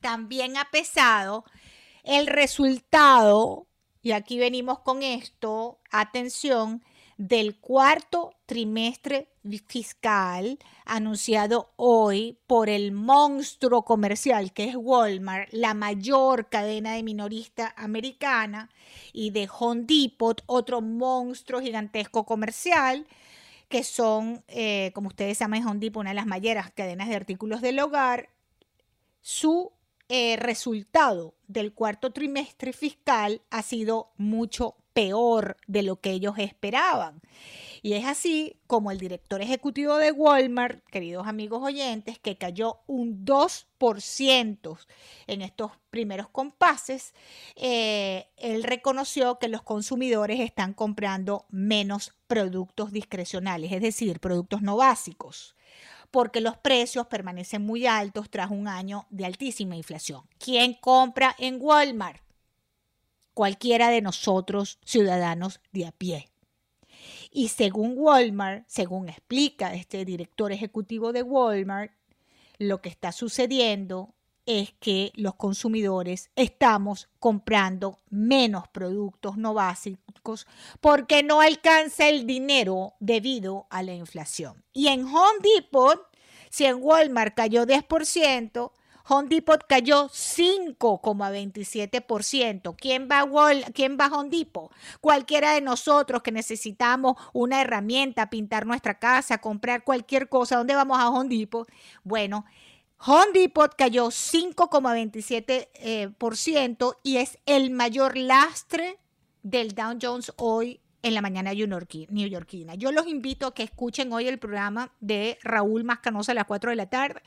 también 0.01 0.57
ha 0.57 0.65
pesado 0.71 1.45
el 2.03 2.27
resultado 2.27 3.69
y 4.03 4.13
aquí 4.13 4.39
venimos 4.39 4.81
con 4.81 5.03
esto, 5.03 5.79
atención, 5.91 6.83
del 7.19 7.57
cuarto 7.57 8.35
trimestre 8.47 9.29
fiscal 9.69 10.59
anunciado 10.85 11.73
hoy 11.77 12.39
por 12.47 12.69
el 12.69 12.91
monstruo 12.91 13.85
comercial 13.85 14.53
que 14.53 14.65
es 14.65 14.75
Walmart, 14.77 15.53
la 15.53 15.75
mayor 15.75 16.49
cadena 16.49 16.95
de 16.95 17.03
minorista 17.03 17.75
americana, 17.77 18.71
y 19.13 19.31
de 19.31 19.49
Home 19.59 19.85
Depot, 19.85 20.43
otro 20.47 20.81
monstruo 20.81 21.61
gigantesco 21.61 22.25
comercial 22.25 23.07
que 23.69 23.85
son, 23.85 24.45
eh, 24.49 24.91
como 24.95 25.09
ustedes 25.09 25.39
saben, 25.39 25.67
Home 25.67 25.81
Depot, 25.81 26.01
una 26.01 26.11
de 26.11 26.17
las 26.17 26.27
mayores 26.27 26.71
cadenas 26.75 27.09
de 27.09 27.17
artículos 27.17 27.61
del 27.63 27.79
hogar, 27.79 28.29
su 29.23 29.73
eh, 30.15 30.37
resultado 30.37 31.33
del 31.49 31.73
cuarto 31.73 32.13
trimestre 32.13 32.75
fiscal 32.75 33.41
ha 33.49 33.63
sido 33.63 34.13
mucho 34.19 34.77
peor 34.93 35.57
de 35.67 35.83
lo 35.83 36.03
que 36.03 36.11
ellos 36.11 36.35
esperaban. 36.37 37.23
Y 37.81 37.95
es 37.95 38.05
así 38.05 38.61
como 38.67 38.91
el 38.91 38.99
director 38.99 39.41
ejecutivo 39.41 39.97
de 39.97 40.13
Walmart, 40.13 40.85
queridos 40.91 41.27
amigos 41.27 41.63
oyentes, 41.63 42.19
que 42.19 42.37
cayó 42.37 42.81
un 42.87 43.25
2% 43.25 44.79
en 45.29 45.41
estos 45.41 45.73
primeros 45.89 46.29
compases, 46.29 47.15
eh, 47.57 48.27
él 48.37 48.65
reconoció 48.65 49.39
que 49.39 49.49
los 49.49 49.63
consumidores 49.63 50.41
están 50.41 50.75
comprando 50.75 51.47
menos 51.49 52.13
productos 52.27 52.93
discrecionales, 52.93 53.73
es 53.73 53.81
decir, 53.81 54.21
productos 54.21 54.61
no 54.61 54.77
básicos 54.77 55.57
porque 56.13 56.41
los 56.41 56.57
precios 56.59 57.09
permanecen 57.09 57.63
muy 57.63 57.87
altos 57.87 58.31
tras 58.31 58.51
un 58.51 58.69
año 58.69 59.07
de 59.11 59.25
altísima 59.25 59.75
inflación. 59.75 60.23
¿Quién 60.39 60.75
compra 60.75 61.35
en 61.39 61.57
Walmart? 61.61 62.23
Cualquiera 63.35 63.89
de 63.89 64.03
nosotros, 64.03 64.79
ciudadanos 64.85 65.61
de 65.73 65.87
a 65.87 65.93
pie. 65.93 66.29
Y 67.33 67.49
según 67.49 67.95
Walmart, 67.97 68.65
según 68.69 69.09
explica 69.09 69.75
este 69.75 70.05
director 70.05 70.53
ejecutivo 70.53 71.13
de 71.13 71.23
Walmart, 71.23 71.93
lo 72.59 72.83
que 72.83 72.91
está 72.91 73.11
sucediendo 73.11 74.15
es 74.47 74.75
que 74.81 75.13
los 75.15 75.35
consumidores 75.35 76.31
estamos 76.37 77.09
comprando 77.19 77.99
menos 78.11 78.69
productos 78.69 79.37
no 79.37 79.55
básicos 79.55 80.47
porque 80.81 81.23
no 81.23 81.41
alcanza 81.41 82.09
el 82.09 82.27
dinero 82.27 82.95
debido 83.01 83.67
a 83.71 83.83
la 83.83 83.95
inflación. 83.95 84.65
Y 84.73 84.89
en 84.89 85.05
Home 85.05 85.41
Depot, 85.43 86.01
si 86.51 86.65
en 86.65 86.79
Walmart 86.81 87.35
cayó 87.35 87.67
10%, 87.67 88.73
Home 89.09 89.29
Depot 89.29 89.67
cayó 89.67 90.09
5,27%. 90.09 92.77
¿Quién 92.77 93.09
va, 93.11 93.21
a 93.21 93.27
¿Quién 93.73 93.97
va 93.99 94.05
a 94.07 94.17
Home 94.17 94.31
Depot? 94.31 94.71
Cualquiera 95.01 95.55
de 95.55 95.61
nosotros 95.61 96.23
que 96.23 96.31
necesitamos 96.31 97.17
una 97.33 97.61
herramienta, 97.61 98.31
pintar 98.31 98.65
nuestra 98.65 99.01
casa, 99.01 99.39
comprar 99.39 99.83
cualquier 99.83 100.29
cosa. 100.29 100.57
¿Dónde 100.57 100.77
vamos 100.77 101.01
a 101.01 101.11
Home 101.11 101.37
Depot? 101.37 101.69
Bueno, 102.05 102.45
Home 103.05 103.33
Depot 103.35 103.75
cayó 103.75 104.11
5,27% 104.11 105.67
eh, 105.75 106.09
y 107.03 107.17
es 107.17 107.37
el 107.47 107.73
mayor 107.73 108.17
lastre 108.17 109.01
del 109.43 109.75
Dow 109.75 109.99
Jones 110.01 110.33
hoy 110.37 110.79
en 111.03 111.15
la 111.15 111.21
mañana 111.21 111.53
neoyorquina. 111.53 112.77
Yo 112.77 112.93
los 112.93 113.09
invito 113.09 113.49
a 113.49 113.55
que 113.55 113.65
escuchen 113.65 114.13
hoy 114.13 114.29
el 114.29 114.39
programa 114.39 114.93
de 115.01 115.37
Raúl 115.43 115.83
Mascanosa 115.83 116.31
a 116.31 116.37
las 116.37 116.45
4 116.45 116.71
de 116.71 116.77
la 116.77 116.87
tarde, 116.87 117.23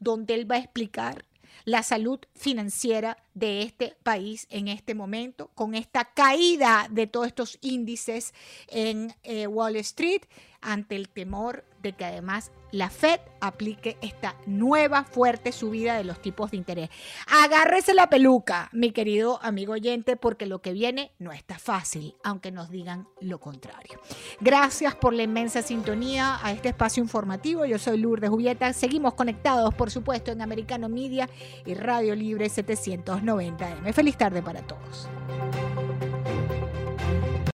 donde 0.00 0.32
él 0.32 0.50
va 0.50 0.54
a 0.54 0.60
explicar 0.60 1.26
la 1.66 1.82
salud 1.82 2.20
financiera 2.34 3.18
de 3.34 3.60
este 3.60 3.98
país 4.02 4.46
en 4.48 4.68
este 4.68 4.94
momento, 4.94 5.50
con 5.54 5.74
esta 5.74 6.06
caída 6.06 6.86
de 6.90 7.06
todos 7.06 7.26
estos 7.26 7.58
índices 7.60 8.32
en 8.68 9.14
eh, 9.24 9.46
Wall 9.46 9.76
Street 9.76 10.22
ante 10.60 10.96
el 10.96 11.08
temor 11.08 11.64
de 11.82 11.92
que 11.92 12.04
además 12.04 12.50
la 12.70 12.90
Fed 12.90 13.20
aplique 13.40 13.96
esta 14.02 14.34
nueva 14.46 15.04
fuerte 15.04 15.52
subida 15.52 15.96
de 15.96 16.04
los 16.04 16.20
tipos 16.20 16.50
de 16.50 16.56
interés. 16.56 16.90
Agárrese 17.26 17.94
la 17.94 18.10
peluca, 18.10 18.68
mi 18.72 18.90
querido 18.90 19.38
amigo 19.42 19.72
oyente, 19.72 20.16
porque 20.16 20.46
lo 20.46 20.60
que 20.60 20.72
viene 20.72 21.12
no 21.18 21.32
está 21.32 21.58
fácil, 21.58 22.16
aunque 22.22 22.50
nos 22.50 22.70
digan 22.70 23.08
lo 23.20 23.40
contrario. 23.40 24.00
Gracias 24.40 24.94
por 24.94 25.14
la 25.14 25.22
inmensa 25.22 25.62
sintonía 25.62 26.38
a 26.42 26.52
este 26.52 26.68
espacio 26.68 27.02
informativo. 27.02 27.64
Yo 27.64 27.78
soy 27.78 27.98
Lourdes 27.98 28.30
Jubieta. 28.30 28.72
Seguimos 28.72 29.14
conectados, 29.14 29.72
por 29.74 29.90
supuesto, 29.90 30.30
en 30.30 30.42
Americano 30.42 30.88
Media 30.88 31.28
y 31.64 31.74
Radio 31.74 32.14
Libre 32.14 32.48
790M. 32.48 33.92
Feliz 33.92 34.16
tarde 34.16 34.42
para 34.42 34.62
todos. 34.62 35.08